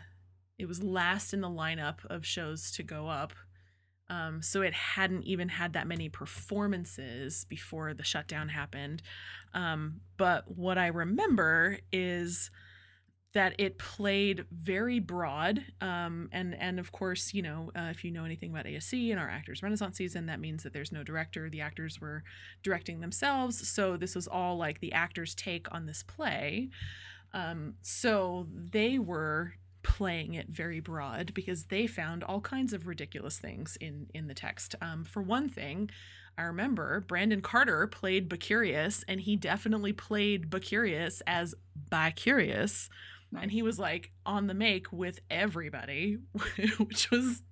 it 0.59 0.67
was 0.67 0.83
last 0.83 1.33
in 1.33 1.41
the 1.41 1.49
lineup 1.49 2.05
of 2.07 2.27
shows 2.27 2.71
to 2.73 2.83
go 2.83 3.09
up. 3.09 3.33
Um, 4.11 4.41
so 4.41 4.63
it 4.63 4.73
hadn't 4.73 5.25
even 5.25 5.49
had 5.51 5.75
that 5.75 5.87
many 5.87 6.09
performances 6.09 7.45
before 7.49 7.93
the 7.93 8.05
shutdown 8.05 8.49
happened. 8.49 9.03
Um, 9.53 10.01
but 10.17 10.45
what 10.51 10.79
I 10.79 10.87
remember 10.87 11.79
is 11.93 12.51
that 13.35 13.55
it 13.59 13.79
played 13.79 14.47
very 14.51 14.99
broad, 14.99 15.63
um, 15.83 16.31
and 16.33 16.55
and 16.55 16.81
of 16.81 16.93
course, 16.93 17.35
you 17.35 17.43
know, 17.43 17.71
uh, 17.77 17.89
if 17.91 18.03
you 18.03 18.11
know 18.11 18.25
anything 18.25 18.51
about 18.51 18.65
ASC 18.65 19.11
and 19.11 19.21
our 19.21 19.29
Actors 19.29 19.63
Renaissance 19.63 19.99
season, 19.99 20.27
that 20.27 20.41
means 20.41 20.63
that 20.63 20.73
there's 20.73 20.93
no 20.93 21.05
director. 21.05 21.51
The 21.51 21.61
actors 21.61 22.01
were 22.01 22.25
directing 22.63 23.01
themselves, 23.01 23.69
so 23.69 23.99
this 23.99 24.15
was 24.15 24.27
all 24.27 24.57
like 24.57 24.81
the 24.81 24.93
actors' 24.93 25.35
take 25.35 25.73
on 25.73 25.85
this 25.85 26.03
play. 26.03 26.71
Um, 27.35 27.75
so 27.83 28.49
they 28.51 28.99
were 28.99 29.53
playing 29.83 30.35
it 30.35 30.49
very 30.49 30.81
broad 30.81 31.33
because 31.35 31.65
they 31.65 31.87
found 31.87 32.25
all 32.25 32.41
kinds 32.41 32.73
of 32.73 32.87
ridiculous 32.87 33.39
things 33.39 33.77
in 33.81 34.07
in 34.15 34.27
the 34.27 34.35
text. 34.35 34.75
Um, 34.81 35.05
for 35.05 35.23
one 35.23 35.49
thing, 35.49 35.91
I 36.37 36.43
remember 36.43 37.01
Brandon 37.01 37.41
Carter 37.41 37.87
played 37.87 38.29
Bacurius, 38.29 39.05
and 39.09 39.21
he 39.21 39.37
definitely 39.37 39.93
played 39.93 40.51
Bacurius 40.51 41.21
as 41.27 41.55
Bacurious, 41.91 42.89
and 43.39 43.51
he 43.51 43.63
was 43.63 43.79
like 43.79 44.13
on 44.25 44.47
the 44.47 44.55
make 44.55 44.93
with 44.93 45.21
everybody, 45.31 46.19
which 46.79 47.11
was 47.11 47.43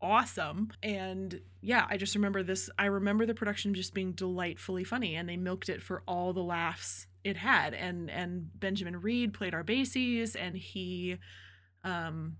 awesome. 0.00 0.70
And 0.82 1.40
yeah, 1.60 1.86
I 1.88 1.96
just 1.96 2.14
remember 2.14 2.42
this. 2.42 2.70
I 2.78 2.86
remember 2.86 3.26
the 3.26 3.34
production 3.34 3.74
just 3.74 3.94
being 3.94 4.12
delightfully 4.12 4.84
funny, 4.84 5.16
and 5.16 5.28
they 5.28 5.36
milked 5.36 5.68
it 5.68 5.82
for 5.82 6.02
all 6.06 6.32
the 6.32 6.42
laughs 6.42 7.06
it 7.24 7.36
had. 7.36 7.74
And 7.74 8.10
and 8.10 8.48
Benjamin 8.58 9.00
Reed 9.00 9.34
played 9.34 9.52
Arbaces, 9.52 10.36
and 10.38 10.56
he 10.56 11.18
um 11.86 12.36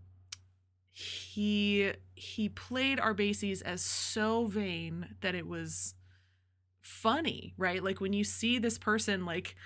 he 0.92 1.92
he 2.14 2.49
played 2.49 2.99
Arbaces 2.99 3.62
as 3.62 3.82
so 3.82 4.47
vain 4.47 5.16
that 5.20 5.34
it 5.34 5.47
was 5.47 5.94
funny, 6.82 7.55
right? 7.59 7.82
Like 7.82 8.01
when 8.01 8.12
you 8.12 8.24
see 8.24 8.59
this 8.59 8.78
person 8.78 9.26
like 9.26 9.57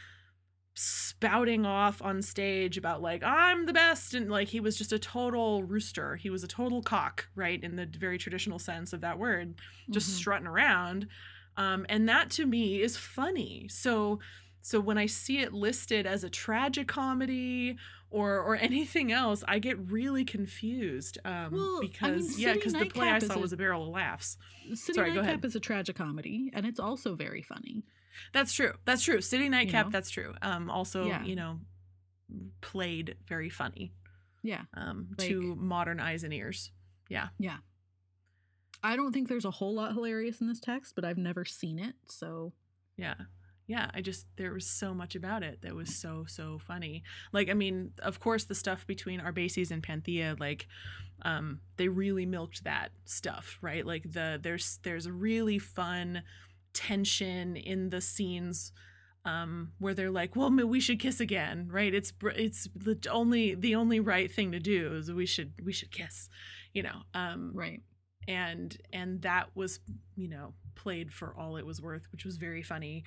spouting 0.74 1.66
off 1.66 2.00
on 2.02 2.22
stage 2.22 2.78
about 2.78 3.02
like 3.02 3.22
I'm 3.22 3.66
the 3.66 3.72
best 3.72 4.14
and 4.14 4.30
like 4.30 4.48
he 4.48 4.60
was 4.60 4.76
just 4.76 4.92
a 4.92 4.98
total 4.98 5.62
rooster. 5.64 6.16
He 6.16 6.30
was 6.30 6.44
a 6.44 6.48
total 6.48 6.82
cock, 6.82 7.28
right? 7.34 7.62
In 7.62 7.76
the 7.76 7.86
very 7.86 8.18
traditional 8.18 8.58
sense 8.58 8.92
of 8.92 9.00
that 9.02 9.18
word, 9.18 9.60
just 9.90 10.08
Mhm. 10.10 10.14
strutting 10.14 10.46
around. 10.46 11.08
Um 11.56 11.86
and 11.88 12.08
that 12.08 12.30
to 12.32 12.46
me 12.46 12.82
is 12.82 12.96
funny. 12.96 13.68
So 13.68 14.20
so 14.62 14.80
when 14.80 14.98
I 14.98 15.06
see 15.06 15.38
it 15.40 15.52
listed 15.52 16.06
as 16.06 16.24
a 16.24 16.30
tragic 16.30 16.88
comedy 16.88 17.76
or 18.10 18.40
or 18.40 18.56
anything 18.56 19.12
else, 19.12 19.42
I 19.46 19.58
get 19.58 19.78
really 19.90 20.24
confused. 20.24 21.18
Um, 21.24 21.52
Well, 21.52 21.76
I 21.76 21.80
mean, 21.80 21.90
because 21.90 22.38
yeah, 22.38 22.54
because 22.54 22.72
the 22.72 22.86
play 22.86 23.08
I 23.08 23.18
saw 23.20 23.34
a- 23.34 23.38
was 23.38 23.52
a 23.52 23.56
barrel 23.56 23.84
of 23.84 23.88
laughs. 23.88 24.36
City 24.74 24.94
Sorry, 24.94 25.10
go 25.10 25.16
Nightcap 25.16 25.34
ahead. 25.38 25.44
is 25.44 25.56
a 25.56 25.60
tragicomedy, 25.60 26.50
and 26.52 26.66
it's 26.66 26.80
also 26.80 27.14
very 27.14 27.42
funny. 27.42 27.84
That's 28.32 28.52
true. 28.52 28.72
That's 28.84 29.02
true. 29.04 29.20
City 29.20 29.48
Nightcap. 29.48 29.86
know? 29.86 29.90
That's 29.92 30.10
true. 30.10 30.34
Um, 30.42 30.68
also, 30.70 31.06
Yeah. 31.06 31.24
you 31.24 31.36
know, 31.36 31.60
played 32.60 33.16
very 33.26 33.48
funny. 33.50 33.92
Yeah, 34.42 34.64
Um, 34.74 35.14
Like- 35.18 35.28
to 35.28 35.54
modern 35.56 36.00
eyes 36.00 36.24
and 36.24 36.32
ears. 36.32 36.72
Yeah. 37.08 37.28
Yeah. 37.38 37.58
I 38.82 38.96
don't 38.96 39.12
think 39.12 39.28
there's 39.28 39.44
a 39.44 39.50
whole 39.50 39.74
lot 39.74 39.92
hilarious 39.92 40.40
in 40.40 40.46
this 40.48 40.60
text, 40.60 40.94
but 40.94 41.04
I've 41.04 41.18
never 41.18 41.44
seen 41.44 41.78
it, 41.78 41.94
so 42.06 42.52
Yeah. 42.96 43.14
Yeah, 43.70 43.88
I 43.94 44.00
just 44.00 44.26
there 44.36 44.52
was 44.52 44.66
so 44.66 44.92
much 44.92 45.14
about 45.14 45.44
it 45.44 45.62
that 45.62 45.76
was 45.76 45.94
so 45.94 46.24
so 46.26 46.58
funny. 46.58 47.04
Like 47.32 47.48
I 47.48 47.54
mean, 47.54 47.92
of 48.02 48.18
course 48.18 48.42
the 48.42 48.54
stuff 48.56 48.84
between 48.84 49.20
Arbaces 49.20 49.70
and 49.70 49.80
Panthea 49.80 50.34
like 50.40 50.66
um 51.22 51.60
they 51.76 51.86
really 51.86 52.26
milked 52.26 52.64
that 52.64 52.90
stuff, 53.04 53.58
right? 53.62 53.86
Like 53.86 54.10
the 54.10 54.40
there's 54.42 54.80
there's 54.82 55.06
a 55.06 55.12
really 55.12 55.60
fun 55.60 56.24
tension 56.72 57.54
in 57.54 57.90
the 57.90 58.00
scenes 58.00 58.72
um 59.24 59.70
where 59.78 59.94
they're 59.94 60.10
like 60.10 60.34
well 60.34 60.50
we 60.50 60.80
should 60.80 60.98
kiss 60.98 61.20
again 61.20 61.68
right 61.70 61.92
it's 61.92 62.10
it's 62.36 62.68
the 62.74 62.98
only 63.10 63.54
the 63.54 63.74
only 63.74 64.00
right 64.00 64.32
thing 64.32 64.50
to 64.50 64.58
do 64.58 64.94
is 64.96 65.12
we 65.12 65.26
should 65.26 65.52
we 65.62 65.72
should 65.72 65.90
kiss 65.90 66.30
you 66.72 66.82
know 66.82 67.02
um 67.12 67.50
right 67.54 67.82
and 68.26 68.78
and 68.92 69.20
that 69.22 69.48
was 69.54 69.80
you 70.16 70.28
know 70.28 70.54
played 70.74 71.12
for 71.12 71.34
all 71.36 71.56
it 71.56 71.66
was 71.66 71.82
worth 71.82 72.02
which 72.12 72.24
was 72.24 72.36
very 72.36 72.62
funny 72.62 73.04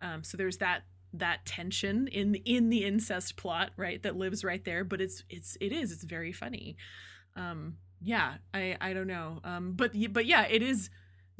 um 0.00 0.24
so 0.24 0.36
there's 0.36 0.58
that 0.58 0.82
that 1.12 1.44
tension 1.46 2.08
in 2.08 2.34
in 2.34 2.70
the 2.70 2.84
incest 2.84 3.36
plot 3.36 3.70
right 3.76 4.02
that 4.02 4.16
lives 4.16 4.44
right 4.44 4.64
there 4.64 4.84
but 4.84 5.00
it's 5.00 5.22
it's 5.30 5.56
it 5.60 5.72
is 5.72 5.92
it's 5.92 6.04
very 6.04 6.32
funny 6.32 6.76
um 7.36 7.76
yeah 8.00 8.34
i 8.52 8.76
i 8.80 8.92
don't 8.92 9.06
know 9.06 9.40
um 9.44 9.72
but 9.74 9.92
but 10.10 10.26
yeah 10.26 10.42
it 10.42 10.62
is 10.62 10.90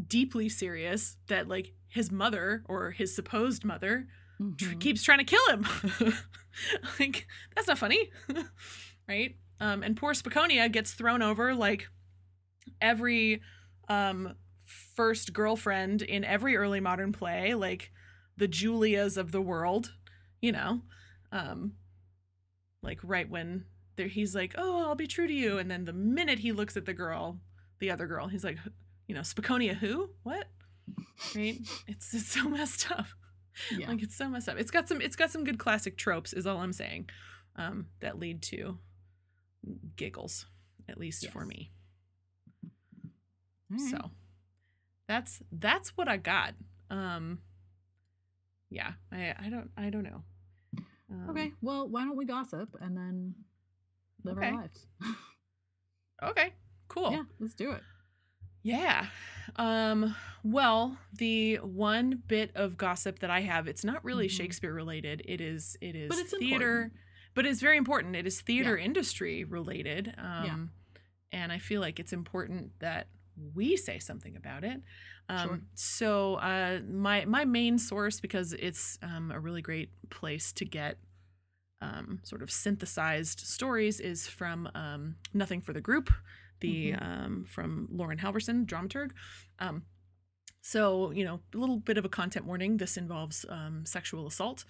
deeply 0.06 0.48
serious 0.48 1.16
that 1.28 1.48
like 1.48 1.72
his 1.88 2.10
mother 2.10 2.64
or 2.68 2.90
his 2.90 3.14
supposed 3.14 3.64
mother 3.64 4.06
mm-hmm. 4.40 4.54
tr- 4.56 4.78
keeps 4.78 5.02
trying 5.02 5.18
to 5.18 5.24
kill 5.24 5.48
him. 5.48 5.66
like 7.00 7.26
that's 7.54 7.68
not 7.68 7.78
funny, 7.78 8.10
right? 9.08 9.36
Um, 9.60 9.82
and 9.82 9.96
poor 9.96 10.12
Spaconia 10.12 10.70
gets 10.70 10.92
thrown 10.92 11.22
over 11.22 11.54
like 11.54 11.88
every 12.80 13.40
um, 13.88 14.34
first 14.64 15.32
girlfriend 15.32 16.02
in 16.02 16.24
every 16.24 16.56
early 16.56 16.80
modern 16.80 17.12
play, 17.12 17.54
like 17.54 17.92
the 18.36 18.48
Julias 18.48 19.16
of 19.16 19.32
the 19.32 19.40
world, 19.40 19.94
you 20.40 20.52
know, 20.52 20.82
um, 21.32 21.74
like 22.82 22.98
right 23.02 23.28
when 23.28 23.64
there 23.96 24.08
he's 24.08 24.34
like, 24.34 24.54
"Oh, 24.56 24.84
I'll 24.84 24.94
be 24.94 25.06
true 25.06 25.26
to 25.26 25.32
you," 25.32 25.58
and 25.58 25.70
then 25.70 25.84
the 25.84 25.92
minute 25.92 26.40
he 26.40 26.52
looks 26.52 26.76
at 26.76 26.86
the 26.86 26.94
girl, 26.94 27.38
the 27.78 27.90
other 27.90 28.06
girl, 28.06 28.28
he's 28.28 28.44
like, 28.44 28.58
you 29.06 29.14
know, 29.14 29.20
Spaconia 29.22 29.74
who? 29.74 30.10
What? 30.22 30.48
Right? 31.34 31.58
it's 31.86 32.14
it's 32.14 32.28
so 32.28 32.48
messed 32.48 32.90
up. 32.90 33.06
Yeah. 33.70 33.88
Like 33.88 34.02
it's 34.02 34.16
so 34.16 34.28
messed 34.28 34.48
up. 34.48 34.58
It's 34.58 34.70
got 34.70 34.88
some 34.88 35.00
it's 35.00 35.16
got 35.16 35.30
some 35.30 35.44
good 35.44 35.58
classic 35.58 35.96
tropes, 35.96 36.32
is 36.32 36.46
all 36.46 36.58
I'm 36.58 36.72
saying. 36.72 37.08
Um, 37.56 37.86
that 38.00 38.18
lead 38.18 38.42
to 38.42 38.78
giggles, 39.96 40.46
at 40.88 40.98
least 40.98 41.22
yes. 41.22 41.32
for 41.32 41.44
me. 41.44 41.70
Right. 43.70 43.80
So 43.80 44.10
that's 45.06 45.40
that's 45.52 45.96
what 45.96 46.08
I 46.08 46.16
got. 46.16 46.54
Um 46.90 47.40
yeah, 48.74 48.92
I 49.12 49.34
I 49.38 49.48
don't 49.48 49.70
I 49.76 49.88
don't 49.88 50.02
know. 50.02 50.22
Um, 51.10 51.30
okay, 51.30 51.52
well, 51.62 51.88
why 51.88 52.04
don't 52.04 52.16
we 52.16 52.24
gossip 52.24 52.70
and 52.80 52.96
then 52.96 53.34
live 54.24 54.36
okay. 54.36 54.48
our 54.48 54.56
lives? 54.56 54.86
okay, 56.22 56.52
cool. 56.88 57.12
Yeah, 57.12 57.22
let's 57.38 57.54
do 57.54 57.70
it. 57.70 57.82
Yeah. 58.64 59.06
Um, 59.56 60.16
well, 60.42 60.96
the 61.16 61.56
one 61.56 62.22
bit 62.26 62.50
of 62.56 62.76
gossip 62.76 63.20
that 63.20 63.30
I 63.30 63.42
have, 63.42 63.68
it's 63.68 63.84
not 63.84 64.04
really 64.04 64.26
mm-hmm. 64.26 64.36
Shakespeare 64.36 64.72
related. 64.72 65.22
It 65.24 65.40
is 65.40 65.76
it 65.80 65.94
is 65.94 66.08
but 66.08 66.18
it's 66.18 66.36
theater, 66.36 66.72
important. 66.72 66.92
but 67.34 67.46
it's 67.46 67.60
very 67.60 67.76
important. 67.76 68.16
It 68.16 68.26
is 68.26 68.40
theater 68.40 68.76
yeah. 68.76 68.84
industry 68.84 69.44
related. 69.44 70.14
Um 70.18 70.44
yeah. 70.44 71.40
and 71.40 71.52
I 71.52 71.58
feel 71.58 71.80
like 71.80 72.00
it's 72.00 72.12
important 72.12 72.72
that 72.80 73.06
we 73.54 73.76
say 73.76 73.98
something 73.98 74.36
about 74.36 74.64
it. 74.64 74.80
Um, 75.28 75.48
sure. 75.48 75.60
so 75.74 76.34
uh, 76.36 76.80
my 76.88 77.24
my 77.24 77.44
main 77.44 77.78
source 77.78 78.20
because 78.20 78.52
it's 78.52 78.98
um, 79.02 79.30
a 79.30 79.40
really 79.40 79.62
great 79.62 79.90
place 80.10 80.52
to 80.54 80.64
get 80.64 80.98
um, 81.80 82.20
sort 82.22 82.42
of 82.42 82.50
synthesized 82.50 83.40
stories 83.40 84.00
is 84.00 84.26
from 84.26 84.68
um, 84.74 85.16
Nothing 85.32 85.60
for 85.60 85.72
the 85.72 85.80
Group, 85.80 86.10
the 86.60 86.92
mm-hmm. 86.92 87.04
um, 87.04 87.44
from 87.44 87.88
Lauren 87.90 88.18
Halvorsen, 88.18 88.66
dramaturg. 88.66 89.10
So, 90.66 91.10
you 91.10 91.26
know, 91.26 91.40
a 91.52 91.58
little 91.58 91.76
bit 91.76 91.98
of 91.98 92.06
a 92.06 92.08
content 92.08 92.46
warning. 92.46 92.78
This 92.78 92.96
involves 92.96 93.44
um, 93.50 93.84
sexual 93.84 94.26
assault. 94.26 94.64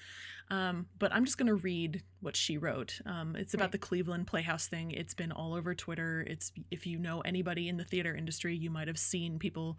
Um, 0.50 0.86
but 0.98 1.12
I'm 1.14 1.24
just 1.24 1.38
going 1.38 1.46
to 1.46 1.54
read 1.54 2.02
what 2.20 2.36
she 2.36 2.58
wrote. 2.58 3.00
Um, 3.06 3.36
it's 3.36 3.54
about 3.54 3.66
right. 3.66 3.72
the 3.72 3.78
Cleveland 3.78 4.26
Playhouse 4.26 4.66
thing. 4.66 4.90
It's 4.90 5.14
been 5.14 5.30
all 5.30 5.54
over 5.54 5.72
Twitter. 5.72 6.26
It's 6.26 6.50
if 6.72 6.84
you 6.84 6.98
know 6.98 7.20
anybody 7.20 7.68
in 7.68 7.76
the 7.76 7.84
theater 7.84 8.12
industry, 8.12 8.56
you 8.56 8.70
might 8.70 8.88
have 8.88 8.98
seen 8.98 9.38
people 9.38 9.78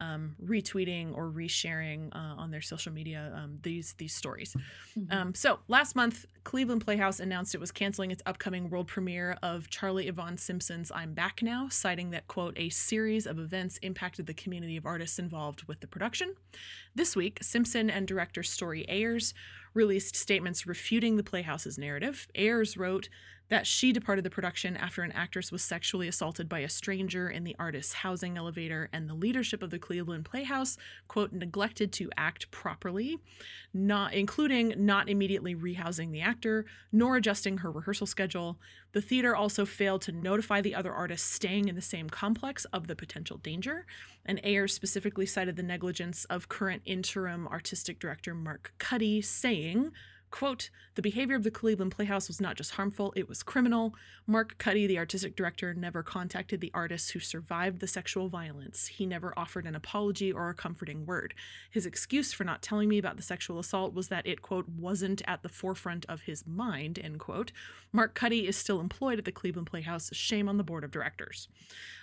um, 0.00 0.36
retweeting 0.44 1.16
or 1.16 1.30
resharing 1.30 2.14
uh, 2.14 2.34
on 2.36 2.50
their 2.50 2.60
social 2.60 2.92
media 2.92 3.32
um, 3.34 3.58
these 3.62 3.94
these 3.98 4.14
stories. 4.14 4.54
Mm-hmm. 4.98 5.12
Um, 5.12 5.34
so 5.34 5.60
last 5.68 5.96
month, 5.96 6.26
Cleveland 6.44 6.84
Playhouse 6.84 7.20
announced 7.20 7.54
it 7.54 7.60
was 7.60 7.72
canceling 7.72 8.10
its 8.10 8.22
upcoming 8.26 8.68
world 8.68 8.88
premiere 8.88 9.38
of 9.42 9.70
Charly 9.70 10.06
Evon 10.06 10.36
Simpson's 10.36 10.92
"I'm 10.94 11.14
Back 11.14 11.42
Now," 11.42 11.68
citing 11.70 12.10
that 12.10 12.26
quote 12.28 12.58
a 12.58 12.68
series 12.68 13.26
of 13.26 13.38
events 13.38 13.78
impacted 13.78 14.26
the 14.26 14.34
community 14.34 14.76
of 14.76 14.86
artists 14.86 15.18
involved 15.18 15.64
with 15.64 15.80
the 15.80 15.86
production. 15.86 16.34
This 16.94 17.16
week, 17.16 17.38
Simpson 17.42 17.90
and 17.90 18.06
director 18.06 18.42
Story 18.42 18.84
Ayers 18.88 19.34
released 19.74 20.16
statements 20.16 20.66
refuting 20.66 21.16
the 21.16 21.22
Playhouse's 21.22 21.78
narrative. 21.78 22.26
Ayers 22.34 22.76
wrote 22.76 23.08
that 23.48 23.66
she 23.66 23.92
departed 23.92 24.24
the 24.24 24.30
production 24.30 24.76
after 24.76 25.02
an 25.02 25.12
actress 25.12 25.52
was 25.52 25.62
sexually 25.62 26.08
assaulted 26.08 26.48
by 26.48 26.60
a 26.60 26.68
stranger 26.68 27.28
in 27.28 27.44
the 27.44 27.56
artist's 27.58 27.92
housing 27.92 28.36
elevator, 28.36 28.88
and 28.92 29.08
the 29.08 29.14
leadership 29.14 29.62
of 29.62 29.70
the 29.70 29.78
Cleveland 29.78 30.24
Playhouse, 30.24 30.76
quote, 31.08 31.32
neglected 31.32 31.92
to 31.92 32.10
act 32.16 32.50
properly, 32.50 33.18
not 33.72 34.12
including 34.14 34.74
not 34.76 35.08
immediately 35.08 35.54
rehousing 35.54 36.10
the 36.10 36.20
actor, 36.20 36.64
nor 36.90 37.16
adjusting 37.16 37.58
her 37.58 37.70
rehearsal 37.70 38.06
schedule. 38.06 38.58
The 38.92 39.02
theater 39.02 39.36
also 39.36 39.64
failed 39.64 40.02
to 40.02 40.12
notify 40.12 40.60
the 40.60 40.74
other 40.74 40.92
artists 40.92 41.30
staying 41.30 41.68
in 41.68 41.74
the 41.74 41.82
same 41.82 42.10
complex 42.10 42.64
of 42.66 42.86
the 42.86 42.96
potential 42.96 43.38
danger, 43.38 43.86
and 44.24 44.40
Ayers 44.42 44.74
specifically 44.74 45.26
cited 45.26 45.56
the 45.56 45.62
negligence 45.62 46.24
of 46.26 46.48
current 46.48 46.82
interim 46.84 47.46
artistic 47.46 48.00
director 48.00 48.34
Mark 48.34 48.72
Cuddy, 48.78 49.22
saying, 49.22 49.92
Quote, 50.36 50.68
the 50.96 51.00
behavior 51.00 51.34
of 51.34 51.44
the 51.44 51.50
Cleveland 51.50 51.92
Playhouse 51.92 52.28
was 52.28 52.42
not 52.42 52.58
just 52.58 52.72
harmful, 52.72 53.10
it 53.16 53.26
was 53.26 53.42
criminal. 53.42 53.94
Mark 54.26 54.58
Cuddy, 54.58 54.86
the 54.86 54.98
artistic 54.98 55.34
director, 55.34 55.72
never 55.72 56.02
contacted 56.02 56.60
the 56.60 56.70
artists 56.74 57.08
who 57.08 57.20
survived 57.20 57.80
the 57.80 57.86
sexual 57.86 58.28
violence. 58.28 58.88
He 58.88 59.06
never 59.06 59.32
offered 59.34 59.64
an 59.64 59.74
apology 59.74 60.30
or 60.30 60.50
a 60.50 60.54
comforting 60.54 61.06
word. 61.06 61.32
His 61.70 61.86
excuse 61.86 62.34
for 62.34 62.44
not 62.44 62.60
telling 62.60 62.90
me 62.90 62.98
about 62.98 63.16
the 63.16 63.22
sexual 63.22 63.58
assault 63.58 63.94
was 63.94 64.08
that 64.08 64.26
it, 64.26 64.42
quote, 64.42 64.68
wasn't 64.68 65.22
at 65.26 65.42
the 65.42 65.48
forefront 65.48 66.04
of 66.04 66.20
his 66.20 66.46
mind, 66.46 66.98
end 66.98 67.18
quote. 67.18 67.50
Mark 67.90 68.14
Cuddy 68.14 68.46
is 68.46 68.58
still 68.58 68.78
employed 68.78 69.18
at 69.18 69.24
the 69.24 69.32
Cleveland 69.32 69.68
Playhouse. 69.68 70.10
Shame 70.12 70.50
on 70.50 70.58
the 70.58 70.64
board 70.64 70.84
of 70.84 70.90
directors. 70.90 71.48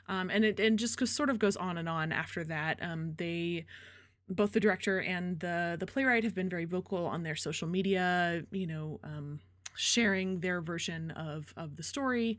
Um, 0.07 0.31
and 0.31 0.43
it 0.43 0.59
and 0.59 0.79
just 0.79 0.97
sort 1.07 1.29
of 1.29 1.38
goes 1.38 1.55
on 1.55 1.77
and 1.77 1.88
on 1.88 2.11
after 2.11 2.43
that. 2.45 2.81
Um, 2.81 3.13
they 3.17 3.67
both 4.30 4.53
the 4.53 4.59
director 4.59 4.99
and 4.99 5.39
the 5.39 5.76
the 5.80 5.86
playwright 5.86 6.24
have 6.24 6.36
been 6.36 6.49
very 6.49 6.65
vocal 6.65 7.05
on 7.05 7.24
their 7.24 7.36
social 7.36 7.67
media, 7.67 8.43
you 8.51 8.67
know, 8.67 8.99
um, 9.03 9.39
sharing 9.76 10.39
their 10.39 10.61
version 10.61 11.11
of 11.11 11.53
of 11.57 11.76
the 11.76 11.84
story. 11.84 12.38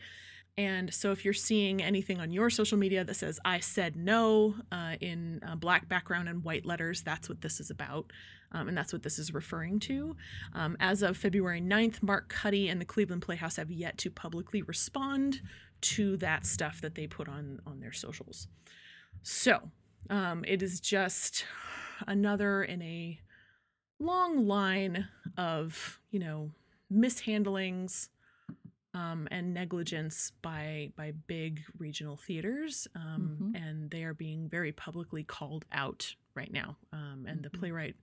And 0.56 0.94
so, 0.94 1.10
if 1.10 1.24
you're 1.24 1.34
seeing 1.34 1.82
anything 1.82 2.20
on 2.20 2.30
your 2.30 2.48
social 2.48 2.78
media 2.78 3.04
that 3.04 3.14
says 3.14 3.40
"I 3.44 3.58
said 3.58 3.96
no" 3.96 4.54
uh, 4.70 4.94
in 5.00 5.40
uh, 5.46 5.56
black 5.56 5.88
background 5.88 6.28
and 6.28 6.44
white 6.44 6.64
letters, 6.64 7.02
that's 7.02 7.28
what 7.28 7.40
this 7.40 7.58
is 7.58 7.70
about, 7.70 8.12
um, 8.52 8.68
and 8.68 8.78
that's 8.78 8.92
what 8.92 9.02
this 9.02 9.18
is 9.18 9.34
referring 9.34 9.80
to. 9.80 10.16
Um, 10.52 10.76
as 10.78 11.02
of 11.02 11.16
February 11.16 11.60
9th, 11.60 12.02
Mark 12.04 12.28
Cuddy 12.28 12.68
and 12.68 12.80
the 12.80 12.84
Cleveland 12.84 13.22
Playhouse 13.22 13.56
have 13.56 13.72
yet 13.72 13.98
to 13.98 14.10
publicly 14.10 14.62
respond 14.62 15.42
to 15.80 16.16
that 16.18 16.46
stuff 16.46 16.80
that 16.82 16.94
they 16.94 17.08
put 17.08 17.28
on 17.28 17.60
on 17.66 17.80
their 17.80 17.92
socials. 17.92 18.46
So, 19.24 19.72
um, 20.08 20.44
it 20.46 20.62
is 20.62 20.78
just 20.78 21.46
another 22.06 22.62
in 22.62 22.82
a 22.82 23.18
long 23.98 24.46
line 24.46 25.08
of, 25.36 26.00
you 26.10 26.18
know, 26.18 26.50
mishandlings 26.92 28.08
um, 28.94 29.26
and 29.30 29.52
negligence 29.52 30.32
by 30.42 30.92
by 30.96 31.12
big 31.26 31.62
regional 31.78 32.16
theaters, 32.16 32.86
um, 32.94 33.36
mm-hmm. 33.42 33.56
and 33.56 33.90
they 33.90 34.04
are 34.04 34.14
being 34.14 34.48
very 34.48 34.72
publicly 34.72 35.24
called 35.24 35.64
out 35.72 36.14
right 36.34 36.52
now. 36.52 36.76
Um, 36.92 37.24
and 37.26 37.38
mm-hmm. 37.38 37.42
the 37.42 37.50
playwright 37.50 37.96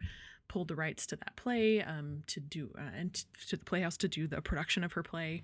pulled 0.47 0.67
the 0.67 0.75
rights 0.75 1.05
to 1.07 1.15
that 1.15 1.35
play 1.37 1.81
um, 1.81 2.23
to 2.27 2.41
do 2.41 2.71
uh, 2.77 2.91
and 2.97 3.13
t- 3.13 3.23
to 3.47 3.55
the 3.55 3.63
Playhouse 3.63 3.95
to 3.97 4.07
do 4.09 4.27
the 4.27 4.41
production 4.41 4.83
of 4.83 4.93
her 4.93 5.03
play. 5.03 5.43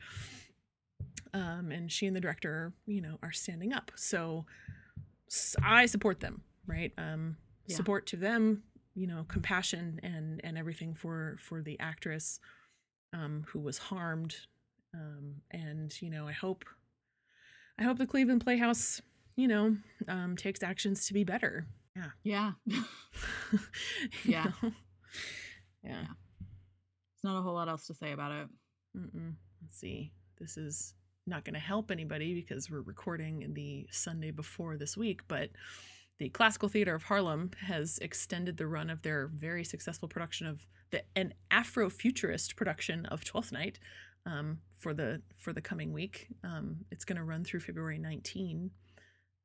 Um, 1.33 1.71
and 1.71 1.91
she 1.91 2.07
and 2.07 2.15
the 2.15 2.19
director, 2.19 2.73
you 2.85 3.01
know, 3.01 3.17
are 3.23 3.31
standing 3.31 3.71
up. 3.73 3.91
So 3.95 4.45
I 5.63 5.85
support 5.85 6.19
them, 6.19 6.41
right? 6.65 6.91
Yeah. 7.67 7.75
support 7.75 8.05
to 8.07 8.17
them 8.17 8.63
you 8.95 9.07
know 9.07 9.25
compassion 9.27 9.99
and 10.03 10.41
and 10.43 10.57
everything 10.57 10.93
for 10.93 11.37
for 11.39 11.61
the 11.61 11.79
actress 11.79 12.39
um 13.13 13.45
who 13.49 13.59
was 13.59 13.77
harmed 13.77 14.35
um 14.93 15.35
and 15.51 16.01
you 16.01 16.09
know 16.09 16.27
i 16.27 16.31
hope 16.31 16.65
i 17.79 17.83
hope 17.83 17.97
the 17.97 18.07
cleveland 18.07 18.43
playhouse 18.43 19.01
you 19.35 19.47
know 19.47 19.75
um 20.07 20.35
takes 20.35 20.63
actions 20.63 21.05
to 21.07 21.13
be 21.13 21.23
better 21.23 21.67
yeah 21.95 22.09
yeah 22.23 22.51
yeah 24.25 24.45
know? 24.45 24.71
Yeah. 25.83 26.01
Yeah. 26.01 26.07
There's 26.41 27.23
not 27.23 27.39
a 27.39 27.41
whole 27.41 27.53
lot 27.53 27.69
else 27.69 27.87
to 27.87 27.93
say 27.93 28.11
about 28.11 28.31
it. 28.31 28.47
Mm-mm. 28.97 29.33
Let's 29.61 29.79
see. 29.79 30.11
This 30.39 30.57
is 30.57 30.93
not 31.25 31.43
going 31.43 31.53
to 31.53 31.59
help 31.59 31.91
anybody 31.91 32.33
because 32.33 32.69
we're 32.69 32.81
recording 32.81 33.51
the 33.53 33.87
Sunday 33.91 34.31
before 34.31 34.77
this 34.77 34.95
week, 34.95 35.21
but 35.27 35.49
the 36.19 36.29
Classical 36.29 36.69
Theater 36.69 36.95
of 36.95 37.03
Harlem 37.03 37.51
has 37.61 37.99
extended 37.99 38.57
the 38.57 38.67
run 38.67 38.89
of 38.89 39.01
their 39.03 39.27
very 39.27 39.63
successful 39.63 40.07
production 40.07 40.47
of 40.47 40.65
the 40.89 41.03
an 41.15 41.33
Afrofuturist 41.51 42.55
production 42.55 43.05
of 43.07 43.23
Twelfth 43.23 43.51
Night 43.51 43.79
um, 44.25 44.59
for 44.77 44.93
the 44.93 45.21
for 45.37 45.53
the 45.53 45.61
coming 45.61 45.93
week. 45.93 46.27
Um, 46.43 46.85
it's 46.91 47.05
going 47.05 47.17
to 47.17 47.23
run 47.23 47.43
through 47.43 47.59
February 47.61 47.97
19. 47.97 48.71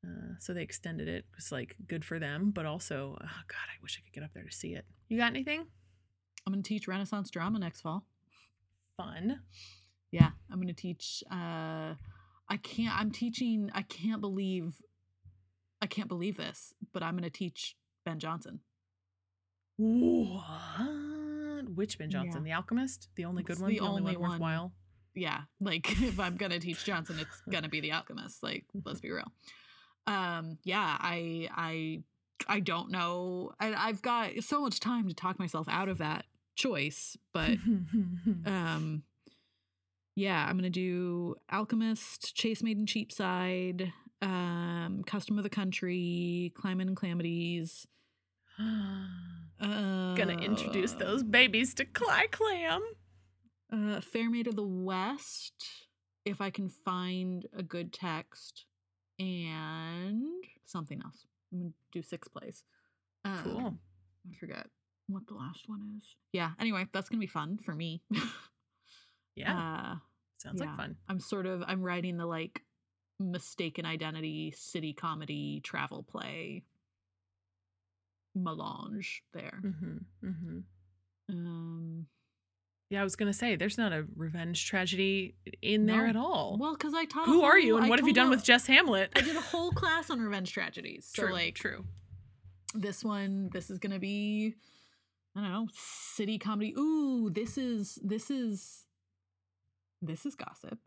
Uh, 0.04 0.34
so 0.40 0.52
they 0.52 0.62
extended 0.62 1.06
it. 1.08 1.26
It's 1.36 1.52
like 1.52 1.76
good 1.86 2.04
for 2.04 2.18
them, 2.18 2.50
but 2.50 2.66
also, 2.66 3.16
oh 3.20 3.42
God, 3.46 3.66
I 3.68 3.78
wish 3.82 4.00
I 4.00 4.04
could 4.04 4.12
get 4.12 4.24
up 4.24 4.32
there 4.34 4.44
to 4.44 4.50
see 4.50 4.74
it. 4.74 4.84
You 5.08 5.18
got 5.18 5.30
anything 5.30 5.66
I'm 6.46 6.52
going 6.52 6.62
to 6.62 6.68
teach 6.68 6.88
Renaissance 6.88 7.30
drama 7.30 7.58
next 7.58 7.82
fall. 7.82 8.04
fun? 8.96 9.40
Yeah, 10.10 10.30
I'm 10.50 10.58
going 10.58 10.68
to 10.68 10.74
teach. 10.74 11.22
Uh, 11.30 11.94
I 12.48 12.56
can't. 12.62 12.98
I'm 12.98 13.10
teaching. 13.10 13.70
I 13.74 13.82
can't 13.82 14.20
believe. 14.20 14.74
I 15.82 15.86
can't 15.86 16.08
believe 16.08 16.36
this, 16.38 16.72
but 16.94 17.02
I'm 17.02 17.12
going 17.14 17.24
to 17.24 17.30
teach 17.30 17.76
Ben 18.06 18.18
Jonson. 18.18 18.60
What? 19.76 21.68
Which 21.74 21.98
Ben 21.98 22.10
Jonson? 22.10 22.46
Yeah. 22.46 22.52
The 22.52 22.52
Alchemist? 22.52 23.08
The 23.16 23.24
only 23.24 23.42
good 23.42 23.52
It's 23.54 23.60
one? 23.60 23.70
the 23.70 23.78
The, 23.78 23.84
only, 23.84 24.00
only 24.00 24.12
one 24.16 24.20
one. 24.22 24.30
worthwhile? 24.32 24.72
Yeah, 25.14 25.40
like 25.60 25.90
if 26.02 26.18
I'm 26.18 26.36
going 26.36 26.52
to 26.52 26.58
teach 26.58 26.84
Jonson, 26.84 27.18
it's 27.20 27.40
going 27.50 27.64
to 27.64 27.68
be 27.68 27.80
the 27.80 27.92
Alchemist. 27.92 28.42
Like, 28.42 28.64
let's 28.84 29.00
be 29.00 29.10
real. 29.10 29.30
Um, 30.04 30.58
yeah, 30.64 30.96
I, 30.98 31.48
I, 31.54 32.02
I 32.48 32.58
don't 32.58 32.90
know. 32.90 33.52
I, 33.60 33.72
I've 33.72 34.02
got 34.02 34.30
so 34.40 34.60
much 34.60 34.80
time 34.80 35.06
to 35.06 35.14
talk 35.14 35.38
myself 35.38 35.68
out 35.70 35.88
of 35.88 35.98
that 35.98 36.24
choice, 36.56 37.16
but 37.32 37.50
um 38.44 39.04
yeah 40.16 40.44
i'm 40.46 40.56
gonna 40.56 40.68
do 40.68 41.34
alchemist 41.50 42.34
chaste 42.36 42.62
maid 42.64 42.76
in 42.78 42.84
cheapside 42.84 43.92
um 44.22 45.02
custom 45.06 45.36
of 45.36 45.42
the 45.44 45.50
country 45.50 46.52
clyomon 46.56 46.82
and 46.82 46.96
clamydes 46.96 47.86
uh, 48.58 49.04
Gonna 50.16 50.34
introduce 50.40 50.92
those 50.92 51.22
babies 51.22 51.74
to 51.74 51.84
Cly 51.84 52.26
Clam. 52.30 52.82
uh 53.72 54.00
fair 54.00 54.30
maid 54.30 54.46
of 54.46 54.56
the 54.56 54.62
west 54.66 55.64
if 56.24 56.40
i 56.40 56.50
can 56.50 56.68
find 56.68 57.46
a 57.56 57.62
good 57.62 57.92
text 57.92 58.66
and 59.18 60.22
something 60.66 61.00
else 61.04 61.26
i'm 61.52 61.58
gonna 61.60 61.70
do 61.92 62.02
six 62.02 62.28
plays 62.28 62.62
um, 63.24 63.40
Cool. 63.44 63.74
i 64.30 64.34
forget 64.38 64.66
what 65.08 65.26
the 65.26 65.34
last 65.34 65.64
one 65.68 65.80
is 65.98 66.14
yeah 66.32 66.50
anyway 66.60 66.86
that's 66.92 67.08
gonna 67.08 67.20
be 67.20 67.26
fun 67.26 67.58
for 67.64 67.74
me 67.74 68.02
Yeah. 69.34 69.56
uh 69.58 69.94
sounds 70.36 70.60
yeah. 70.60 70.66
like 70.66 70.76
fun. 70.76 70.96
I'm 71.08 71.18
sort 71.20 71.46
of 71.46 71.62
I'm 71.66 71.80
writing 71.82 72.18
the 72.18 72.26
like 72.26 72.60
mistaken 73.30 73.86
identity 73.86 74.52
city 74.56 74.92
comedy 74.92 75.60
travel 75.62 76.02
play 76.02 76.64
melange 78.34 79.22
there. 79.32 79.60
Mm-hmm. 79.64 80.26
Mm-hmm. 80.28 80.58
Um 81.30 82.06
Yeah, 82.90 83.00
I 83.00 83.04
was 83.04 83.16
gonna 83.16 83.32
say 83.32 83.56
there's 83.56 83.78
not 83.78 83.92
a 83.92 84.06
revenge 84.16 84.66
tragedy 84.66 85.34
in 85.60 85.86
there 85.86 86.04
No. 86.04 86.08
at 86.10 86.16
all. 86.16 86.56
well 86.58 86.76
cuz 86.76 86.94
I 86.94 87.04
taught 87.04 87.26
Who 87.26 87.42
are 87.42 87.58
you 87.58 87.76
and 87.76 87.86
I 87.86 87.88
what 87.88 87.98
have 87.98 88.08
you 88.08 88.14
done 88.14 88.28
a- 88.28 88.30
with 88.30 88.44
Jess 88.44 88.66
Hamlet? 88.66 89.12
I 89.14 89.20
did 89.20 89.36
a 89.36 89.40
whole 89.40 89.70
class 89.80 90.10
on 90.10 90.20
revenge 90.20 90.52
tragedies. 90.52 91.06
So 91.14 91.24
true, 91.24 91.32
like 91.32 91.54
true. 91.54 91.84
this 92.74 93.04
one 93.04 93.50
this 93.52 93.70
is 93.70 93.78
going 93.78 93.92
to 93.92 93.98
be 94.00 94.54
I 95.34 95.40
don't 95.40 95.50
know, 95.50 95.68
city 95.72 96.38
comedy. 96.38 96.74
Ooh, 96.76 97.30
this 97.30 97.56
is 97.56 97.98
this 98.02 98.30
is 98.30 98.84
this 100.02 100.26
is 100.26 100.34
gossip. 100.34 100.78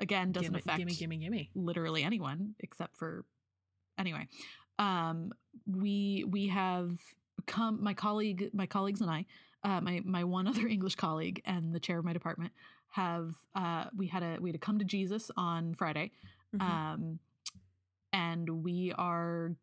Again, 0.00 0.32
doesn't 0.32 0.52
gimme, 0.52 0.58
affect 0.60 0.78
gimme, 0.78 0.92
gimme, 0.94 1.16
gimme. 1.18 1.50
literally 1.54 2.02
anyone 2.02 2.54
except 2.60 2.96
for 2.96 3.24
anyway 3.98 4.26
um 4.78 5.32
we 5.66 6.24
we 6.28 6.48
have 6.48 6.98
come 7.46 7.82
my 7.82 7.94
colleague 7.94 8.50
my 8.52 8.66
colleagues 8.66 9.00
and 9.00 9.10
i 9.10 9.24
uh 9.62 9.80
my 9.80 10.00
my 10.04 10.24
one 10.24 10.46
other 10.52 10.66
english 10.66 10.94
colleague 10.96 11.40
and 11.44 11.72
the 11.74 11.78
chair 11.80 11.98
of 11.98 12.04
my 12.04 12.12
department 12.12 12.52
have 12.88 13.34
uh 13.54 13.84
we 13.96 14.06
had 14.08 14.22
a 14.22 14.36
we 14.40 14.50
had 14.50 14.56
a 14.56 14.58
come 14.58 14.78
to 14.78 14.84
jesus 14.84 15.30
on 15.36 15.74
friday 15.74 16.10
Mhm. 16.54 16.60
um 16.62 17.18
and 18.12 18.48
we 18.64 18.92
are 18.96 19.54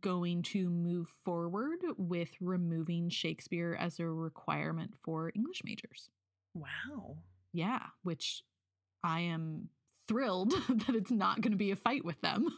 going 0.00 0.42
to 0.42 0.70
move 0.70 1.08
forward 1.24 1.78
with 1.96 2.30
removing 2.40 3.08
shakespeare 3.10 3.76
as 3.78 3.98
a 4.00 4.06
requirement 4.06 4.92
for 5.02 5.30
english 5.34 5.62
majors 5.64 6.08
wow. 6.54 7.16
yeah, 7.52 7.80
which 8.02 8.44
I 9.04 9.20
am 9.20 9.68
thrilled 10.08 10.50
that 10.68 10.94
it's 10.94 11.10
not 11.10 11.40
going 11.40 11.52
to 11.52 11.58
be 11.58 11.70
a 11.70 11.76
fight 11.76 12.04
with 12.04 12.20
them. 12.20 12.48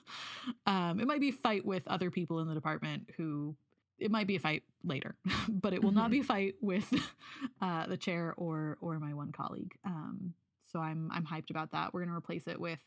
Um, 0.67 1.01
it 1.01 1.07
might 1.07 1.21
be 1.21 1.29
a 1.31 1.33
fight 1.33 1.65
with 1.65 1.87
other 1.87 2.11
people 2.11 2.41
in 2.41 2.49
the 2.49 2.55
department 2.55 3.11
who 3.17 3.57
it 3.99 4.11
might 4.11 4.27
be 4.27 4.37
a 4.37 4.41
fight 4.41 4.63
later, 4.83 5.17
but 5.49 5.73
it 5.73 5.83
will 5.83 5.93
not 5.93 6.11
be 6.11 6.21
a 6.21 6.25
fight 6.25 6.55
with 6.61 6.93
uh, 7.61 7.87
the 7.87 7.97
chair 7.97 8.35
or 8.37 8.79
or 8.81 8.99
my 8.99 9.15
one 9.15 9.33
colleague. 9.33 9.73
Um, 9.85 10.35
so 10.67 10.81
I'm 10.81 11.11
I'm 11.13 11.25
hyped 11.25 11.51
about 11.51 11.73
that. 11.73 11.95
We're 11.95 12.01
going 12.01 12.11
to 12.11 12.17
replace 12.17 12.47
it 12.47 12.61
with 12.61 12.81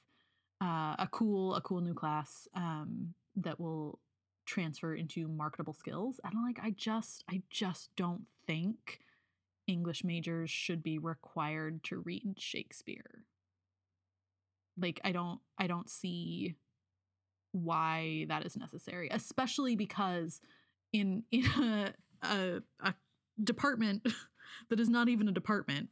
uh, 0.62 0.96
a 1.00 1.08
cool 1.12 1.56
a 1.56 1.62
cool 1.62 1.82
new 1.82 1.94
class 1.94 2.48
um, 2.56 3.14
that 3.38 3.60
will 3.60 4.00
transfer 4.46 4.96
into 4.96 5.28
marketable 5.28 5.74
skills. 5.74 6.20
And 6.24 6.34
like 6.44 6.60
I 6.62 6.72
just 6.72 7.24
I 7.30 7.42
just 7.50 7.92
don't 7.96 8.26
think 8.46 9.00
English 9.68 10.04
majors 10.04 10.50
should 10.50 10.82
be 10.82 10.98
required 10.98 11.84
to 11.86 12.00
read 12.00 12.36
Shakespeare. 12.38 13.26
Like 14.80 15.00
I 15.04 15.12
don't 15.12 15.40
I 15.58 15.68
don't 15.68 15.90
see 15.90 16.56
why 17.52 18.26
that 18.30 18.46
is 18.46 18.56
necessary, 18.56 19.10
especially 19.12 19.76
because 19.76 20.42
in 20.94 21.24
in 21.32 21.46
a 21.46 21.94
a, 22.24 22.62
a 22.82 22.94
department 23.44 24.08
that 24.70 24.80
is 24.80 24.90
not 24.90 25.10
even 25.10 25.28
a 25.28 25.32
department 25.32 25.90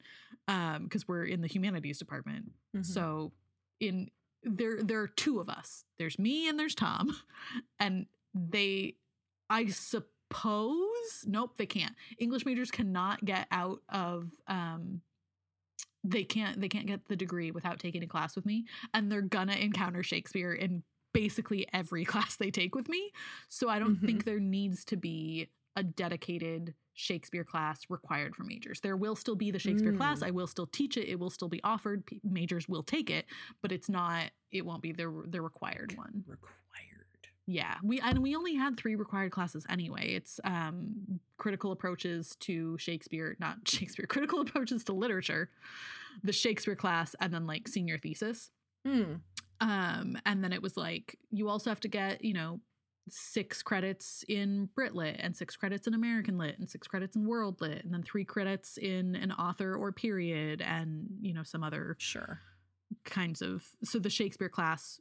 um 0.48 0.84
because 0.84 1.08
we're 1.08 1.26
in 1.26 1.42
the 1.42 1.48
humanities 1.48 2.00
department. 2.00 2.52
Mhm. 2.76 2.86
So 2.86 3.32
in 3.80 4.10
there 4.44 4.84
there 4.84 5.02
are 5.02 5.08
two 5.08 5.40
of 5.40 5.50
us. 5.50 5.86
There's 5.98 6.20
me 6.20 6.48
and 6.48 6.60
there's 6.60 6.76
Tom 6.76 7.16
and 7.80 8.06
they 8.34 8.96
I 9.50 9.68
suppose 9.68 11.24
nope 11.26 11.58
they 11.58 11.66
can't. 11.66 11.96
English 12.20 12.46
majors 12.46 12.72
cannot 12.72 13.24
get 13.26 13.48
out 13.52 13.82
of 13.90 14.30
um 14.48 15.02
they 16.06 16.24
can't 16.24 16.62
they 16.62 16.70
can't 16.70 16.88
get 16.88 17.06
the 17.08 17.16
degree 17.16 17.52
without 17.52 17.80
taking 17.80 18.04
a 18.04 18.08
class 18.08 18.36
with 18.36 18.46
me 18.46 18.66
and 18.94 19.12
they're 19.12 19.22
gonna 19.22 19.56
encounter 19.56 20.04
Shakespeare 20.04 20.54
in 20.54 20.84
basically 21.14 21.66
every 21.74 22.06
class 22.14 22.36
they 22.36 22.52
take 22.52 22.76
with 22.76 22.90
me. 22.90 23.12
So 23.50 23.70
I 23.70 23.80
don't 23.80 23.96
think 23.96 24.26
there 24.26 24.40
needs 24.40 24.86
to 24.86 24.98
be 24.98 25.50
a 25.76 25.84
dedicated 25.84 26.74
Shakespeare 26.94 27.44
class 27.44 27.82
required 27.90 28.36
for 28.36 28.44
majors. 28.44 28.80
There 28.80 28.96
will 28.96 29.16
still 29.16 29.36
be 29.36 29.52
the 29.52 29.60
Shakespeare 29.60 29.94
class. 29.94 30.20
Mm. 30.20 30.28
I 30.28 30.32
will 30.32 30.48
still 30.48 30.68
teach 30.68 30.96
it. 30.96 31.10
It 31.10 31.20
will 31.20 31.30
still 31.30 31.50
be 31.50 31.62
offered. 31.64 32.06
P- 32.06 32.22
majors 32.24 32.70
will 32.70 32.84
take 32.84 33.10
it, 33.10 33.26
but 33.62 33.72
it's 33.74 33.90
not. 33.90 34.32
It 34.52 34.66
won't 34.66 34.82
be 34.82 34.94
the 34.94 35.24
the 35.28 35.42
required 35.42 35.94
one. 35.98 36.24
required. 36.26 36.56
Yeah, 37.48 37.76
we 37.84 38.00
and 38.00 38.20
we 38.24 38.36
only 38.36 38.56
had 38.56 38.76
three 38.76 38.96
required 38.96 39.32
classes 39.32 39.66
anyway. 39.70 40.14
It's 40.16 40.40
um 40.44 41.20
critical 41.38 41.72
approaches 41.72 42.36
to 42.42 42.78
Shakespeare, 42.80 43.36
not 43.40 43.58
Shakespeare, 43.68 44.08
critical 44.08 44.42
approaches 44.42 44.84
to 44.86 44.94
literature, 44.94 45.50
the 46.24 46.32
Shakespeare 46.34 46.76
class, 46.76 47.16
and 47.20 47.34
then 47.34 47.46
like 47.46 47.68
senior 47.68 47.98
thesis. 47.98 48.50
Hmm. 48.86 49.16
Um, 49.62 50.18
and 50.26 50.44
then 50.44 50.52
it 50.54 50.62
was 50.62 50.76
like 50.76 51.18
you 51.32 51.48
also 51.50 51.70
have 51.70 51.80
to 51.82 51.88
get, 51.88 52.24
you 52.24 52.34
know, 52.34 52.62
six 53.10 53.62
credits 53.62 54.26
in 54.28 54.68
Brit 54.76 54.96
Lit 54.96 55.18
and 55.20 55.36
six 55.36 55.56
credits 55.56 55.86
in 55.86 55.94
American 55.94 56.38
Lit 56.40 56.58
and 56.58 56.68
six 56.68 56.88
credits 56.88 57.16
in 57.16 57.26
World 57.28 57.62
Lit 57.62 57.84
and 57.86 57.94
then 57.94 58.02
three 58.04 58.26
credits 58.26 58.78
in 58.78 59.16
an 59.16 59.32
author 59.32 59.76
or 59.76 59.92
period 59.92 60.62
and, 60.62 61.08
you 61.22 61.32
know, 61.34 61.44
some 61.44 61.64
other 61.64 61.96
Sure. 62.00 62.42
kinds 63.06 63.42
of 63.44 63.64
so 63.84 64.00
the 64.00 64.10
Shakespeare 64.10 64.50
class 64.50 65.00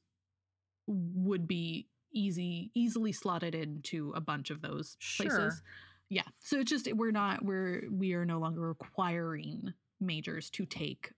would 0.87 1.49
be 1.49 1.89
easy 2.15 2.71
easily 2.75 3.13
slotted 3.13 3.55
into 3.55 4.13
a 4.15 4.21
bunch 4.21 4.51
of 4.51 4.63
those 4.63 4.97
Sure. 5.01 5.29
places. 5.29 5.63
Yeah. 6.09 6.23
So 6.41 6.61
it's 6.61 6.71
just 6.71 6.93
we're 6.95 7.11
not 7.11 7.45
we're 7.45 7.85
we 7.91 8.15
are 8.15 8.25
no 8.25 8.39
longer 8.39 8.61
requiring 8.61 9.75
majors 10.01 10.51
to 10.51 10.65
take 10.67 11.13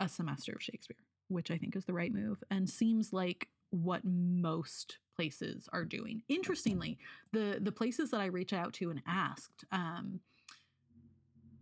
a 0.00 0.08
semester 0.08 0.52
of 0.52 0.62
Shakespeare, 0.62 0.96
which 1.28 1.50
I 1.50 1.58
think 1.58 1.76
is 1.76 1.84
the 1.84 1.92
right 1.94 2.12
move 2.12 2.42
and 2.50 2.68
seems 2.68 3.12
like 3.12 3.48
what 3.70 4.04
most 4.04 4.98
places 5.16 5.68
are 5.72 5.84
doing. 5.84 6.22
Interestingly, 6.28 6.98
the 7.32 7.58
the 7.60 7.72
places 7.72 8.10
that 8.10 8.20
I 8.20 8.26
reached 8.26 8.52
out 8.52 8.72
to 8.74 8.90
and 8.90 9.02
asked 9.06 9.64
um 9.72 10.20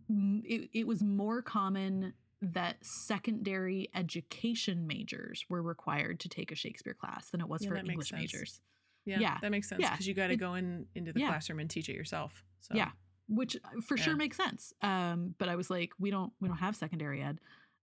it, 0.07 0.69
it 0.73 0.87
was 0.87 1.01
more 1.01 1.41
common 1.41 2.13
that 2.53 2.77
secondary 2.85 3.89
education 3.95 4.85
majors 4.85 5.45
were 5.49 5.61
required 5.63 6.19
to 6.19 6.29
take 6.29 6.51
a 6.51 6.55
Shakespeare 6.55 6.93
class 6.93 7.29
than 7.31 7.41
it 7.41 7.47
was 7.47 7.63
Yeah, 7.63 7.69
for 7.69 7.77
English 7.77 8.13
majors. 8.13 8.61
Yeah, 9.05 9.19
Yeah. 9.19 9.37
that 9.41 9.49
makes 9.51 9.67
sense 9.67 9.81
Yeah. 9.81 9.91
because 9.91 10.07
you 10.07 10.13
got 10.13 10.27
to 10.27 10.35
go 10.37 10.53
in 10.53 10.85
into 10.93 11.11
the 11.11 11.21
Yeah. 11.21 11.27
classroom 11.29 11.59
and 11.59 11.69
teach 11.69 11.89
it 11.89 11.95
yourself. 11.95 12.43
So 12.59 12.75
Yeah. 12.75 12.91
which 13.27 13.57
for 13.87 13.97
sure 13.97 14.15
makes 14.15 14.37
sense. 14.37 14.73
Um, 14.83 15.33
but 15.39 15.49
I 15.49 15.55
was 15.55 15.69
like, 15.71 15.93
we 15.97 16.11
don't 16.11 16.31
we 16.39 16.47
don't 16.47 16.57
have 16.57 16.75
secondary 16.75 17.23
ed, 17.23 17.39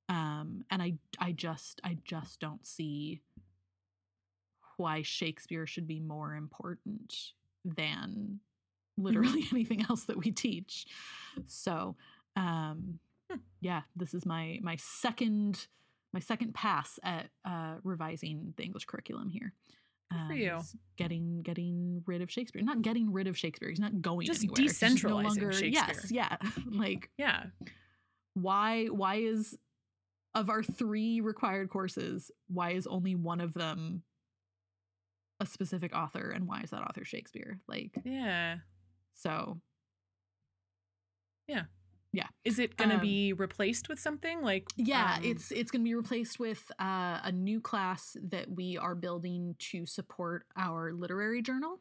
um, 0.09 0.65
and 0.71 0.81
I 0.81 0.99
I 1.19 1.33
just 1.33 1.81
I 1.83 1.99
just 2.05 2.39
don't 2.39 2.65
see 2.65 3.21
why 4.77 5.03
Shakespeare 5.03 5.67
should 5.67 5.89
be 5.89 5.99
more 6.01 6.35
important 6.37 7.33
than 7.65 8.41
literally 8.97 9.45
anything 9.53 9.83
else 9.89 10.05
that 10.05 10.17
we 10.19 10.31
teach. 10.31 10.87
So, 11.47 11.97
um. 12.37 13.01
Yeah, 13.61 13.83
this 13.97 14.15
is 14.15 14.25
my 14.27 14.59
my 14.63 14.77
second 14.77 15.67
my 16.13 16.21
second 16.21 16.55
pass 16.55 16.99
at 17.03 17.31
uh, 17.45 17.77
revising 17.85 18.53
the 18.57 18.63
English 18.65 18.85
curriculum 18.85 19.31
here. 19.31 19.53
Good 20.11 20.19
for 20.27 20.33
Um, 20.33 20.39
you. 20.39 20.59
Getting 20.99 21.43
getting 21.43 22.03
rid 22.07 22.21
of 22.23 22.31
Shakespeare, 22.31 22.63
not 22.63 22.83
getting 22.83 23.13
rid 23.13 23.27
of 23.27 23.39
Shakespeare. 23.39 23.71
He's 23.71 23.81
not 23.81 24.03
going 24.03 24.27
Just 24.27 24.41
anywhere. 24.43 24.61
He's 24.63 24.79
just 24.79 25.03
no 25.05 25.11
decentralizing 25.11 25.25
longer- 25.25 25.53
Shakespeare. 25.53 25.71
Yes, 25.73 26.11
yeah. 26.13 26.37
like 26.67 27.11
Yeah. 27.17 27.45
why 28.35 28.87
why 28.87 29.17
is 29.17 29.57
of 30.35 30.49
our 30.51 30.63
three 30.63 31.21
required 31.21 31.69
courses, 31.71 32.31
why 32.49 32.71
is 32.73 32.87
only 32.87 33.15
one 33.15 33.41
of 33.41 33.53
them 33.55 34.03
a 35.41 35.47
specific 35.47 35.95
author, 35.95 36.31
and 36.31 36.47
why 36.47 36.61
is 36.63 36.71
that 36.71 36.83
author 36.83 37.05
Shakespeare? 37.05 37.59
Like 37.67 37.93
Yeah. 38.05 38.59
so. 39.15 39.61
Is 42.45 42.59
it 42.59 42.77
going 42.77 42.89
to 42.91 42.97
Um, 42.97 43.01
be 43.01 43.33
replaced 43.33 43.89
with 43.89 43.99
something 44.01 44.43
like 44.43 44.67
Yeah, 44.77 45.17
um, 45.17 45.23
it's 45.23 45.53
it's 45.53 45.71
going 45.71 45.83
to 45.83 45.89
be 45.89 45.95
replaced 45.95 46.39
with 46.39 46.71
uh, 46.81 47.21
a 47.23 47.31
new 47.31 47.61
class 47.61 48.17
that 48.23 48.51
we 48.51 48.79
are 48.79 48.95
building 48.95 49.55
to 49.71 49.87
support 49.87 50.47
our 50.57 50.93
literary 50.93 51.43
journal. 51.43 51.81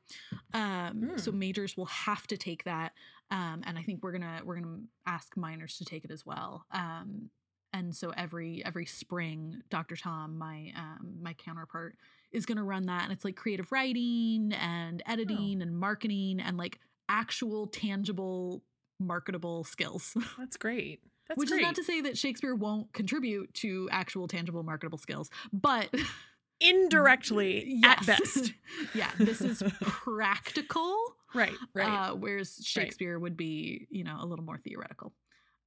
Um, 0.53 1.11
So 1.15 1.31
Mm. 1.31 1.35
majors 1.37 1.77
will 1.77 1.85
have 1.85 2.27
to 2.27 2.37
take 2.37 2.63
that, 2.65 2.93
um, 3.31 3.63
and 3.65 3.77
I 3.77 3.83
think 3.83 4.03
we're 4.03 4.11
gonna 4.11 4.41
we're 4.43 4.55
gonna 4.59 4.81
ask 5.05 5.37
minors 5.37 5.77
to 5.77 5.85
take 5.85 6.03
it 6.05 6.11
as 6.11 6.25
well. 6.25 6.65
Um, 6.71 7.29
and 7.73 7.95
so 7.95 8.09
every 8.11 8.63
every 8.65 8.85
spring, 8.85 9.61
Dr. 9.69 9.95
Tom, 9.95 10.37
my 10.37 10.73
um, 10.75 11.17
my 11.21 11.33
counterpart, 11.33 11.95
is 12.31 12.45
gonna 12.45 12.63
run 12.63 12.85
that, 12.87 13.03
and 13.03 13.13
it's 13.13 13.23
like 13.25 13.35
creative 13.37 13.71
writing 13.71 14.51
and 14.53 15.01
editing 15.07 15.61
and 15.61 15.77
marketing 15.79 16.39
and 16.41 16.57
like 16.57 16.79
actual 17.09 17.67
tangible 17.67 18.63
marketable 19.01 19.63
skills. 19.63 20.15
That's 20.37 20.57
great. 20.57 21.01
That's 21.27 21.37
Which 21.37 21.49
great. 21.49 21.61
is 21.61 21.65
not 21.65 21.75
to 21.75 21.83
say 21.83 22.01
that 22.01 22.17
Shakespeare 22.17 22.55
won't 22.55 22.91
contribute 22.93 23.53
to 23.55 23.87
actual 23.91 24.27
tangible 24.27 24.63
marketable 24.63 24.97
skills, 24.97 25.29
but 25.53 25.89
indirectly 26.59 27.79
at 27.85 28.05
yes. 28.05 28.05
best. 28.35 28.53
yeah, 28.93 29.11
this 29.17 29.41
is 29.41 29.63
practical. 29.81 30.95
Right, 31.33 31.55
right. 31.73 32.09
Uh, 32.09 32.15
whereas 32.15 32.59
Shakespeare 32.63 33.17
would 33.17 33.37
be, 33.37 33.87
you 33.89 34.03
know, 34.03 34.17
a 34.19 34.25
little 34.25 34.43
more 34.43 34.57
theoretical. 34.57 35.13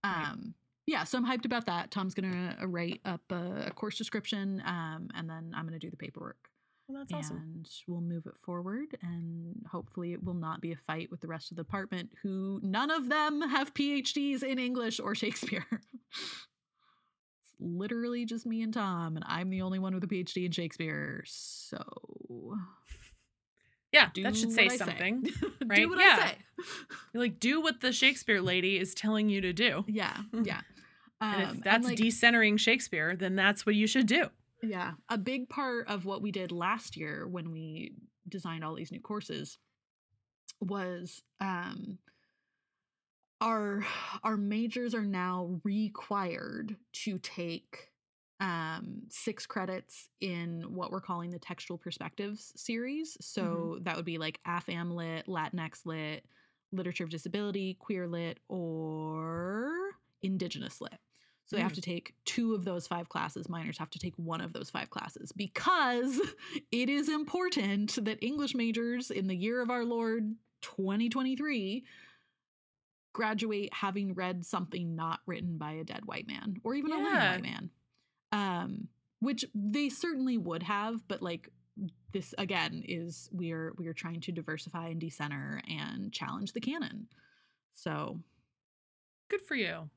Right. 0.04 0.28
Um, 0.30 0.54
yeah, 0.86 1.04
so 1.04 1.16
I'm 1.16 1.26
hyped 1.26 1.46
about 1.46 1.66
that. 1.66 1.90
Tom's 1.90 2.14
gonna 2.14 2.56
uh, 2.60 2.66
write 2.66 3.00
up 3.04 3.22
a, 3.30 3.68
a 3.68 3.70
course 3.70 3.96
description, 3.96 4.62
um, 4.66 5.08
and 5.14 5.28
then 5.28 5.52
I'm 5.56 5.64
gonna 5.64 5.78
do 5.78 5.90
the 5.90 5.96
paperwork, 5.96 6.36
well, 6.88 6.98
that's 7.08 7.12
awesome. 7.26 7.36
and 7.36 7.68
we'll 7.88 8.00
move 8.00 8.26
it 8.26 8.34
forward. 8.44 8.96
And 9.02 9.64
hopefully, 9.70 10.12
it 10.12 10.22
will 10.22 10.34
not 10.34 10.60
be 10.60 10.72
a 10.72 10.76
fight 10.76 11.10
with 11.10 11.20
the 11.20 11.28
rest 11.28 11.50
of 11.50 11.56
the 11.56 11.62
department, 11.62 12.10
who 12.22 12.60
none 12.62 12.90
of 12.90 13.08
them 13.08 13.40
have 13.42 13.74
PhDs 13.74 14.42
in 14.42 14.58
English 14.58 15.00
or 15.00 15.14
Shakespeare. 15.22 15.66
it's 15.70 17.54
literally 17.60 18.24
just 18.24 18.46
me 18.46 18.62
and 18.62 18.72
Tom, 18.74 19.16
and 19.16 19.24
I'm 19.28 19.50
the 19.50 19.62
only 19.62 19.78
one 19.78 19.94
with 19.94 20.04
a 20.04 20.08
PhD 20.08 20.46
in 20.46 20.52
Shakespeare. 20.52 21.22
So 21.26 21.78
Yeah, 23.92 24.10
do 24.12 24.22
that 24.24 24.36
should 24.36 24.52
say 24.52 24.64
I 24.66 24.68
say. 24.68 24.76
something. 24.76 25.22
do 25.22 25.32
right? 25.66 25.88
what 25.88 25.98
Yeah. 25.98 26.18
I 26.20 26.26
say. 26.28 26.36
Like, 27.14 27.38
do 27.40 27.60
what 27.60 27.80
the 27.80 27.92
Shakespeare 27.92 28.40
lady 28.40 28.78
is 28.78 28.94
telling 28.94 29.28
you 29.28 29.40
to 29.42 29.52
do. 29.52 29.84
Yeah, 29.88 30.16
yeah. 30.42 30.60
And 31.20 31.42
Um, 31.50 31.56
if 31.58 31.62
that's 31.64 31.86
like, 31.86 31.96
decentering 31.98 32.58
Shakespeare, 32.58 33.16
then 33.16 33.36
that's 33.36 33.64
what 33.64 33.74
you 33.76 33.86
should 33.86 34.06
do. 34.06 34.26
Yeah, 34.64 34.92
a 35.08 35.18
big 35.18 35.48
part 35.48 35.88
of 35.88 36.04
what 36.04 36.22
we 36.22 36.30
did 36.32 36.52
last 36.52 36.96
year 36.96 37.26
when 37.26 37.50
we 37.50 37.92
designed 38.28 38.64
all 38.64 38.74
these 38.74 38.92
new 38.92 39.00
courses 39.00 39.58
was 40.60 41.22
um 41.40 41.98
our 43.40 43.84
our 44.22 44.36
majors 44.36 44.94
are 44.94 45.04
now 45.04 45.60
required 45.64 46.76
to 46.92 47.18
take 47.18 47.90
um 48.40 49.02
six 49.10 49.46
credits 49.46 50.08
in 50.20 50.62
what 50.74 50.90
we're 50.90 51.00
calling 51.00 51.30
the 51.30 51.38
textual 51.38 51.78
perspectives 51.78 52.52
series. 52.56 53.16
So 53.20 53.78
that 53.82 53.96
would 53.96 54.04
be 54.04 54.18
like 54.18 54.40
afam 54.46 54.94
lit 54.94 55.26
latinx 55.26 55.84
lit 55.84 56.24
literature 56.72 57.04
of 57.04 57.10
disability 57.10 57.76
queer 57.78 58.08
lit 58.08 58.40
or 58.48 59.74
indigenous 60.22 60.80
lit 60.80 60.98
so 61.46 61.56
they 61.56 61.62
have 61.62 61.72
Mm. 61.72 61.76
to 61.76 61.80
take 61.82 62.14
two 62.24 62.54
of 62.54 62.64
those 62.64 62.86
five 62.86 63.08
classes 63.08 63.48
minors 63.48 63.78
have 63.78 63.90
to 63.90 63.98
take 63.98 64.14
one 64.16 64.40
of 64.40 64.52
those 64.52 64.70
five 64.70 64.90
classes 64.90 65.30
because 65.32 66.20
it 66.72 66.88
is 66.88 67.08
important 67.08 68.02
that 68.04 68.18
english 68.22 68.54
majors 68.54 69.10
in 69.10 69.26
the 69.26 69.36
year 69.36 69.60
of 69.60 69.70
our 69.70 69.84
lord 69.84 70.34
2023 70.62 71.84
graduate 73.12 73.72
having 73.72 74.14
read 74.14 74.44
something 74.44 74.96
not 74.96 75.20
written 75.26 75.56
by 75.56 75.72
a 75.72 75.84
dead 75.84 76.04
white 76.04 76.26
man 76.26 76.56
or 76.64 76.74
even 76.74 76.90
a 76.92 76.96
living 76.96 77.12
white 77.12 77.42
man 77.42 77.70
um 78.32 78.88
which 79.20 79.44
they 79.54 79.88
certainly 79.88 80.36
would 80.36 80.62
have 80.64 81.06
but 81.06 81.22
like 81.22 81.48
this 82.12 82.34
again 82.38 82.82
is 82.86 83.28
we 83.32 83.52
are 83.52 83.72
we 83.76 83.86
are 83.86 83.92
trying 83.92 84.20
to 84.20 84.32
diversify 84.32 84.88
and 84.88 85.00
decenter 85.00 85.60
and 85.68 86.12
challenge 86.12 86.52
the 86.52 86.60
canon 86.60 87.06
so 87.74 88.18
Good 89.30 89.40
for 89.40 89.54
you. 89.54 89.88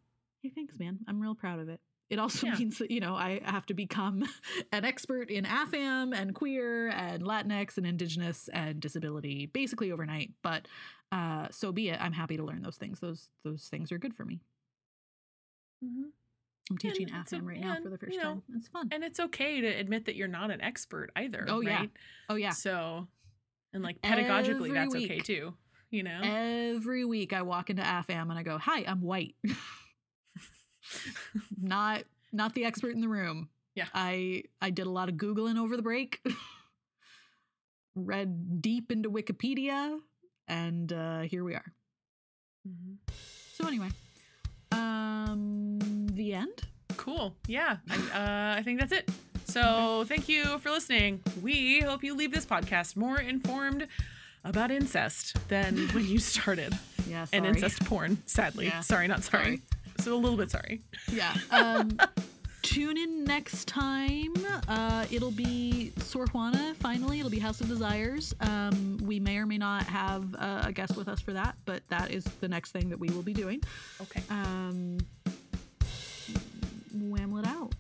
Hey 0.43 0.51
thanks 0.53 0.77
man 0.79 0.99
i'm 1.07 1.19
real 1.19 1.35
proud 1.35 1.59
of 1.59 1.69
it 1.69 1.79
it 2.09 2.19
also 2.19 2.47
Yeah. 2.47 2.55
means 2.55 2.77
that 2.77 2.89
you 2.91 2.99
know 2.99 3.15
i 3.15 3.41
have 3.43 3.65
to 3.67 3.73
become 3.73 4.23
an 4.71 4.85
expert 4.85 5.29
in 5.29 5.45
afam 5.45 6.17
and 6.17 6.33
queer 6.33 6.89
and 6.89 7.23
latinx 7.23 7.77
and 7.77 7.85
indigenous 7.85 8.49
and 8.53 8.79
disability 8.79 9.45
basically 9.47 9.91
overnight 9.91 10.31
but 10.41 10.67
uh 11.11 11.47
so 11.51 11.71
be 11.71 11.89
it 11.89 11.99
i'm 12.01 12.13
happy 12.13 12.38
to 12.38 12.43
learn 12.43 12.61
those 12.61 12.77
things 12.77 12.99
those 12.99 13.29
those 13.43 13.65
things 13.67 13.91
are 13.91 13.97
good 13.97 14.13
for 14.15 14.25
me 14.25 14.39
Mhm. 15.83 16.09
i'm 16.71 16.77
teaching 16.77 17.07
it's 17.13 17.31
a- 17.33 17.35
afam 17.38 17.45
right 17.47 17.59
now 17.59 17.75
for 17.81 17.89
the 17.89 17.97
first 17.97 18.13
you 18.13 18.17
know, 18.19 18.23
time 18.33 18.43
it's 18.55 18.67
fun 18.67 18.89
And 18.91 19.03
it's 19.03 19.19
okay 19.19 19.61
to 19.61 19.67
admit 19.67 20.05
that 20.05 20.15
you're 20.15 20.27
not 20.27 20.49
an 20.49 20.59
expert 20.61 21.11
either. 21.15 21.45
Oh, 21.47 21.61
yeah. 21.61 21.85
oh 22.29 22.35
yeah 22.35 22.49
So, 22.51 23.07
and 23.73 23.83
like 23.83 24.01
pedagogically, 24.01 24.69
Every 24.69 24.71
that's 24.71 24.95
okay 24.95 25.19
too. 25.19 25.53
You 25.91 26.03
know? 26.03 26.19
every 26.23 27.05
week 27.05 27.31
i 27.31 27.41
walk 27.43 27.69
into 27.69 27.81
afam 27.83 28.23
and 28.29 28.33
i 28.39 28.43
go 28.43 28.57
hi 28.57 28.83
i'm 28.88 29.01
white 29.01 29.35
not 31.61 32.03
not 32.31 32.53
the 32.53 32.65
expert 32.65 32.93
in 32.93 33.01
the 33.01 33.07
room 33.07 33.49
Yeah. 33.75 33.88
i 33.93 34.43
i 34.61 34.69
did 34.69 34.85
a 34.88 34.89
lot 34.91 35.09
of 35.09 35.15
googling 35.15 35.57
over 35.57 35.75
the 35.77 35.83
break 35.83 36.19
read 37.95 38.61
deep 38.61 38.91
into 38.91 39.09
wikipedia 39.09 39.99
and 40.47 40.93
uh 40.93 41.21
here 41.21 41.43
we 41.43 41.53
are 41.55 41.73
Mhm. 42.67 42.97
so 43.53 43.67
anyway 43.67 43.89
um 44.71 45.79
the 46.13 46.33
end 46.33 46.63
Cool. 46.95 47.35
Yeah. 47.47 47.77
I, 47.91 47.95
uh, 47.95 48.59
I 48.59 48.63
think 48.63 48.79
that's 48.79 48.91
it. 48.91 49.07
So 49.45 50.03
thank 50.07 50.27
you 50.27 50.57
for 50.57 50.71
listening. 50.71 51.21
We 51.43 51.79
hope 51.81 52.03
you 52.03 52.15
leave 52.15 52.31
this 52.33 52.45
podcast 52.45 52.95
more 52.97 53.19
informed 53.19 53.88
about 54.43 54.71
incest 54.71 55.38
than 55.47 55.88
when 55.89 56.05
you 56.07 56.17
started. 56.17 56.75
yeah 57.07 57.27
And 57.31 57.45
incest 57.45 57.85
porn, 57.85 58.17
sadly. 58.25 58.65
Yeah. 58.65 58.81
Sorry, 58.81 59.07
not 59.07 59.23
sorry. 59.23 59.43
Sorry. 59.43 59.61
So 59.99 60.13
a 60.15 60.17
little 60.17 60.37
bit 60.37 60.49
sorry. 60.51 60.81
yeah 61.11 61.33
um 61.51 61.97
tune 62.61 62.97
in 62.97 63.23
next 63.23 63.67
time. 63.67 64.33
Uh 64.67 65.05
it'll 65.11 65.31
be 65.31 65.91
Sor 65.99 66.27
Juana 66.27 66.73
finally. 66.79 67.19
It'll 67.19 67.31
be 67.31 67.39
House 67.39 67.61
of 67.61 67.67
Desires. 67.67 68.33
Um 68.41 68.97
we 69.03 69.19
may 69.19 69.37
or 69.37 69.45
may 69.45 69.57
not 69.57 69.83
have 69.83 70.33
uh, 70.35 70.63
a 70.65 70.71
guest 70.71 70.95
with 70.95 71.07
us 71.07 71.19
for 71.21 71.33
that 71.33 71.55
but 71.65 71.81
that 71.89 72.11
is 72.11 72.23
the 72.41 72.47
next 72.47 72.71
thing 72.71 72.89
that 72.89 72.99
we 72.99 73.09
will 73.09 73.23
be 73.23 73.33
doing. 73.33 73.61
Okay. 74.01 74.21
um 74.29 74.97
whamlet 76.95 77.45
out 77.45 77.73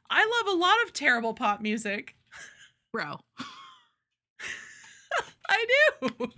I 0.10 0.24
love 0.24 0.56
a 0.56 0.58
lot 0.58 0.82
of 0.86 0.94
terrible 0.94 1.34
pop 1.34 1.60
music. 1.60 2.16
Bro. 2.94 3.18
I 5.50 5.66
do. 6.02 6.30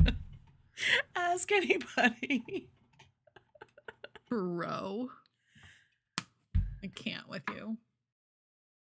Ask 1.15 1.51
anybody. 1.51 2.71
Bro. 4.27 5.09
I 6.83 6.87
can't 6.95 7.29
with 7.29 7.43
you. 7.55 7.77